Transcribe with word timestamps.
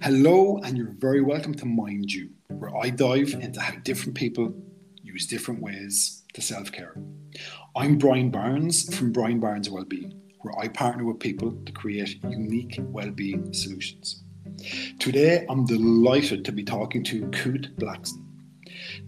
Hello, 0.00 0.60
and 0.62 0.78
you're 0.78 0.94
very 0.96 1.20
welcome 1.20 1.52
to 1.54 1.66
Mind 1.66 2.12
You, 2.12 2.30
where 2.50 2.74
I 2.76 2.88
dive 2.88 3.34
into 3.34 3.60
how 3.60 3.74
different 3.80 4.14
people 4.14 4.54
use 5.02 5.26
different 5.26 5.60
ways 5.60 6.22
to 6.34 6.40
self 6.40 6.70
care. 6.70 6.94
I'm 7.74 7.98
Brian 7.98 8.30
Barnes 8.30 8.94
from 8.94 9.10
Brian 9.10 9.40
Barnes 9.40 9.68
Wellbeing, 9.68 10.14
where 10.42 10.56
I 10.56 10.68
partner 10.68 11.04
with 11.04 11.18
people 11.18 11.50
to 11.66 11.72
create 11.72 12.22
unique 12.22 12.78
well-being 12.78 13.52
solutions. 13.52 14.22
Today, 15.00 15.44
I'm 15.48 15.66
delighted 15.66 16.44
to 16.44 16.52
be 16.52 16.62
talking 16.62 17.02
to 17.02 17.22
Kute 17.30 17.74
Blackson. 17.74 18.22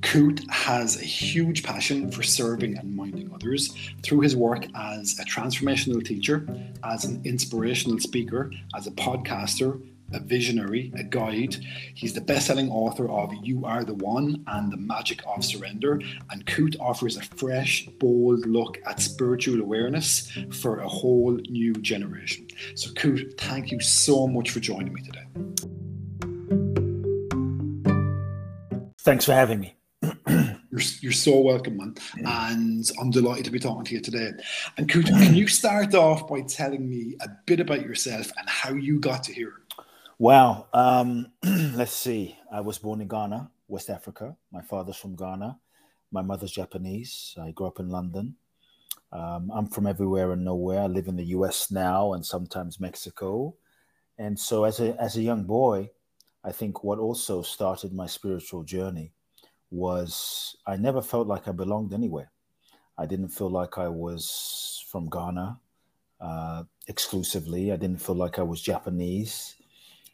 Kute 0.00 0.48
has 0.50 1.00
a 1.00 1.04
huge 1.04 1.62
passion 1.62 2.10
for 2.10 2.24
serving 2.24 2.76
and 2.76 2.96
minding 2.96 3.32
others 3.32 3.72
through 4.02 4.22
his 4.22 4.34
work 4.34 4.66
as 4.74 5.16
a 5.20 5.24
transformational 5.24 6.04
teacher, 6.04 6.48
as 6.82 7.04
an 7.04 7.22
inspirational 7.24 8.00
speaker, 8.00 8.50
as 8.74 8.88
a 8.88 8.90
podcaster, 8.90 9.80
a 10.12 10.20
visionary, 10.20 10.92
a 10.96 11.02
guide. 11.02 11.56
He's 11.94 12.12
the 12.12 12.20
best 12.20 12.46
selling 12.46 12.70
author 12.70 13.08
of 13.10 13.32
You 13.42 13.64
Are 13.64 13.84
the 13.84 13.94
One 13.94 14.42
and 14.46 14.72
The 14.72 14.76
Magic 14.76 15.20
of 15.26 15.44
Surrender. 15.44 16.00
And 16.30 16.44
Kute 16.46 16.76
offers 16.80 17.16
a 17.16 17.22
fresh, 17.22 17.86
bold 17.98 18.46
look 18.46 18.78
at 18.86 19.00
spiritual 19.00 19.60
awareness 19.60 20.30
for 20.50 20.80
a 20.80 20.88
whole 20.88 21.32
new 21.48 21.74
generation. 21.74 22.48
So, 22.74 22.90
Kute, 22.90 23.38
thank 23.38 23.70
you 23.70 23.80
so 23.80 24.26
much 24.26 24.50
for 24.50 24.60
joining 24.60 24.92
me 24.92 25.02
today. 25.02 25.24
Thanks 29.02 29.24
for 29.24 29.32
having 29.32 29.60
me. 29.60 29.76
You're, 30.72 30.82
you're 31.00 31.12
so 31.12 31.40
welcome, 31.40 31.78
man. 31.78 31.96
And 32.24 32.88
I'm 33.00 33.10
delighted 33.10 33.44
to 33.46 33.50
be 33.50 33.58
talking 33.58 33.82
to 33.82 33.94
you 33.94 34.00
today. 34.00 34.30
And 34.76 34.88
Kute, 34.88 35.08
can 35.08 35.34
you 35.34 35.48
start 35.48 35.94
off 35.96 36.28
by 36.28 36.42
telling 36.42 36.88
me 36.88 37.16
a 37.20 37.28
bit 37.44 37.58
about 37.58 37.82
yourself 37.82 38.30
and 38.38 38.48
how 38.48 38.74
you 38.74 39.00
got 39.00 39.24
to 39.24 39.32
here? 39.34 39.54
Wow. 40.20 40.66
Um, 40.74 41.32
let's 41.74 41.94
see. 41.96 42.36
I 42.52 42.60
was 42.60 42.76
born 42.76 43.00
in 43.00 43.08
Ghana, 43.08 43.50
West 43.68 43.88
Africa. 43.88 44.36
My 44.52 44.60
father's 44.60 44.98
from 44.98 45.16
Ghana. 45.16 45.58
My 46.12 46.20
mother's 46.20 46.52
Japanese. 46.52 47.34
I 47.40 47.52
grew 47.52 47.66
up 47.68 47.80
in 47.80 47.88
London. 47.88 48.36
Um, 49.10 49.50
I'm 49.50 49.66
from 49.66 49.86
everywhere 49.86 50.32
and 50.32 50.44
nowhere. 50.44 50.82
I 50.82 50.88
live 50.88 51.08
in 51.08 51.16
the 51.16 51.32
US 51.38 51.70
now 51.70 52.12
and 52.12 52.26
sometimes 52.26 52.78
Mexico. 52.78 53.54
And 54.18 54.38
so, 54.38 54.64
as 54.64 54.78
a, 54.78 54.94
as 55.00 55.16
a 55.16 55.22
young 55.22 55.44
boy, 55.44 55.88
I 56.44 56.52
think 56.52 56.84
what 56.84 56.98
also 56.98 57.40
started 57.40 57.94
my 57.94 58.04
spiritual 58.04 58.62
journey 58.62 59.14
was 59.70 60.54
I 60.66 60.76
never 60.76 61.00
felt 61.00 61.28
like 61.28 61.48
I 61.48 61.52
belonged 61.52 61.94
anywhere. 61.94 62.30
I 62.98 63.06
didn't 63.06 63.30
feel 63.30 63.48
like 63.48 63.78
I 63.78 63.88
was 63.88 64.84
from 64.86 65.08
Ghana 65.08 65.58
uh, 66.20 66.64
exclusively. 66.88 67.72
I 67.72 67.76
didn't 67.76 68.02
feel 68.02 68.16
like 68.16 68.38
I 68.38 68.42
was 68.42 68.60
Japanese 68.60 69.54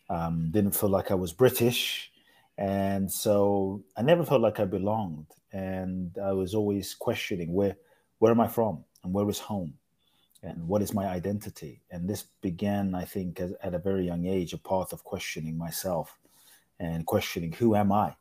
um, 0.08 0.50
didn't 0.50 0.76
feel 0.76 0.90
like 0.90 1.10
I 1.10 1.14
was 1.14 1.32
British. 1.32 2.12
And 2.58 3.10
so 3.10 3.84
I 3.96 4.02
never 4.02 4.24
felt 4.24 4.40
like 4.40 4.60
I 4.60 4.64
belonged. 4.64 5.26
And 5.52 6.16
I 6.22 6.32
was 6.32 6.54
always 6.54 6.94
questioning 6.94 7.52
where, 7.52 7.76
where 8.18 8.32
am 8.32 8.40
I 8.40 8.48
from 8.48 8.84
and 9.04 9.12
where 9.12 9.28
is 9.28 9.38
home 9.38 9.74
and 10.42 10.66
what 10.68 10.82
is 10.82 10.94
my 10.94 11.06
identity? 11.06 11.82
And 11.90 12.08
this 12.08 12.24
began, 12.40 12.94
I 12.94 13.04
think, 13.04 13.40
as, 13.40 13.52
at 13.62 13.74
a 13.74 13.78
very 13.78 14.06
young 14.06 14.26
age, 14.26 14.52
a 14.52 14.58
path 14.58 14.92
of 14.92 15.04
questioning 15.04 15.56
myself 15.56 16.18
and 16.78 17.06
questioning 17.06 17.52
who 17.52 17.74
am 17.74 17.92
I? 17.92 18.14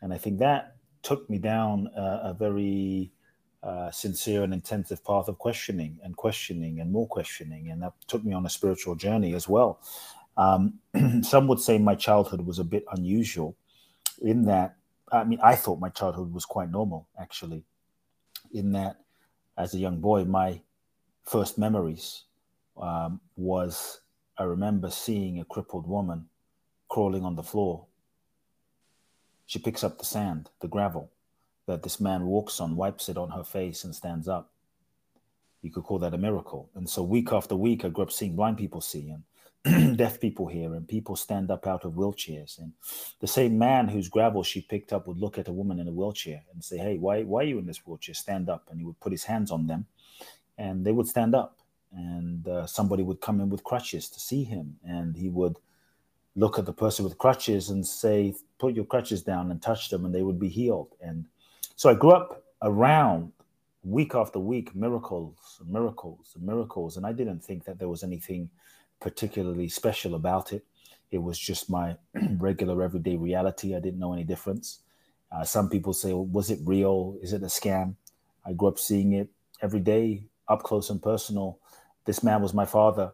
And 0.00 0.12
I 0.12 0.18
think 0.18 0.38
that 0.40 0.76
took 1.02 1.28
me 1.28 1.38
down 1.38 1.88
a, 1.96 2.30
a 2.30 2.36
very 2.38 3.12
uh, 3.62 3.90
sincere 3.90 4.42
and 4.42 4.52
intensive 4.52 5.04
path 5.04 5.28
of 5.28 5.38
questioning 5.38 5.98
and 6.02 6.16
questioning 6.16 6.80
and 6.80 6.90
more 6.90 7.06
questioning. 7.06 7.70
And 7.70 7.82
that 7.82 7.92
took 8.08 8.24
me 8.24 8.32
on 8.32 8.46
a 8.46 8.50
spiritual 8.50 8.96
journey 8.96 9.34
as 9.34 9.48
well. 9.48 9.80
Um, 10.36 10.78
some 11.22 11.46
would 11.48 11.60
say 11.60 11.78
my 11.78 11.94
childhood 11.94 12.46
was 12.46 12.58
a 12.58 12.64
bit 12.64 12.84
unusual 12.92 13.56
in 14.20 14.44
that, 14.46 14.76
I 15.10 15.24
mean, 15.24 15.40
I 15.42 15.56
thought 15.56 15.80
my 15.80 15.88
childhood 15.88 16.32
was 16.32 16.44
quite 16.44 16.70
normal, 16.70 17.08
actually, 17.20 17.64
in 18.52 18.72
that 18.72 18.96
as 19.56 19.74
a 19.74 19.78
young 19.78 20.00
boy, 20.00 20.24
my 20.24 20.60
first 21.24 21.58
memories 21.58 22.24
um, 22.80 23.20
was 23.36 24.00
I 24.38 24.44
remember 24.44 24.90
seeing 24.90 25.38
a 25.38 25.44
crippled 25.44 25.86
woman 25.86 26.26
crawling 26.88 27.24
on 27.24 27.36
the 27.36 27.42
floor. 27.42 27.86
She 29.46 29.58
picks 29.58 29.84
up 29.84 29.98
the 29.98 30.04
sand, 30.04 30.50
the 30.60 30.68
gravel 30.68 31.10
that 31.66 31.82
this 31.82 32.00
man 32.00 32.26
walks 32.26 32.60
on, 32.60 32.76
wipes 32.76 33.08
it 33.08 33.16
on 33.16 33.30
her 33.30 33.44
face, 33.44 33.84
and 33.84 33.94
stands 33.94 34.26
up. 34.26 34.50
You 35.60 35.70
could 35.70 35.84
call 35.84 35.98
that 36.00 36.14
a 36.14 36.18
miracle. 36.18 36.70
And 36.74 36.88
so, 36.88 37.02
week 37.02 37.32
after 37.32 37.54
week, 37.54 37.84
I 37.84 37.88
grew 37.88 38.04
up 38.04 38.12
seeing 38.12 38.34
blind 38.34 38.56
people 38.56 38.80
see, 38.80 39.10
and 39.10 39.22
deaf 39.96 40.18
people 40.18 40.48
here 40.48 40.74
and 40.74 40.88
people 40.88 41.14
stand 41.14 41.50
up 41.50 41.66
out 41.66 41.84
of 41.84 41.92
wheelchairs. 41.92 42.58
And 42.58 42.72
the 43.20 43.28
same 43.28 43.56
man 43.56 43.86
whose 43.86 44.08
gravel 44.08 44.42
she 44.42 44.60
picked 44.60 44.92
up 44.92 45.06
would 45.06 45.18
look 45.18 45.38
at 45.38 45.48
a 45.48 45.52
woman 45.52 45.78
in 45.78 45.86
a 45.86 45.92
wheelchair 45.92 46.42
and 46.52 46.62
say 46.62 46.78
hey 46.78 46.98
why, 46.98 47.22
why 47.22 47.42
are 47.42 47.46
you 47.46 47.58
in 47.58 47.66
this 47.66 47.86
wheelchair? 47.86 48.14
Stand 48.14 48.48
up. 48.48 48.66
And 48.70 48.80
he 48.80 48.84
would 48.84 48.98
put 48.98 49.12
his 49.12 49.24
hands 49.24 49.50
on 49.52 49.66
them 49.66 49.86
and 50.58 50.84
they 50.84 50.92
would 50.92 51.06
stand 51.06 51.34
up. 51.34 51.58
And 51.92 52.48
uh, 52.48 52.66
somebody 52.66 53.02
would 53.02 53.20
come 53.20 53.40
in 53.40 53.50
with 53.50 53.62
crutches 53.62 54.08
to 54.08 54.18
see 54.18 54.42
him 54.42 54.76
and 54.84 55.14
he 55.16 55.28
would 55.28 55.56
look 56.34 56.58
at 56.58 56.66
the 56.66 56.72
person 56.72 57.04
with 57.04 57.18
crutches 57.18 57.70
and 57.70 57.86
say 57.86 58.34
put 58.58 58.74
your 58.74 58.86
crutches 58.86 59.22
down 59.22 59.50
and 59.50 59.60
touch 59.60 59.90
them 59.90 60.04
and 60.04 60.14
they 60.14 60.22
would 60.22 60.40
be 60.40 60.48
healed. 60.48 60.96
And 61.00 61.26
so 61.76 61.88
i 61.88 61.94
grew 61.94 62.12
up 62.12 62.42
around 62.62 63.32
week 63.84 64.14
after 64.14 64.38
week 64.38 64.74
miracles 64.74 65.60
miracles 65.66 66.34
miracles. 66.40 66.96
And 66.96 67.06
i 67.06 67.12
didn't 67.12 67.44
think 67.44 67.64
that 67.64 67.78
there 67.78 67.88
was 67.88 68.02
anything 68.02 68.48
particularly 69.02 69.68
special 69.68 70.14
about 70.14 70.52
it. 70.52 70.64
It 71.10 71.18
was 71.18 71.38
just 71.38 71.68
my 71.68 71.96
regular 72.38 72.82
everyday 72.82 73.16
reality. 73.16 73.74
I 73.74 73.80
didn't 73.80 73.98
know 73.98 74.12
any 74.14 74.24
difference. 74.24 74.80
Uh, 75.30 75.44
some 75.44 75.68
people 75.68 75.92
say, 75.92 76.12
well, 76.12 76.26
was 76.26 76.50
it 76.50 76.60
real? 76.64 77.18
Is 77.20 77.32
it 77.32 77.42
a 77.42 77.46
scam? 77.46 77.96
I 78.46 78.52
grew 78.52 78.68
up 78.68 78.78
seeing 78.78 79.12
it 79.12 79.28
every 79.60 79.80
day, 79.80 80.24
up 80.48 80.62
close 80.62 80.88
and 80.88 81.02
personal. 81.02 81.58
This 82.04 82.22
man 82.22 82.40
was 82.42 82.54
my 82.54 82.64
father. 82.64 83.12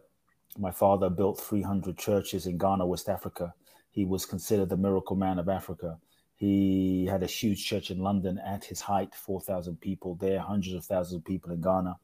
My 0.57 0.71
father 0.71 1.09
built 1.09 1.39
300 1.39 1.97
churches 1.97 2.45
in 2.45 2.57
Ghana, 2.57 2.85
West 2.85 3.09
Africa. 3.09 3.53
He 3.91 4.05
was 4.05 4.25
considered 4.25 4.69
the 4.69 4.77
miracle 4.77 5.15
man 5.15 5.39
of 5.39 5.49
Africa. 5.49 5.97
He 6.35 7.05
had 7.05 7.23
a 7.23 7.27
huge 7.27 7.65
church 7.65 7.91
in 7.91 7.99
London 7.99 8.39
at 8.39 8.63
his 8.63 8.81
height, 8.81 9.13
4,000 9.13 9.79
people 9.81 10.15
there, 10.15 10.39
hundreds 10.39 10.75
of 10.75 10.85
thousands 10.85 11.17
of 11.17 11.25
people 11.25 11.51
in 11.51 11.61
Ghana 11.61 11.97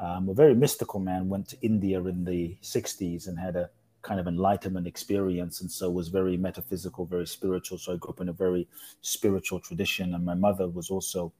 um, 0.00 0.28
a 0.28 0.34
very 0.34 0.54
mystical 0.54 1.00
man, 1.00 1.28
went 1.28 1.48
to 1.48 1.60
India 1.60 2.02
in 2.04 2.24
the 2.24 2.56
60s 2.62 3.26
and 3.26 3.38
had 3.38 3.56
a 3.56 3.70
kind 4.02 4.20
of 4.20 4.28
enlightenment 4.28 4.86
experience 4.86 5.60
and 5.60 5.70
so 5.70 5.90
was 5.90 6.08
very 6.08 6.36
metaphysical, 6.36 7.04
very 7.04 7.26
spiritual. 7.26 7.78
So 7.78 7.92
I 7.92 7.96
grew 7.96 8.10
up 8.10 8.20
in 8.20 8.28
a 8.28 8.32
very 8.32 8.68
spiritual 9.00 9.58
tradition. 9.60 10.14
And 10.14 10.24
my 10.24 10.34
mother 10.34 10.68
was 10.68 10.88
also 10.90 11.32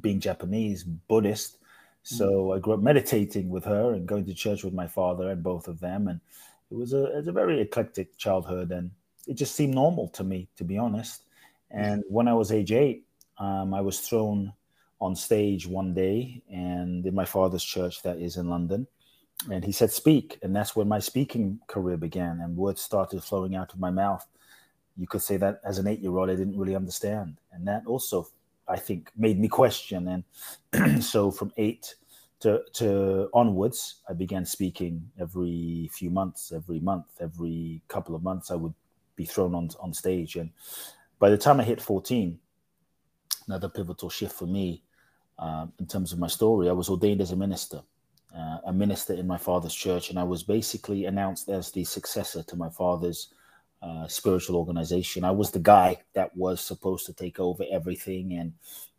being 0.00 0.20
Japanese, 0.20 0.84
Buddhist. 0.84 1.56
So 2.02 2.30
mm. 2.30 2.56
I 2.56 2.60
grew 2.60 2.74
up 2.74 2.80
meditating 2.80 3.48
with 3.48 3.64
her 3.64 3.94
and 3.94 4.06
going 4.06 4.26
to 4.26 4.34
church 4.34 4.62
with 4.62 4.74
my 4.74 4.86
father 4.86 5.30
and 5.30 5.42
both 5.42 5.68
of 5.68 5.80
them. 5.80 6.08
And 6.08 6.20
it 6.70 6.74
was 6.74 6.92
a, 6.92 7.06
it 7.12 7.16
was 7.16 7.28
a 7.28 7.32
very 7.32 7.60
eclectic 7.60 8.16
childhood 8.18 8.72
and 8.72 8.90
it 9.26 9.34
just 9.34 9.54
seemed 9.54 9.74
normal 9.74 10.08
to 10.08 10.24
me, 10.24 10.48
to 10.56 10.64
be 10.64 10.76
honest. 10.76 11.22
And 11.70 12.04
when 12.08 12.28
I 12.28 12.34
was 12.34 12.52
age 12.52 12.72
eight, 12.72 13.06
um, 13.38 13.72
I 13.72 13.80
was 13.80 14.00
thrown 14.00 14.52
on 15.00 15.16
stage 15.16 15.66
one 15.66 15.94
day 15.94 16.42
and 16.50 17.06
in 17.06 17.14
my 17.14 17.24
father's 17.24 17.64
church 17.64 18.02
that 18.02 18.18
is 18.18 18.36
in 18.36 18.48
London. 18.48 18.86
And 19.50 19.64
he 19.64 19.72
said, 19.72 19.90
Speak. 19.90 20.38
And 20.42 20.54
that's 20.54 20.76
when 20.76 20.88
my 20.88 20.98
speaking 20.98 21.58
career 21.66 21.96
began 21.96 22.40
and 22.40 22.56
words 22.56 22.82
started 22.82 23.22
flowing 23.22 23.56
out 23.56 23.72
of 23.72 23.80
my 23.80 23.90
mouth. 23.90 24.26
You 24.98 25.06
could 25.06 25.22
say 25.22 25.38
that 25.38 25.60
as 25.64 25.78
an 25.78 25.86
eight 25.86 26.00
year 26.00 26.16
old, 26.16 26.28
I 26.28 26.34
didn't 26.34 26.58
really 26.58 26.76
understand. 26.76 27.38
And 27.52 27.66
that 27.66 27.82
also, 27.86 28.28
I 28.68 28.76
think, 28.76 29.10
made 29.16 29.40
me 29.40 29.48
question. 29.48 30.24
And 30.72 31.02
so 31.04 31.30
from 31.30 31.52
eight 31.56 31.94
to, 32.40 32.60
to 32.74 33.30
onwards, 33.32 33.96
I 34.08 34.12
began 34.12 34.44
speaking 34.44 35.10
every 35.18 35.88
few 35.92 36.10
months, 36.10 36.52
every 36.52 36.80
month, 36.80 37.06
every 37.20 37.80
couple 37.88 38.14
of 38.14 38.22
months, 38.22 38.50
I 38.50 38.56
would 38.56 38.74
be 39.16 39.24
thrown 39.24 39.54
on, 39.54 39.70
on 39.80 39.94
stage. 39.94 40.36
And 40.36 40.50
by 41.18 41.30
the 41.30 41.38
time 41.38 41.60
I 41.60 41.64
hit 41.64 41.80
14, 41.80 42.38
another 43.46 43.68
pivotal 43.70 44.10
shift 44.10 44.34
for 44.34 44.46
me 44.46 44.82
um, 45.40 45.72
in 45.78 45.86
terms 45.86 46.12
of 46.12 46.18
my 46.18 46.28
story, 46.28 46.68
I 46.68 46.72
was 46.72 46.90
ordained 46.90 47.22
as 47.22 47.32
a 47.32 47.36
minister, 47.36 47.80
uh, 48.36 48.58
a 48.66 48.72
minister 48.72 49.14
in 49.14 49.26
my 49.26 49.38
father's 49.38 49.74
church, 49.74 50.10
and 50.10 50.18
I 50.18 50.22
was 50.22 50.42
basically 50.42 51.06
announced 51.06 51.48
as 51.48 51.72
the 51.72 51.82
successor 51.84 52.42
to 52.42 52.56
my 52.56 52.68
father's 52.68 53.32
uh, 53.82 54.06
spiritual 54.06 54.56
organization. 54.56 55.24
I 55.24 55.30
was 55.30 55.50
the 55.50 55.58
guy 55.58 55.96
that 56.12 56.36
was 56.36 56.60
supposed 56.60 57.06
to 57.06 57.14
take 57.14 57.40
over 57.40 57.64
everything 57.72 58.34
and 58.34 58.52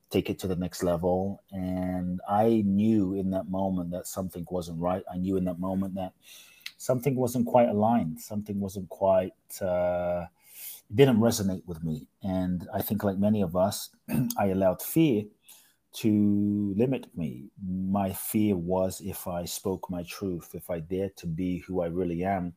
take 0.10 0.32
it 0.32 0.40
to 0.40 0.48
the 0.48 0.56
next 0.56 0.82
level. 0.82 1.44
And 1.52 2.20
I 2.28 2.64
knew 2.66 3.14
in 3.14 3.30
that 3.30 3.48
moment 3.48 3.92
that 3.92 4.08
something 4.08 4.46
wasn't 4.50 4.82
right. 4.82 5.04
I 5.14 5.18
knew 5.18 5.38
in 5.38 5.46
that 5.46 5.60
moment 5.60 5.94
that 5.96 6.14
something 6.78 7.16
wasn't 7.16 7.46
quite 7.46 7.70
aligned, 7.70 8.20
something 8.20 8.60
wasn't 8.60 8.90
quite. 8.90 9.34
Uh, 9.62 10.26
didn't 10.94 11.20
resonate 11.20 11.66
with 11.66 11.82
me. 11.86 12.06
And 12.22 12.68
I 12.74 12.82
think, 12.82 13.06
like 13.06 13.18
many 13.18 13.42
of 13.42 13.56
us, 13.56 13.92
I 14.38 14.48
allowed 14.48 14.82
fear 14.82 15.24
to 15.94 16.74
limit 16.78 17.08
me. 17.16 17.50
My 17.66 18.12
fear 18.14 18.56
was 18.56 19.02
if 19.02 19.28
I 19.28 19.46
spoke 19.46 19.90
my 19.90 20.04
truth, 20.04 20.52
if 20.54 20.70
I 20.70 20.80
dared 20.80 21.18
to 21.18 21.28
be 21.28 21.60
who 21.60 21.82
I 21.82 21.88
really 21.88 22.24
am, 22.24 22.54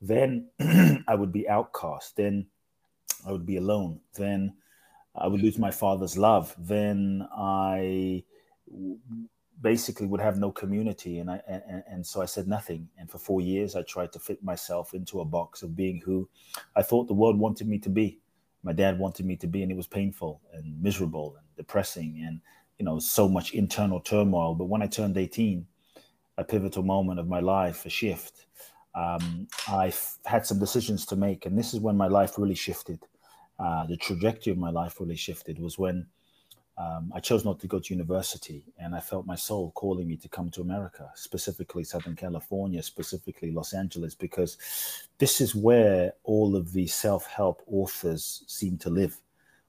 then 0.00 0.48
I 1.08 1.14
would 1.14 1.32
be 1.32 1.48
outcast. 1.48 2.16
Then 2.16 2.46
I 3.26 3.32
would 3.32 3.46
be 3.46 3.56
alone. 3.56 4.00
Then 4.14 4.54
I 5.14 5.28
would 5.28 5.42
lose 5.42 5.58
my 5.58 5.70
father's 5.70 6.18
love. 6.18 6.54
Then 6.58 7.26
I 7.36 8.24
basically 9.60 10.06
would 10.06 10.20
have 10.20 10.38
no 10.38 10.50
community 10.50 11.20
and 11.20 11.30
I 11.30 11.40
and, 11.46 11.84
and, 11.88 12.06
so 12.06 12.20
I 12.20 12.26
said 12.26 12.48
nothing 12.48 12.88
and 12.98 13.08
for 13.08 13.18
4 13.18 13.40
years 13.40 13.76
I 13.76 13.82
tried 13.82 14.12
to 14.12 14.18
fit 14.18 14.42
myself 14.42 14.92
into 14.92 15.20
a 15.20 15.24
box 15.24 15.62
of 15.62 15.76
being 15.76 16.00
who 16.04 16.28
I 16.74 16.82
thought 16.82 17.06
the 17.06 17.14
world 17.14 17.38
wanted 17.38 17.68
me 17.68 17.78
to 17.80 17.88
be 17.88 18.18
my 18.64 18.72
dad 18.72 18.98
wanted 18.98 19.26
me 19.26 19.36
to 19.36 19.46
be 19.46 19.62
and 19.62 19.70
it 19.70 19.76
was 19.76 19.86
painful 19.86 20.40
and 20.52 20.80
miserable 20.82 21.36
and 21.36 21.46
depressing 21.56 22.24
and 22.26 22.40
you 22.82 22.86
know 22.86 22.98
so 22.98 23.28
much 23.28 23.54
internal 23.54 24.00
turmoil 24.00 24.56
but 24.56 24.64
when 24.64 24.82
I 24.82 24.88
turned 24.88 25.16
18 25.16 25.64
a 26.36 26.42
pivotal 26.42 26.82
moment 26.82 27.20
of 27.20 27.28
my 27.28 27.38
life 27.38 27.86
a 27.86 27.88
shift 27.88 28.46
um, 28.96 29.46
I 29.68 29.92
had 30.24 30.44
some 30.44 30.58
decisions 30.58 31.06
to 31.06 31.16
make 31.16 31.46
and 31.46 31.56
this 31.56 31.74
is 31.74 31.78
when 31.78 31.96
my 31.96 32.08
life 32.08 32.38
really 32.38 32.56
shifted 32.56 32.98
uh, 33.60 33.86
the 33.86 33.96
trajectory 33.96 34.52
of 34.52 34.58
my 34.58 34.70
life 34.70 34.98
really 34.98 35.14
shifted 35.14 35.60
was 35.60 35.78
when 35.78 36.06
um, 36.76 37.12
I 37.14 37.20
chose 37.20 37.44
not 37.44 37.60
to 37.60 37.68
go 37.68 37.78
to 37.78 37.94
university, 37.94 38.64
and 38.78 38.94
I 38.94 39.00
felt 39.00 39.26
my 39.26 39.34
soul 39.34 39.72
calling 39.74 40.08
me 40.08 40.16
to 40.16 40.28
come 40.28 40.48
to 40.52 40.62
America, 40.62 41.10
specifically 41.14 41.84
Southern 41.84 42.16
California, 42.16 42.82
specifically 42.82 43.52
Los 43.52 43.74
Angeles, 43.74 44.14
because 44.14 44.56
this 45.18 45.42
is 45.42 45.54
where 45.54 46.14
all 46.24 46.56
of 46.56 46.72
the 46.72 46.86
self 46.86 47.26
help 47.26 47.62
authors 47.66 48.42
seem 48.46 48.78
to 48.78 48.88
live. 48.88 49.20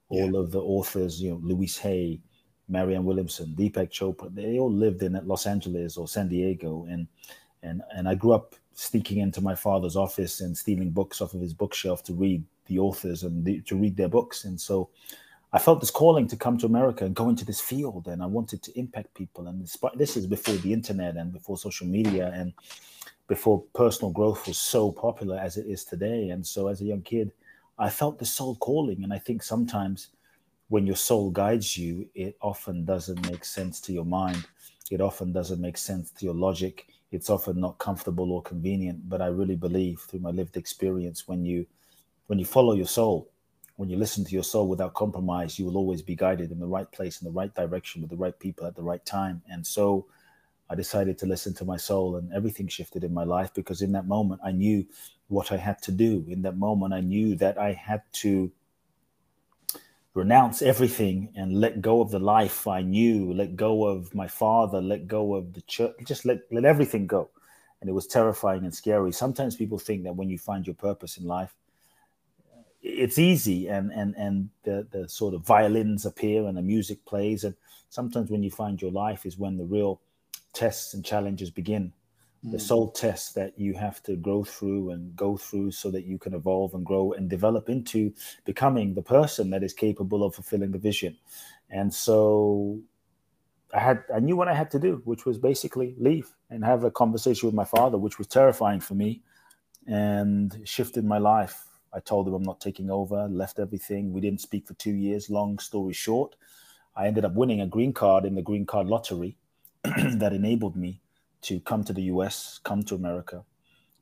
All 0.08 0.32
yeah. 0.32 0.40
of 0.40 0.50
the 0.50 0.62
authors, 0.62 1.20
you 1.20 1.32
know, 1.32 1.40
Louise 1.42 1.76
Hay, 1.76 2.22
Marianne 2.68 3.04
Williamson, 3.04 3.54
Deepak 3.56 3.90
Chopra, 3.90 4.34
they 4.34 4.58
all 4.58 4.72
lived 4.72 5.02
in 5.02 5.20
Los 5.26 5.46
Angeles 5.46 5.96
or 5.96 6.08
San 6.08 6.28
Diego, 6.28 6.86
and 6.90 7.06
and 7.62 7.82
and 7.94 8.08
I 8.08 8.14
grew 8.14 8.32
up 8.32 8.54
sneaking 8.72 9.18
into 9.18 9.40
my 9.40 9.54
father's 9.54 9.96
office 9.96 10.40
and 10.40 10.56
stealing 10.56 10.90
books 10.90 11.20
off 11.20 11.34
of 11.34 11.40
his 11.40 11.54
bookshelf 11.54 12.02
to 12.04 12.12
read 12.12 12.42
the 12.66 12.78
authors 12.78 13.22
and 13.22 13.44
the, 13.44 13.60
to 13.62 13.76
read 13.76 13.96
their 13.96 14.08
books, 14.08 14.44
and 14.44 14.60
so 14.60 14.88
I 15.54 15.60
felt 15.60 15.78
this 15.78 15.90
calling 15.92 16.26
to 16.26 16.36
come 16.36 16.58
to 16.58 16.66
America 16.66 17.04
and 17.04 17.14
go 17.14 17.28
into 17.28 17.44
this 17.44 17.60
field, 17.60 18.08
and 18.08 18.20
I 18.20 18.26
wanted 18.26 18.60
to 18.64 18.76
impact 18.76 19.14
people. 19.14 19.46
And 19.46 19.62
this 19.94 20.16
is 20.16 20.26
before 20.26 20.56
the 20.56 20.72
internet 20.72 21.16
and 21.16 21.32
before 21.32 21.56
social 21.56 21.86
media 21.86 22.32
and 22.34 22.52
before 23.28 23.62
personal 23.72 24.10
growth 24.10 24.48
was 24.48 24.58
so 24.58 24.90
popular 24.90 25.38
as 25.38 25.56
it 25.56 25.66
is 25.66 25.84
today. 25.84 26.30
And 26.30 26.44
so, 26.44 26.66
as 26.66 26.80
a 26.80 26.84
young 26.84 27.02
kid, 27.02 27.30
I 27.78 27.88
felt 27.88 28.18
the 28.18 28.24
soul 28.24 28.56
calling. 28.56 29.04
And 29.04 29.12
I 29.12 29.18
think 29.18 29.44
sometimes 29.44 30.08
when 30.68 30.86
your 30.86 30.96
soul 30.96 31.30
guides 31.30 31.76
you, 31.76 32.08
it 32.14 32.36
often 32.40 32.84
doesn't 32.84 33.30
make 33.30 33.44
sense 33.44 33.80
to 33.82 33.92
your 33.92 34.04
mind. 34.04 34.44
It 34.90 35.00
often 35.00 35.32
doesn't 35.32 35.60
make 35.60 35.76
sense 35.76 36.10
to 36.12 36.24
your 36.24 36.34
logic. 36.34 36.88
It's 37.10 37.30
often 37.30 37.60
not 37.60 37.78
comfortable 37.78 38.32
or 38.32 38.42
convenient. 38.42 39.08
But 39.08 39.22
I 39.22 39.26
really 39.26 39.56
believe 39.56 40.00
through 40.00 40.20
my 40.20 40.30
lived 40.30 40.56
experience, 40.56 41.28
when 41.28 41.44
you 41.44 41.66
when 42.26 42.38
you 42.38 42.44
follow 42.44 42.74
your 42.74 42.86
soul, 42.86 43.30
when 43.76 43.90
you 43.90 43.96
listen 43.96 44.24
to 44.24 44.32
your 44.32 44.44
soul 44.44 44.68
without 44.68 44.94
compromise, 44.94 45.58
you 45.58 45.66
will 45.66 45.76
always 45.76 46.00
be 46.00 46.14
guided 46.14 46.50
in 46.50 46.58
the 46.58 46.66
right 46.66 46.90
place, 46.90 47.20
in 47.20 47.26
the 47.26 47.32
right 47.32 47.54
direction, 47.54 48.00
with 48.00 48.10
the 48.10 48.16
right 48.16 48.38
people 48.38 48.66
at 48.66 48.74
the 48.74 48.82
right 48.82 49.04
time. 49.04 49.42
And 49.50 49.66
so 49.66 50.06
I 50.70 50.74
decided 50.74 51.18
to 51.18 51.26
listen 51.26 51.52
to 51.54 51.64
my 51.64 51.76
soul, 51.76 52.16
and 52.16 52.32
everything 52.32 52.68
shifted 52.68 53.04
in 53.04 53.12
my 53.12 53.24
life 53.24 53.52
because 53.52 53.82
in 53.82 53.92
that 53.92 54.06
moment, 54.06 54.40
I 54.42 54.52
knew 54.52 54.86
what 55.28 55.52
I 55.52 55.56
had 55.58 55.82
to 55.82 55.92
do. 55.92 56.24
In 56.28 56.42
that 56.42 56.56
moment, 56.56 56.94
I 56.94 57.00
knew 57.00 57.36
that 57.36 57.58
I 57.58 57.72
had 57.72 58.02
to 58.24 58.50
renounce 60.14 60.62
everything 60.62 61.32
and 61.36 61.60
let 61.60 61.80
go 61.80 62.00
of 62.00 62.10
the 62.10 62.18
life 62.18 62.66
I 62.66 62.82
knew, 62.82 63.32
let 63.32 63.56
go 63.56 63.84
of 63.84 64.14
my 64.14 64.28
father, 64.28 64.80
let 64.80 65.08
go 65.08 65.34
of 65.34 65.52
the 65.52 65.60
church, 65.62 65.94
just 66.04 66.24
let, 66.24 66.40
let 66.52 66.64
everything 66.64 67.06
go. 67.06 67.30
And 67.80 67.90
it 67.90 67.92
was 67.92 68.06
terrifying 68.06 68.64
and 68.64 68.74
scary. 68.74 69.12
Sometimes 69.12 69.56
people 69.56 69.78
think 69.78 70.04
that 70.04 70.16
when 70.16 70.30
you 70.30 70.38
find 70.38 70.66
your 70.66 70.74
purpose 70.74 71.18
in 71.18 71.26
life, 71.26 71.54
it's 72.84 73.18
easy 73.18 73.68
and 73.68 73.90
and 73.92 74.14
and 74.16 74.50
the 74.62 74.86
the 74.90 75.08
sort 75.08 75.32
of 75.32 75.40
violins 75.40 76.04
appear 76.04 76.46
and 76.46 76.56
the 76.56 76.62
music 76.62 77.02
plays 77.06 77.44
and 77.44 77.54
sometimes 77.88 78.30
when 78.30 78.42
you 78.42 78.50
find 78.50 78.82
your 78.82 78.90
life 78.90 79.24
is 79.24 79.38
when 79.38 79.56
the 79.56 79.64
real 79.64 80.02
tests 80.52 80.92
and 80.92 81.02
challenges 81.02 81.50
begin. 81.50 81.92
The 82.44 82.58
mm. 82.58 82.60
soul 82.60 82.90
test 82.90 83.34
that 83.34 83.58
you 83.58 83.74
have 83.74 84.02
to 84.02 84.16
go 84.16 84.44
through 84.44 84.90
and 84.90 85.16
go 85.16 85.36
through 85.36 85.70
so 85.70 85.90
that 85.90 86.04
you 86.04 86.18
can 86.18 86.34
evolve 86.34 86.74
and 86.74 86.84
grow 86.84 87.12
and 87.12 87.30
develop 87.30 87.68
into 87.68 88.12
becoming 88.44 88.94
the 88.94 89.02
person 89.02 89.50
that 89.50 89.62
is 89.62 89.72
capable 89.72 90.22
of 90.22 90.34
fulfilling 90.34 90.70
the 90.70 90.78
vision 90.78 91.16
and 91.70 91.92
so 91.92 92.78
I 93.72 93.80
had 93.80 94.04
I 94.14 94.20
knew 94.20 94.36
what 94.36 94.46
I 94.46 94.54
had 94.54 94.70
to 94.70 94.78
do, 94.78 95.02
which 95.04 95.26
was 95.26 95.36
basically 95.36 95.96
leave 95.98 96.30
and 96.48 96.64
have 96.64 96.84
a 96.84 96.92
conversation 96.92 97.48
with 97.48 97.56
my 97.56 97.64
father, 97.64 97.98
which 97.98 98.18
was 98.18 98.28
terrifying 98.28 98.78
for 98.78 98.94
me 98.94 99.22
and 99.88 100.60
shifted 100.64 101.04
my 101.04 101.18
life 101.18 101.66
I 101.94 102.00
told 102.00 102.26
him 102.26 102.34
I'm 102.34 102.42
not 102.42 102.60
taking 102.60 102.90
over, 102.90 103.28
left 103.28 103.60
everything. 103.60 104.12
We 104.12 104.20
didn't 104.20 104.40
speak 104.40 104.66
for 104.66 104.74
two 104.74 104.94
years. 104.94 105.30
Long 105.30 105.58
story 105.60 105.92
short, 105.92 106.34
I 106.96 107.06
ended 107.06 107.24
up 107.24 107.34
winning 107.34 107.60
a 107.60 107.66
green 107.66 107.92
card 107.92 108.24
in 108.24 108.34
the 108.34 108.42
green 108.42 108.66
card 108.66 108.88
lottery 108.88 109.38
that 109.84 110.32
enabled 110.32 110.76
me 110.76 111.00
to 111.44 111.60
come 111.60 111.84
to 111.84 111.92
the 111.92 112.02
US, 112.04 112.60
come 112.64 112.82
to 112.84 112.94
America, 112.94 113.44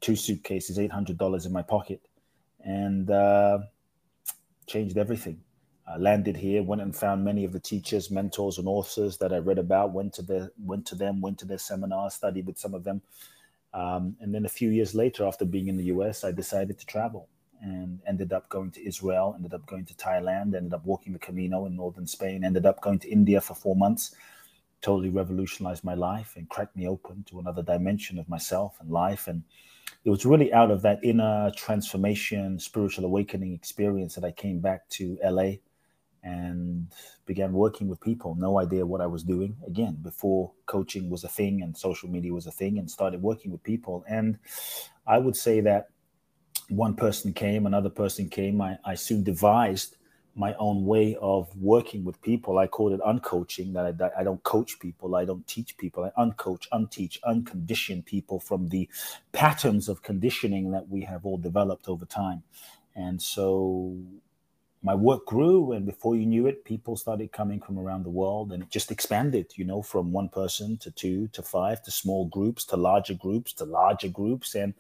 two 0.00 0.16
suitcases, 0.16 0.78
$800 0.78 1.46
in 1.46 1.52
my 1.52 1.62
pocket, 1.62 2.00
and 2.64 3.10
uh, 3.10 3.58
changed 4.66 4.98
everything. 4.98 5.40
I 5.86 5.96
landed 5.96 6.36
here, 6.36 6.62
went 6.62 6.82
and 6.82 6.94
found 6.94 7.24
many 7.24 7.44
of 7.44 7.52
the 7.52 7.60
teachers, 7.60 8.10
mentors, 8.10 8.58
and 8.58 8.68
authors 8.68 9.18
that 9.18 9.32
I 9.32 9.38
read 9.38 9.58
about. 9.58 9.92
Went 9.92 10.14
to 10.14 10.22
their, 10.22 10.50
went 10.64 10.86
to 10.86 10.94
them, 10.94 11.20
went 11.20 11.38
to 11.38 11.44
their 11.44 11.58
seminars, 11.58 12.14
studied 12.14 12.46
with 12.46 12.58
some 12.58 12.74
of 12.74 12.84
them, 12.84 13.02
um, 13.74 14.16
and 14.20 14.34
then 14.34 14.44
a 14.44 14.50
few 14.50 14.70
years 14.70 14.94
later, 14.94 15.26
after 15.26 15.44
being 15.44 15.68
in 15.68 15.76
the 15.76 15.84
US, 15.84 16.24
I 16.24 16.32
decided 16.32 16.78
to 16.78 16.86
travel 16.86 17.28
and 17.60 18.00
ended 18.06 18.32
up 18.32 18.48
going 18.48 18.70
to 18.72 18.86
Israel, 18.86 19.34
ended 19.36 19.54
up 19.54 19.64
going 19.66 19.84
to 19.86 19.94
Thailand, 19.94 20.54
ended 20.54 20.74
up 20.74 20.84
walking 20.84 21.12
the 21.12 21.18
Camino 21.18 21.66
in 21.66 21.76
northern 21.76 22.06
Spain, 22.06 22.44
ended 22.44 22.66
up 22.66 22.80
going 22.80 22.98
to 22.98 23.08
India 23.08 23.40
for 23.40 23.54
four 23.54 23.76
months. 23.76 24.14
Totally 24.82 25.08
revolutionized 25.08 25.84
my 25.84 25.94
life 25.94 26.34
and 26.36 26.48
cracked 26.48 26.76
me 26.76 26.86
open 26.86 27.24
to 27.30 27.40
another 27.40 27.62
dimension 27.62 28.18
of 28.18 28.28
myself 28.28 28.76
and 28.80 28.90
life. 28.90 29.28
And 29.28 29.42
it 30.04 30.10
was 30.10 30.26
really 30.26 30.52
out 30.52 30.70
of 30.70 30.82
that 30.82 30.98
inner 31.02 31.50
transformation, 31.56 32.58
spiritual 32.58 33.04
awakening 33.04 33.54
experience 33.54 34.14
that 34.16 34.24
I 34.24 34.32
came 34.32 34.58
back 34.58 34.88
to 34.90 35.18
LA 35.24 35.52
and 36.24 36.92
began 37.26 37.52
working 37.52 37.88
with 37.88 38.00
people. 38.00 38.34
No 38.34 38.58
idea 38.58 38.86
what 38.86 39.00
I 39.00 39.06
was 39.06 39.22
doing. 39.22 39.56
Again, 39.66 39.98
before 40.02 40.52
coaching 40.66 41.10
was 41.10 41.24
a 41.24 41.28
thing 41.28 41.62
and 41.62 41.76
social 41.76 42.08
media 42.08 42.32
was 42.32 42.46
a 42.46 42.52
thing, 42.52 42.78
and 42.78 42.90
started 42.90 43.22
working 43.22 43.50
with 43.50 43.62
people. 43.62 44.04
And 44.08 44.38
I 45.06 45.18
would 45.18 45.36
say 45.36 45.60
that 45.60 45.88
one 46.68 46.94
person 46.94 47.32
came, 47.32 47.66
another 47.66 47.90
person 47.90 48.28
came. 48.28 48.60
I, 48.60 48.78
I 48.84 48.94
soon 48.94 49.22
devised 49.24 49.96
my 50.34 50.54
own 50.54 50.86
way 50.86 51.16
of 51.20 51.54
working 51.56 52.04
with 52.04 52.20
people. 52.22 52.58
I 52.58 52.66
called 52.66 52.92
it 52.92 53.00
uncoaching, 53.04 53.72
that 53.74 53.84
I, 53.86 53.92
that 53.92 54.12
I 54.18 54.24
don't 54.24 54.42
coach 54.42 54.78
people, 54.80 55.14
I 55.14 55.24
don't 55.24 55.46
teach 55.46 55.76
people, 55.76 56.04
I 56.04 56.20
uncoach, 56.20 56.66
unteach, 56.72 57.18
uncondition 57.22 58.04
people 58.04 58.40
from 58.40 58.68
the 58.68 58.88
patterns 59.32 59.88
of 59.88 60.02
conditioning 60.02 60.70
that 60.70 60.88
we 60.88 61.02
have 61.02 61.26
all 61.26 61.38
developed 61.38 61.88
over 61.88 62.06
time. 62.06 62.42
And 62.94 63.20
so 63.20 63.96
my 64.82 64.94
work 64.94 65.26
grew, 65.26 65.72
and 65.72 65.86
before 65.86 66.16
you 66.16 66.26
knew 66.26 66.46
it, 66.46 66.64
people 66.64 66.96
started 66.96 67.30
coming 67.30 67.60
from 67.60 67.78
around 67.78 68.02
the 68.02 68.10
world, 68.10 68.52
and 68.52 68.62
it 68.62 68.70
just 68.70 68.90
expanded, 68.90 69.52
you 69.54 69.64
know, 69.64 69.80
from 69.80 70.12
one 70.12 70.28
person 70.28 70.76
to 70.78 70.90
two 70.90 71.28
to 71.28 71.42
five 71.42 71.82
to 71.84 71.90
small 71.90 72.24
groups 72.26 72.64
to 72.64 72.76
larger 72.76 73.14
groups 73.14 73.52
to 73.54 73.64
larger 73.64 74.08
groups. 74.08 74.56
And 74.56 74.74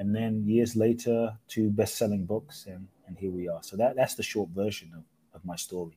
and 0.00 0.16
then 0.16 0.42
years 0.46 0.76
later, 0.76 1.36
two 1.46 1.68
best-selling 1.68 2.24
books, 2.24 2.64
and 2.66 2.88
and 3.06 3.18
here 3.18 3.30
we 3.30 3.48
are. 3.48 3.62
So 3.62 3.76
that 3.76 3.96
that's 3.96 4.14
the 4.14 4.22
short 4.22 4.48
version 4.48 4.90
of, 4.96 5.04
of 5.34 5.44
my 5.44 5.56
story. 5.56 5.92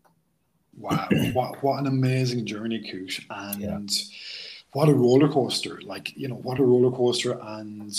Wow, 0.78 1.08
what 1.34 1.64
what 1.64 1.80
an 1.80 1.88
amazing 1.88 2.46
journey, 2.46 2.82
Kute, 2.82 3.24
and 3.30 3.62
yeah. 3.62 3.80
what 4.74 4.90
a 4.90 4.94
roller 4.94 5.30
coaster! 5.30 5.80
Like 5.86 6.18
you 6.18 6.28
know, 6.28 6.36
what 6.36 6.60
a 6.60 6.64
roller 6.64 6.92
coaster, 6.92 7.40
and 7.42 7.94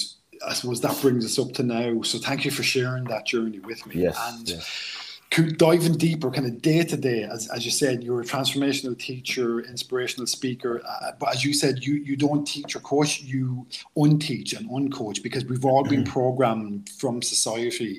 I 0.46 0.52
suppose 0.52 0.82
that 0.82 1.00
brings 1.00 1.24
us 1.24 1.38
up 1.38 1.54
to 1.54 1.62
now. 1.62 2.02
So 2.02 2.18
thank 2.18 2.44
you 2.44 2.50
for 2.50 2.62
sharing 2.62 3.04
that 3.04 3.24
journey 3.24 3.60
with 3.60 3.86
me. 3.86 4.02
Yes, 4.02 4.18
and 4.22 4.46
yes 4.46 5.03
diving 5.42 5.94
deeper, 5.94 6.30
kind 6.30 6.46
of 6.46 6.62
day 6.62 6.84
to 6.84 6.96
day, 6.96 7.24
as, 7.24 7.48
as 7.48 7.64
you 7.64 7.70
said, 7.70 8.02
you're 8.04 8.20
a 8.20 8.24
transformational 8.24 8.98
teacher, 8.98 9.60
inspirational 9.60 10.26
speaker. 10.26 10.82
Uh, 10.86 11.12
but 11.18 11.30
as 11.30 11.44
you 11.44 11.52
said, 11.52 11.84
you, 11.84 11.94
you 11.94 12.16
don't 12.16 12.44
teach 12.46 12.76
or 12.76 12.80
coach, 12.80 13.20
you 13.20 13.66
unteach 13.96 14.56
and 14.56 14.68
uncoach 14.70 15.22
because 15.22 15.44
we've 15.46 15.64
all 15.64 15.82
been 15.82 16.04
mm-hmm. 16.04 16.12
programmed 16.12 16.88
from 16.90 17.22
society 17.22 17.98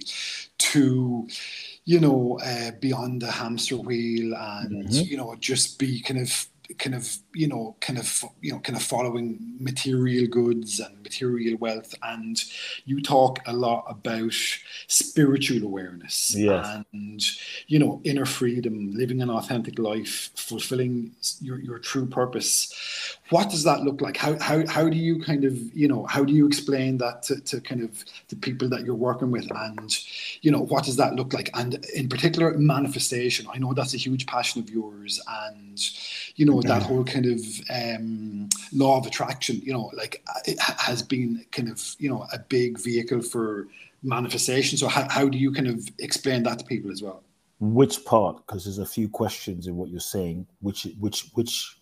to, 0.58 1.28
you 1.86 2.00
know, 2.00 2.40
uh, 2.46 2.72
beyond 2.80 3.22
the 3.22 3.32
hamster 3.32 3.78
wheel 3.78 4.34
and, 4.36 4.88
mm-hmm. 4.88 5.04
you 5.04 5.18
know, 5.18 5.36
just 5.40 5.78
be 5.78 6.02
kind 6.02 6.20
of 6.20 6.48
kind 6.78 6.96
of 6.96 7.18
you 7.34 7.48
know 7.48 7.76
kind 7.82 8.00
of 8.00 8.24
you 8.42 8.52
know 8.52 8.60
kind 8.60 8.76
of 8.76 8.84
following 8.84 9.56
material 9.60 10.28
goods 10.28 10.80
and 10.80 11.02
material 11.04 11.58
wealth. 11.58 11.94
And 12.04 12.44
you 12.86 13.02
talk 13.02 13.40
a 13.46 13.54
lot 13.54 13.86
about 13.88 14.34
spiritual 14.88 15.64
awareness 15.64 16.36
yes. 16.36 16.84
and 16.94 17.22
you 17.68 17.80
know 17.80 18.02
inner 18.04 18.26
freedom 18.26 18.92
living 18.94 19.22
an 19.22 19.30
authentic 19.30 19.80
life 19.80 20.32
fulfilling 20.36 21.12
your, 21.42 21.60
your 21.60 21.80
true 21.80 22.06
purpose. 22.06 22.74
What 23.30 23.50
does 23.50 23.64
that 23.64 23.82
look 23.82 24.02
like? 24.02 24.18
How, 24.18 24.38
how 24.40 24.66
how 24.68 24.90
do 24.90 24.98
you 24.98 25.22
kind 25.22 25.46
of 25.46 25.56
you 25.76 25.88
know 25.88 26.06
how 26.06 26.24
do 26.24 26.34
you 26.34 26.48
explain 26.48 26.98
that 26.98 27.24
to, 27.24 27.40
to 27.42 27.62
kind 27.62 27.82
of 27.82 28.04
the 28.30 28.36
people 28.36 28.70
that 28.70 28.84
you're 28.86 28.96
working 28.96 29.32
with? 29.32 29.48
And 29.56 29.96
you 30.42 30.52
know 30.52 30.62
what 30.62 30.84
does 30.84 30.96
that 30.98 31.16
look 31.16 31.34
like? 31.34 31.50
And 31.54 31.86
in 31.94 32.10
particular 32.10 32.56
manifestation. 32.58 33.48
I 33.54 33.58
know 33.58 33.74
that's 33.74 33.94
a 33.94 33.98
huge 33.98 34.26
passion 34.26 34.62
of 34.62 34.70
yours. 34.70 35.22
And 35.28 35.80
you 36.36 36.46
know 36.46 36.62
that 36.62 36.84
whole 36.84 37.04
kind 37.04 37.26
of 37.26 37.40
um, 37.70 38.50
law 38.74 38.98
of 38.98 39.08
attraction 39.08 39.62
you 39.64 39.72
know 39.72 39.90
like 39.94 40.22
it 40.46 40.60
has 40.60 41.02
been 41.02 41.46
kind 41.52 41.70
of 41.70 41.82
you 41.98 42.10
know 42.10 42.26
a 42.34 42.40
big 42.40 42.78
vehicle 42.78 43.22
for 43.22 43.68
manifestation. 44.06 44.78
So 44.78 44.88
how, 44.88 45.08
how 45.10 45.28
do 45.28 45.38
you 45.38 45.52
kind 45.52 45.68
of 45.68 45.90
explain 46.00 46.44
that 46.44 46.60
to 46.60 46.66
people 46.66 46.92
as 46.92 47.02
well? 47.02 47.24
Which 47.60 48.06
part? 48.06 48.46
Because 48.46 48.66
there's 48.66 48.80
a 48.80 48.86
few 48.86 49.10
questions 49.10 49.68
in 49.68 49.76
what 49.76 49.90
you're 49.90 50.00
saying. 50.00 50.46
Which 50.62 50.88
which 51.00 51.32
which 51.34 51.78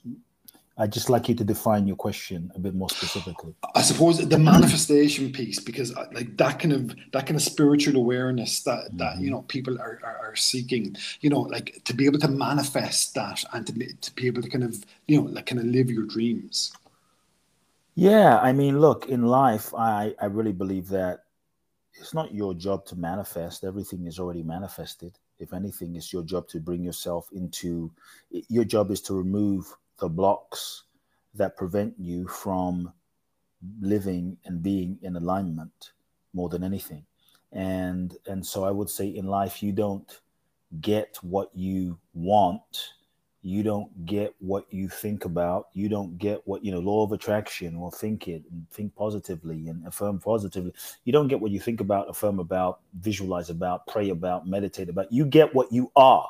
I'd 0.76 0.92
just 0.92 1.10
like 1.10 1.30
you 1.30 1.36
to 1.36 1.44
define 1.44 1.86
your 1.86 1.96
question 1.96 2.52
a 2.56 2.60
bit 2.60 2.74
more 2.74 2.90
specifically. 2.90 3.54
I 3.76 3.84
suppose 3.84 4.18
the 4.18 4.40
manifestation 4.40 5.32
piece, 5.32 5.60
because 5.60 5.96
uh, 5.96 6.08
like 6.14 6.36
that 6.38 6.60
kind 6.60 6.74
of 6.74 6.96
that 7.12 7.28
kind 7.28 7.36
of 7.36 7.44
spiritual 7.44 7.96
awareness 7.98 8.64
that 8.64 8.86
mm-hmm. 8.86 8.98
that 8.98 9.20
you 9.20 9.30
know 9.30 9.44
people 9.44 9.80
are, 9.80 10.00
are, 10.04 10.30
are, 10.30 10.36
seeking, 10.36 10.96
you 11.22 11.30
know, 11.30 11.42
like 11.42 11.80
to 11.84 11.94
be 11.94 12.06
able 12.06 12.18
to 12.20 12.28
manifest 12.28 13.14
that 13.14 13.44
and 13.54 13.68
to 13.68 13.74
be, 13.74 13.94
to 14.02 14.16
be 14.16 14.26
able 14.26 14.42
to 14.42 14.50
kind 14.50 14.64
of 14.64 14.84
you 15.08 15.22
know 15.22 15.30
like 15.30 15.46
kind 15.46 15.60
of 15.60 15.66
live 15.66 15.92
your 15.92 16.06
dreams. 16.06 16.74
Yeah, 17.94 18.40
I 18.40 18.52
mean, 18.52 18.80
look, 18.80 19.10
in 19.10 19.22
life, 19.22 19.72
I 19.76 20.16
I 20.20 20.26
really 20.26 20.54
believe 20.54 20.88
that 20.88 21.26
it's 21.94 22.16
not 22.16 22.34
your 22.34 22.56
job 22.56 22.84
to 22.88 22.96
manifest. 22.96 23.64
Everything 23.64 24.08
is 24.08 24.18
already 24.18 24.42
manifested. 24.42 25.20
If 25.38 25.54
anything, 25.54 25.96
it's 25.96 26.12
your 26.12 26.24
job 26.24 26.48
to 26.48 26.60
bring 26.60 26.84
yourself 26.84 27.30
into. 27.32 27.92
Your 28.50 28.64
job 28.64 28.90
is 28.90 29.02
to 29.02 29.14
remove 29.14 29.72
the 30.00 30.10
blocks 30.10 30.84
that 31.36 31.58
prevent 31.58 31.94
you 31.98 32.28
from 32.28 32.92
living 33.80 34.38
and 34.46 34.62
being 34.62 34.98
in 35.02 35.16
alignment 35.16 35.92
more 36.34 36.50
than 36.50 36.64
anything. 36.64 37.06
And 37.52 38.18
and 38.28 38.46
so 38.46 38.64
i 38.64 38.72
would 38.72 38.90
say 38.90 39.08
in 39.08 39.28
life 39.28 39.62
you 39.62 39.72
don't 39.72 40.20
get 40.82 41.18
what 41.22 41.50
you 41.54 41.98
want. 42.14 42.94
You 43.46 43.62
don't 43.62 44.06
get 44.06 44.34
what 44.40 44.66
you 44.72 44.88
think 44.88 45.26
about. 45.26 45.68
You 45.74 45.90
don't 45.90 46.18
get 46.18 46.42
what 46.48 46.64
you 46.64 46.72
know 46.72 46.80
law 46.80 47.04
of 47.04 47.12
attraction 47.12 47.76
or 47.76 47.92
think 47.92 48.28
it 48.28 48.44
and 48.52 48.66
think 48.72 48.96
positively 48.96 49.68
and 49.68 49.86
affirm 49.86 50.20
positively. 50.20 50.74
You 51.04 51.12
don't 51.14 51.28
get 51.28 51.42
what 51.42 51.52
you 51.52 51.60
think 51.60 51.82
about 51.82 52.10
affirm 52.10 52.40
about 52.40 52.80
visualize 53.00 53.50
about 53.50 53.86
pray 53.88 54.10
about 54.10 54.48
meditate 54.48 54.90
about. 54.90 55.12
You 55.12 55.26
get 55.26 55.54
what 55.54 55.72
you 55.72 55.92
are 55.96 56.28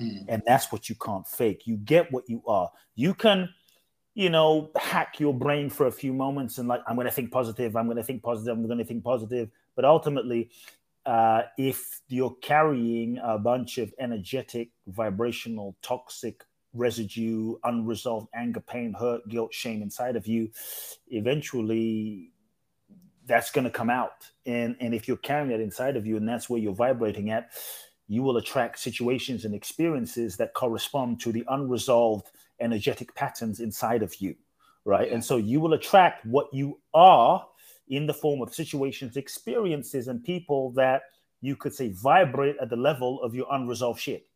Mm. 0.00 0.24
And 0.28 0.42
that's 0.46 0.70
what 0.72 0.88
you 0.88 0.94
can't 0.94 1.26
fake. 1.26 1.66
You 1.66 1.76
get 1.76 2.12
what 2.12 2.28
you 2.28 2.42
are. 2.46 2.70
You 2.94 3.14
can, 3.14 3.48
you 4.14 4.30
know, 4.30 4.70
hack 4.76 5.20
your 5.20 5.34
brain 5.34 5.70
for 5.70 5.86
a 5.86 5.92
few 5.92 6.12
moments 6.12 6.58
and 6.58 6.68
like, 6.68 6.80
I'm 6.86 6.96
going 6.96 7.06
to 7.06 7.12
think 7.12 7.30
positive. 7.30 7.76
I'm 7.76 7.86
going 7.86 7.96
to 7.96 8.02
think 8.02 8.22
positive. 8.22 8.56
I'm 8.56 8.66
going 8.66 8.78
to 8.78 8.84
think 8.84 9.04
positive. 9.04 9.50
But 9.76 9.84
ultimately, 9.84 10.50
uh, 11.06 11.42
if 11.56 12.00
you're 12.08 12.36
carrying 12.42 13.18
a 13.22 13.38
bunch 13.38 13.78
of 13.78 13.94
energetic, 13.98 14.70
vibrational, 14.86 15.76
toxic 15.82 16.44
residue, 16.74 17.56
unresolved 17.64 18.28
anger, 18.34 18.60
pain, 18.60 18.92
hurt, 18.92 19.26
guilt, 19.28 19.54
shame 19.54 19.82
inside 19.82 20.16
of 20.16 20.26
you, 20.26 20.50
eventually 21.08 22.32
that's 23.24 23.50
going 23.50 23.64
to 23.64 23.70
come 23.70 23.90
out. 23.90 24.26
And, 24.46 24.76
and 24.80 24.94
if 24.94 25.06
you're 25.06 25.16
carrying 25.16 25.50
that 25.50 25.60
inside 25.60 25.96
of 25.96 26.06
you 26.06 26.16
and 26.16 26.28
that's 26.28 26.48
where 26.50 26.60
you're 26.60 26.74
vibrating 26.74 27.30
at, 27.30 27.52
you 28.08 28.22
will 28.22 28.38
attract 28.38 28.78
situations 28.78 29.44
and 29.44 29.54
experiences 29.54 30.36
that 30.36 30.54
correspond 30.54 31.20
to 31.20 31.32
the 31.32 31.44
unresolved 31.48 32.30
energetic 32.60 33.14
patterns 33.14 33.60
inside 33.60 34.02
of 34.02 34.14
you 34.20 34.34
right? 34.88 35.12
And 35.12 35.22
so 35.22 35.36
you 35.36 35.60
will 35.60 35.74
attract 35.74 36.24
what 36.24 36.52
you 36.52 36.80
are 36.94 37.46
in 37.90 38.06
the 38.06 38.14
form 38.14 38.40
of 38.40 38.54
situations 38.54 39.16
experiences 39.16 40.08
and 40.08 40.24
people 40.24 40.70
that 40.72 41.02
you 41.42 41.56
could 41.56 41.74
say 41.74 41.90
vibrate 41.90 42.56
at 42.60 42.70
the 42.70 42.76
level 42.76 43.22
of 43.22 43.34
your 43.34 43.46
unresolved 43.52 44.00
shit. 44.00 44.26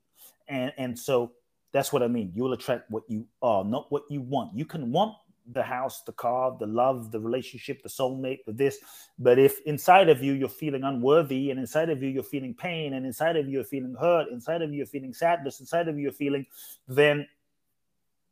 And 0.48 0.72
and 0.76 0.98
so 0.98 1.32
that's 1.72 1.90
what 1.90 2.02
i 2.02 2.06
mean. 2.06 2.32
You 2.34 2.42
will 2.42 2.52
attract 2.52 2.90
what 2.90 3.04
you 3.08 3.26
are 3.40 3.64
not 3.64 3.90
what 3.90 4.02
you 4.10 4.20
want. 4.20 4.54
You 4.54 4.66
can 4.66 4.92
want 4.92 5.14
the 5.50 5.62
house, 5.62 6.02
the 6.02 6.12
car, 6.12 6.56
the 6.58 6.66
love, 6.66 7.10
the 7.10 7.20
relationship, 7.20 7.82
the 7.82 7.88
soulmate, 7.88 8.44
the 8.46 8.52
this. 8.52 8.78
But 9.18 9.38
if 9.38 9.60
inside 9.66 10.08
of 10.08 10.22
you 10.22 10.32
you're 10.32 10.48
feeling 10.48 10.84
unworthy, 10.84 11.50
and 11.50 11.58
inside 11.58 11.90
of 11.90 12.02
you 12.02 12.08
you're 12.08 12.22
feeling 12.22 12.54
pain, 12.54 12.94
and 12.94 13.04
inside 13.04 13.36
of 13.36 13.46
you 13.46 13.52
you're 13.52 13.64
feeling 13.64 13.94
hurt, 13.98 14.28
inside 14.28 14.62
of 14.62 14.70
you 14.70 14.78
you're 14.78 14.86
feeling 14.86 15.12
sadness, 15.12 15.60
inside 15.60 15.88
of 15.88 15.96
you 15.96 16.04
you're 16.04 16.12
feeling, 16.12 16.46
then 16.88 17.26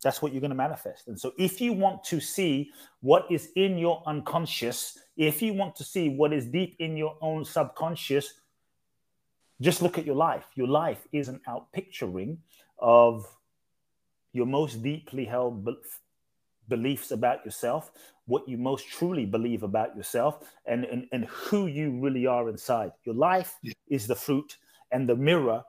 that's 0.02 0.23
what 0.23 0.33
you're 0.33 0.40
going 0.40 0.50
to 0.50 0.57
manifest. 0.57 1.09
And 1.09 1.21
so, 1.21 1.33
if 1.38 1.61
you 1.61 1.73
want 1.73 2.05
to 2.05 2.21
see 2.21 2.71
what 3.00 3.26
is 3.31 3.50
in 3.57 3.76
your 3.76 4.02
unconscious, 4.07 4.99
if 5.17 5.43
you 5.43 5.52
want 5.52 5.76
to 5.76 5.85
see 5.85 6.09
what 6.09 6.33
is 6.33 6.47
deep 6.47 6.76
in 6.79 6.97
your 6.97 7.17
own 7.21 7.45
subconscious, 7.45 8.35
just 9.61 9.83
look 9.83 9.99
at 9.99 10.07
your 10.07 10.17
life. 10.17 10.47
Your 10.55 10.69
life 10.69 11.07
is 11.12 11.29
an 11.29 11.40
outpicturing 11.47 12.38
of 12.79 13.26
your 14.33 14.47
most 14.47 14.83
deeply 14.83 15.25
held 15.25 15.64
beliefs 16.71 17.11
about 17.11 17.45
yourself, 17.45 17.93
what 18.27 18.49
you 18.49 18.57
most 18.57 18.89
truly 18.89 19.27
believe 19.27 19.62
about 19.62 19.95
yourself, 19.95 20.39
and, 20.65 20.85
and, 20.87 21.07
and 21.12 21.27
who 21.27 21.67
you 21.67 22.00
really 22.00 22.27
are 22.27 22.49
inside. 22.49 22.93
Your 23.05 23.15
life 23.15 23.59
yeah. 23.62 23.75
is 23.89 24.07
the 24.07 24.15
fruit 24.15 24.57
and 24.91 25.07
the 25.07 25.17
mirror 25.17 25.62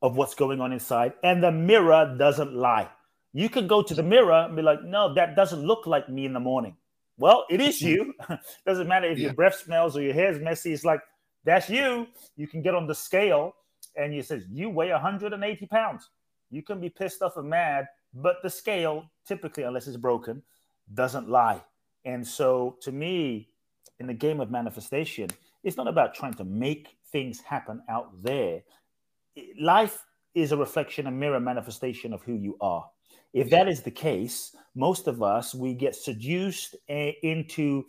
of 0.00 0.16
what's 0.16 0.34
going 0.34 0.60
on 0.60 0.72
inside, 0.72 1.12
and 1.22 1.40
the 1.40 1.52
mirror 1.52 2.16
doesn't 2.18 2.52
lie. 2.52 2.88
You 3.32 3.48
can 3.48 3.68
go 3.68 3.82
to 3.82 3.94
the 3.94 4.02
mirror 4.02 4.46
and 4.46 4.56
be 4.56 4.62
like, 4.62 4.82
no, 4.82 5.14
that 5.14 5.36
doesn't 5.36 5.64
look 5.64 5.86
like 5.86 6.08
me 6.08 6.24
in 6.24 6.32
the 6.32 6.40
morning. 6.40 6.76
Well, 7.16 7.46
it 7.48 7.60
is 7.60 7.80
you. 7.80 8.14
doesn't 8.66 8.88
matter 8.88 9.06
if 9.06 9.18
yeah. 9.18 9.26
your 9.26 9.34
breath 9.34 9.54
smells 9.54 9.96
or 9.96 10.02
your 10.02 10.14
hair 10.14 10.32
is 10.32 10.40
messy. 10.40 10.72
It's 10.72 10.84
like, 10.84 11.00
that's 11.44 11.70
you. 11.70 12.08
You 12.36 12.46
can 12.46 12.62
get 12.62 12.74
on 12.74 12.86
the 12.86 12.94
scale 12.94 13.54
and 13.96 14.14
you 14.14 14.22
says, 14.22 14.44
you 14.50 14.70
weigh 14.70 14.90
180 14.90 15.66
pounds. 15.66 16.08
You 16.50 16.62
can 16.62 16.80
be 16.80 16.90
pissed 16.90 17.22
off 17.22 17.36
and 17.36 17.48
mad 17.48 17.86
but 18.14 18.42
the 18.42 18.50
scale, 18.50 19.10
typically, 19.26 19.62
unless 19.62 19.86
it's 19.86 19.96
broken, 19.96 20.42
doesn't 20.94 21.28
lie. 21.28 21.62
And 22.04 22.26
so, 22.26 22.76
to 22.82 22.92
me, 22.92 23.48
in 24.00 24.06
the 24.06 24.14
game 24.14 24.40
of 24.40 24.50
manifestation, 24.50 25.30
it's 25.62 25.76
not 25.76 25.88
about 25.88 26.14
trying 26.14 26.34
to 26.34 26.44
make 26.44 26.96
things 27.12 27.40
happen 27.40 27.82
out 27.88 28.10
there. 28.22 28.62
Life 29.60 30.04
is 30.34 30.52
a 30.52 30.56
reflection, 30.56 31.06
a 31.06 31.10
mirror 31.10 31.40
manifestation 31.40 32.12
of 32.12 32.22
who 32.22 32.34
you 32.34 32.56
are. 32.60 32.84
If 33.32 33.48
that 33.50 33.68
is 33.68 33.82
the 33.82 33.90
case, 33.90 34.54
most 34.74 35.06
of 35.06 35.22
us 35.22 35.54
we 35.54 35.74
get 35.74 35.94
seduced 35.94 36.76
eh, 36.88 37.12
into 37.22 37.84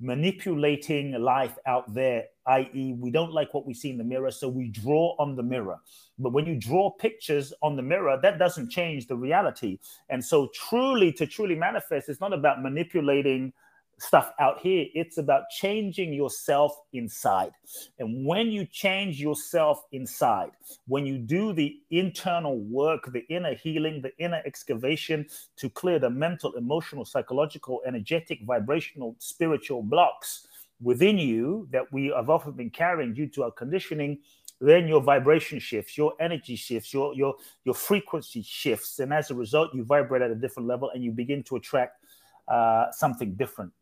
manipulating 0.00 1.12
life 1.12 1.56
out 1.66 1.92
there, 1.92 2.24
i.e., 2.46 2.94
we 2.98 3.10
don't 3.10 3.32
like 3.32 3.54
what 3.54 3.66
we 3.66 3.74
see 3.74 3.90
in 3.90 3.98
the 3.98 4.04
mirror, 4.04 4.30
so 4.30 4.48
we 4.48 4.68
draw 4.68 5.14
on 5.18 5.36
the 5.36 5.42
mirror. 5.42 5.78
But 6.18 6.32
when 6.32 6.46
you 6.46 6.56
draw 6.56 6.90
pictures 6.90 7.52
on 7.62 7.76
the 7.76 7.82
mirror, 7.82 8.18
that 8.22 8.38
doesn't 8.38 8.70
change 8.70 9.06
the 9.06 9.16
reality. 9.16 9.78
And 10.08 10.24
so, 10.24 10.48
truly, 10.54 11.12
to 11.12 11.26
truly 11.26 11.54
manifest, 11.54 12.08
it's 12.08 12.20
not 12.20 12.32
about 12.32 12.62
manipulating 12.62 13.52
stuff 13.98 14.32
out 14.40 14.60
here. 14.60 14.86
It's 14.94 15.18
about 15.18 15.44
changing 15.50 16.12
yourself 16.12 16.76
inside. 16.92 17.52
And 17.98 18.26
when 18.26 18.48
you 18.48 18.66
change 18.66 19.20
yourself 19.20 19.82
inside, 19.92 20.50
when 20.86 21.06
you 21.06 21.18
do 21.18 21.52
the 21.52 21.76
internal 21.90 22.58
work, 22.58 23.12
the 23.12 23.26
inner 23.28 23.54
healing, 23.54 24.02
the 24.02 24.16
inner 24.18 24.42
excavation 24.44 25.26
to 25.56 25.70
clear 25.70 25.98
the 25.98 26.10
mental, 26.10 26.52
emotional, 26.54 27.04
psychological, 27.04 27.82
energetic, 27.86 28.40
vibrational, 28.44 29.16
spiritual 29.18 29.82
blocks 29.82 30.46
within 30.84 31.18
you 31.18 31.66
that 31.72 31.90
we 31.92 32.12
have 32.14 32.30
often 32.30 32.52
been 32.52 32.70
carrying 32.70 33.12
due 33.12 33.26
to 33.26 33.42
our 33.42 33.50
conditioning 33.50 34.18
then 34.60 34.86
your 34.86 35.00
vibration 35.00 35.58
shifts 35.58 35.98
your 35.98 36.14
energy 36.20 36.54
shifts 36.54 36.92
your 36.94 37.12
your 37.14 37.34
your 37.64 37.74
frequency 37.74 38.42
shifts 38.42 39.00
and 39.00 39.12
as 39.12 39.30
a 39.30 39.34
result 39.34 39.74
you 39.74 39.82
vibrate 39.82 40.22
at 40.22 40.30
a 40.30 40.34
different 40.34 40.68
level 40.68 40.90
and 40.94 41.02
you 41.02 41.10
begin 41.10 41.42
to 41.42 41.56
attract 41.56 42.04
uh, 42.46 42.90
something 42.92 43.34
different 43.34 43.72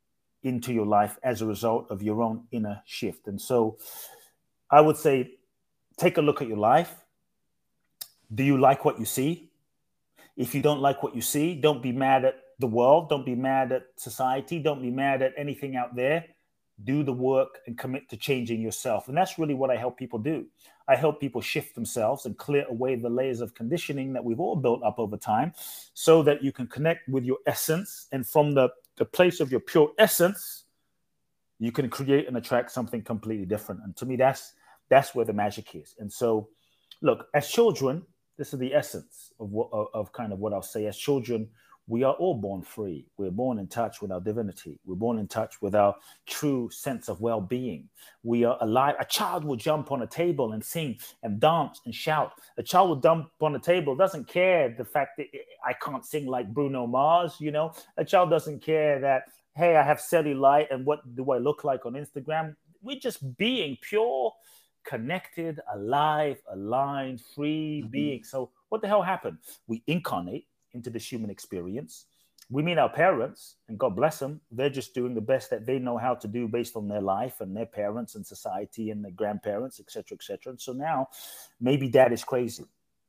into 0.43 0.73
your 0.73 0.87
life 0.87 1.19
as 1.23 1.43
a 1.43 1.47
result 1.47 1.91
of 1.91 2.03
your 2.03 2.23
own 2.23 2.45
inner 2.51 2.83
shift. 2.85 3.27
And 3.29 3.41
so 3.41 3.79
I 4.71 4.81
would 4.81 4.97
say 4.97 5.33
take 5.97 6.19
a 6.19 6.23
look 6.23 6.43
at 6.43 6.49
your 6.49 6.59
life. 6.59 6.95
Do 8.35 8.43
you 8.43 8.59
like 8.59 8.85
what 8.85 8.99
you 8.99 9.05
see? 9.05 9.51
If 10.37 10.55
you 10.55 10.63
don't 10.63 10.81
like 10.81 11.03
what 11.03 11.15
you 11.15 11.23
see, 11.23 11.55
don't 11.55 11.83
be 11.83 11.93
mad 11.93 12.25
at 12.25 12.37
the 12.59 12.67
world. 12.67 13.09
Don't 13.09 13.27
be 13.27 13.35
mad 13.35 13.73
at 13.73 13.87
society. 13.97 14.59
Don't 14.59 14.81
be 14.81 14.91
mad 14.91 15.23
at 15.23 15.33
anything 15.37 15.77
out 15.77 15.95
there. 15.95 16.25
Do 16.85 17.03
the 17.03 17.13
work 17.13 17.61
and 17.67 17.79
commit 17.79 18.09
to 18.11 18.17
changing 18.17 18.61
yourself. 18.61 19.09
And 19.09 19.17
that's 19.17 19.39
really 19.39 19.55
what 19.55 19.71
I 19.71 19.77
help 19.77 19.99
people 19.99 20.19
do. 20.19 20.47
I 20.89 20.97
help 20.97 21.21
people 21.21 21.41
shift 21.41 21.75
themselves 21.75 22.27
and 22.27 22.37
clear 22.37 22.67
away 22.69 22.97
the 22.97 23.09
layers 23.09 23.41
of 23.41 23.55
conditioning 23.55 24.13
that 24.15 24.25
we've 24.25 24.41
all 24.41 24.57
built 24.57 24.83
up 24.83 24.99
over 24.99 25.17
time 25.17 25.53
so 25.95 26.23
that 26.25 26.43
you 26.43 26.53
can 26.53 26.67
connect 26.67 27.09
with 27.09 27.25
your 27.25 27.39
essence. 27.47 28.09
And 28.13 28.27
from 28.27 28.53
the, 28.53 28.71
the 28.97 29.05
place 29.05 29.41
of 29.41 29.51
your 29.51 29.61
pure 29.61 29.93
essence, 29.99 30.65
you 31.59 31.71
can 31.71 31.89
create 31.89 32.27
and 32.27 32.37
attract 32.37 32.73
something 32.73 33.03
completely 33.03 33.47
different. 33.47 33.83
And 33.85 33.95
to 33.97 34.07
me, 34.07 34.17
that's 34.17 34.55
that's 34.89 35.15
where 35.15 35.25
the 35.25 35.33
magic 35.33 35.75
is. 35.75 35.95
And 36.01 36.13
so, 36.13 36.49
look, 37.01 37.29
as 37.35 37.49
children, 37.49 38.03
this 38.37 38.53
is 38.53 38.59
the 38.59 38.75
essence 38.75 39.33
of 39.39 39.51
what 39.51 39.71
of, 39.73 40.13
kind 40.13 40.33
of 40.33 40.41
what 40.41 40.53
I'll 40.53 40.61
say. 40.61 40.87
As 40.87 40.97
children, 40.97 41.49
we 41.89 42.05
are 42.05 42.15
all 42.15 42.35
born 42.35 42.63
free. 42.63 43.07
We're 43.17 43.33
born 43.33 43.59
in 43.59 43.67
touch 43.67 44.01
with 44.01 44.13
our 44.13 44.21
divinity. 44.21 44.79
We're 44.85 44.95
born 44.95 45.19
in 45.19 45.27
touch 45.27 45.61
with 45.61 45.75
our 45.75 45.95
true 46.27 46.71
sense 46.71 47.09
of 47.09 47.21
well 47.21 47.41
being. 47.41 47.89
We 48.23 48.45
are 48.45 48.57
alive. 48.61 48.95
A 49.01 49.05
child 49.05 49.45
will 49.45 49.57
jump 49.57 49.91
on 49.91 50.03
a 50.03 50.07
table 50.07 50.53
and 50.53 50.65
sing 50.65 50.99
and 51.23 51.41
dance 51.41 51.81
and 51.85 51.95
shout. 51.95 52.33
A 52.57 52.63
child 52.63 52.89
will 52.89 53.01
jump 53.01 53.31
on 53.41 53.57
a 53.57 53.59
table, 53.59 53.97
doesn't 53.97 54.29
care 54.29 54.75
the 54.77 54.85
fact 54.85 55.17
that 55.19 55.27
I 55.67 55.73
can't 55.73 56.05
sing 56.05 56.27
like 56.27 56.53
Bruno 56.55 56.87
Mars, 56.87 57.37
you 57.41 57.51
know. 57.51 57.73
A 57.97 58.05
child 58.05 58.31
doesn't 58.31 58.63
care 58.63 59.01
that, 59.01 59.25
hey, 59.57 59.77
I 59.77 59.83
have 59.83 59.99
cellulite 59.99 60.73
and 60.73 60.87
what 60.87 61.01
do 61.17 61.33
I 61.33 61.39
look 61.39 61.65
like 61.65 61.85
on 61.85 61.95
Instagram. 61.95 62.55
We're 62.81 63.01
just 63.01 63.37
being 63.37 63.77
pure, 63.81 64.33
connected, 64.85 65.61
alive, 65.75 66.41
aligned, 66.53 67.23
free 67.35 67.81
mm-hmm. 67.83 67.91
being. 67.91 68.25
So, 68.25 68.51
what 68.69 68.83
the 68.83 68.89
hell 68.89 69.03
happened? 69.03 69.39
We 69.67 69.83
incarnate 69.87 70.47
into 70.75 70.91
this 70.91 71.11
human 71.11 71.31
experience. 71.31 72.07
We 72.51 72.63
meet 72.63 72.79
our 72.79 72.89
parents, 72.89 73.57
and 73.69 73.79
God 73.79 73.97
bless 73.97 74.19
them, 74.19 74.41
they're 74.51 74.69
just 74.69 74.95
doing 74.95 75.15
the 75.15 75.21
best 75.21 75.51
that 75.51 75.65
they 75.65 75.79
know 75.79 75.97
how 75.97 76.15
to 76.17 76.29
do 76.29 76.49
based 76.49 76.77
on 76.77 76.89
their 76.89 77.01
life 77.01 77.41
and 77.41 77.57
their 77.57 77.67
parents 77.67 78.15
and 78.15 78.27
society 78.27 78.91
and 78.91 79.05
their 79.05 79.13
grandparents, 79.13 79.81
etc., 79.81 80.17
etc. 80.17 80.51
And 80.51 80.61
so 80.61 80.73
now, 80.73 81.09
maybe 81.61 81.89
dad 81.89 82.13
is 82.13 82.25
crazy, 82.25 82.65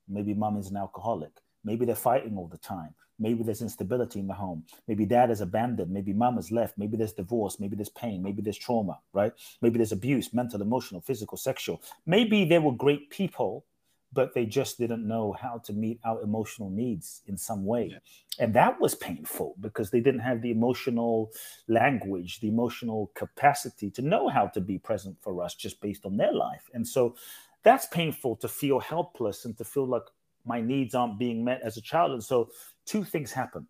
maybe 0.08 0.34
mom 0.34 0.58
is 0.58 0.70
an 0.70 0.78
alcoholic, 0.78 1.32
maybe 1.64 1.86
they're 1.86 1.96
fighting 1.96 2.38
all 2.38 2.48
the 2.48 2.58
time. 2.58 2.94
Maybe 3.20 3.44
there's 3.44 3.62
instability 3.62 4.20
in 4.20 4.28
the 4.28 4.34
home. 4.34 4.66
Maybe 4.88 5.06
dad 5.06 5.30
is 5.30 5.42
abandoned. 5.42 5.92
Maybe 5.92 6.14
mom 6.14 6.38
is 6.38 6.52
left. 6.52 6.78
Maybe 6.78 6.98
there's 6.98 7.14
divorce. 7.14 7.60
Maybe 7.60 7.76
there's 7.76 7.90
pain. 7.90 8.24
Maybe 8.24 8.42
there's 8.42 8.58
trauma, 8.58 9.00
right? 9.14 9.32
Maybe 9.62 9.78
there's 9.78 9.92
abuse, 9.92 10.34
mental, 10.34 10.62
emotional, 10.62 11.00
physical, 11.00 11.38
sexual. 11.38 11.82
Maybe 12.06 12.44
they 12.44 12.60
were 12.60 12.74
great 12.74 13.10
people, 13.12 13.66
but 14.14 14.34
they 14.34 14.46
just 14.46 14.78
didn't 14.78 15.08
know 15.08 15.34
how 15.34 15.58
to 15.66 15.74
meet 15.74 16.00
our 16.06 16.22
emotional 16.22 16.70
needs 16.70 17.22
in 17.28 17.38
some 17.38 17.66
way. 17.66 17.90
Yeah. 17.92 17.98
And 18.40 18.54
that 18.54 18.80
was 18.80 18.96
painful 18.96 19.56
because 19.60 19.90
they 19.90 20.00
didn't 20.00 20.22
have 20.22 20.42
the 20.42 20.52
emotional 20.52 21.32
language, 21.68 22.40
the 22.40 22.48
emotional 22.48 23.12
capacity 23.16 23.90
to 23.92 24.02
know 24.02 24.28
how 24.30 24.48
to 24.48 24.62
be 24.62 24.78
present 24.78 25.18
for 25.22 25.44
us 25.44 25.56
just 25.56 25.82
based 25.82 26.06
on 26.06 26.18
their 26.18 26.34
life. 26.34 26.70
And 26.74 26.88
so 26.88 27.16
that's 27.64 27.88
painful 27.88 28.36
to 28.38 28.48
feel 28.48 28.80
helpless 28.80 29.46
and 29.46 29.58
to 29.58 29.64
feel 29.64 29.88
like 29.88 30.04
my 30.46 30.62
needs 30.62 30.94
aren't 30.94 31.20
being 31.20 31.44
met 31.44 31.62
as 31.64 31.78
a 31.78 31.82
child. 31.82 32.12
And 32.12 32.24
so 32.24 32.50
two 32.86 33.04
things 33.04 33.32
happen 33.32 33.68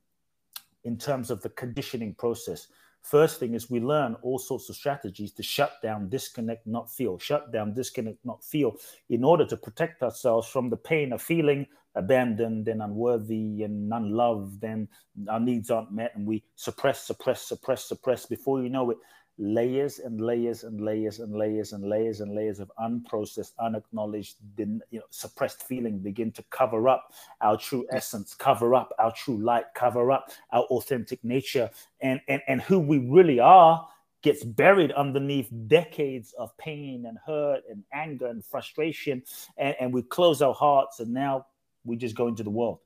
in 0.83 0.97
terms 0.97 1.29
of 1.29 1.41
the 1.41 1.49
conditioning 1.49 2.13
process. 2.15 2.67
First 3.03 3.39
thing 3.39 3.53
is 3.53 3.69
we 3.69 3.81
learn 3.81 4.15
all 4.21 4.39
sorts 4.39 4.69
of 4.69 4.75
strategies 4.75 5.33
to 5.33 5.43
shut 5.43 5.81
down, 5.83 6.09
disconnect, 6.09 6.65
not 6.65 6.89
feel, 6.89 7.19
shut 7.19 7.51
down, 7.51 7.73
disconnect, 7.73 8.19
not 8.23 8.43
feel, 8.43 8.75
in 9.09 9.23
order 9.25 9.45
to 9.45 9.57
protect 9.57 10.01
ourselves 10.01 10.47
from 10.47 10.69
the 10.69 10.77
pain 10.77 11.11
of 11.11 11.21
feeling 11.21 11.67
abandoned 11.95 12.67
and 12.67 12.81
unworthy 12.81 13.63
and 13.63 13.93
unloved 13.93 14.63
and 14.63 14.87
our 15.29 15.39
needs 15.39 15.69
aren't 15.69 15.91
met 15.91 16.15
and 16.15 16.25
we 16.25 16.43
suppress, 16.55 17.03
suppress, 17.03 17.41
suppress, 17.41 17.85
suppress. 17.85 18.25
Before 18.25 18.63
you 18.63 18.69
know 18.69 18.89
it, 18.89 18.97
layers 19.37 19.99
and 19.99 20.21
layers 20.21 20.63
and 20.63 20.79
layers 20.81 21.19
and 21.19 21.35
layers 21.35 21.73
and 21.73 21.83
layers 21.83 22.21
and 22.21 22.35
layers 22.35 22.59
of 22.59 22.71
unprocessed, 22.79 23.53
unacknowledged, 23.59 24.37
you 24.57 24.81
know, 24.91 25.01
suppressed 25.09 25.63
feeling 25.63 25.99
begin 25.99 26.31
to 26.31 26.43
cover 26.49 26.87
up 26.87 27.11
our 27.41 27.57
true 27.57 27.85
essence, 27.91 28.33
cover 28.33 28.75
up 28.75 28.93
our 28.99 29.11
true 29.11 29.37
light, 29.37 29.65
cover 29.73 30.11
up 30.11 30.29
our 30.51 30.63
authentic 30.65 31.23
nature, 31.23 31.69
and 32.01 32.21
and 32.27 32.41
and 32.47 32.61
who 32.61 32.79
we 32.79 32.99
really 32.99 33.39
are 33.39 33.87
gets 34.21 34.43
buried 34.43 34.91
underneath 34.93 35.49
decades 35.67 36.33
of 36.39 36.55
pain 36.57 37.05
and 37.07 37.17
hurt 37.25 37.61
and 37.69 37.83
anger 37.93 38.27
and 38.27 38.45
frustration, 38.45 39.21
and, 39.57 39.75
and 39.79 39.93
we 39.93 40.01
close 40.01 40.41
our 40.41 40.53
hearts, 40.53 40.99
and 40.99 41.13
now 41.13 41.45
we 41.83 41.97
just 41.97 42.15
go 42.15 42.27
into 42.27 42.43
the 42.43 42.49
world 42.49 42.79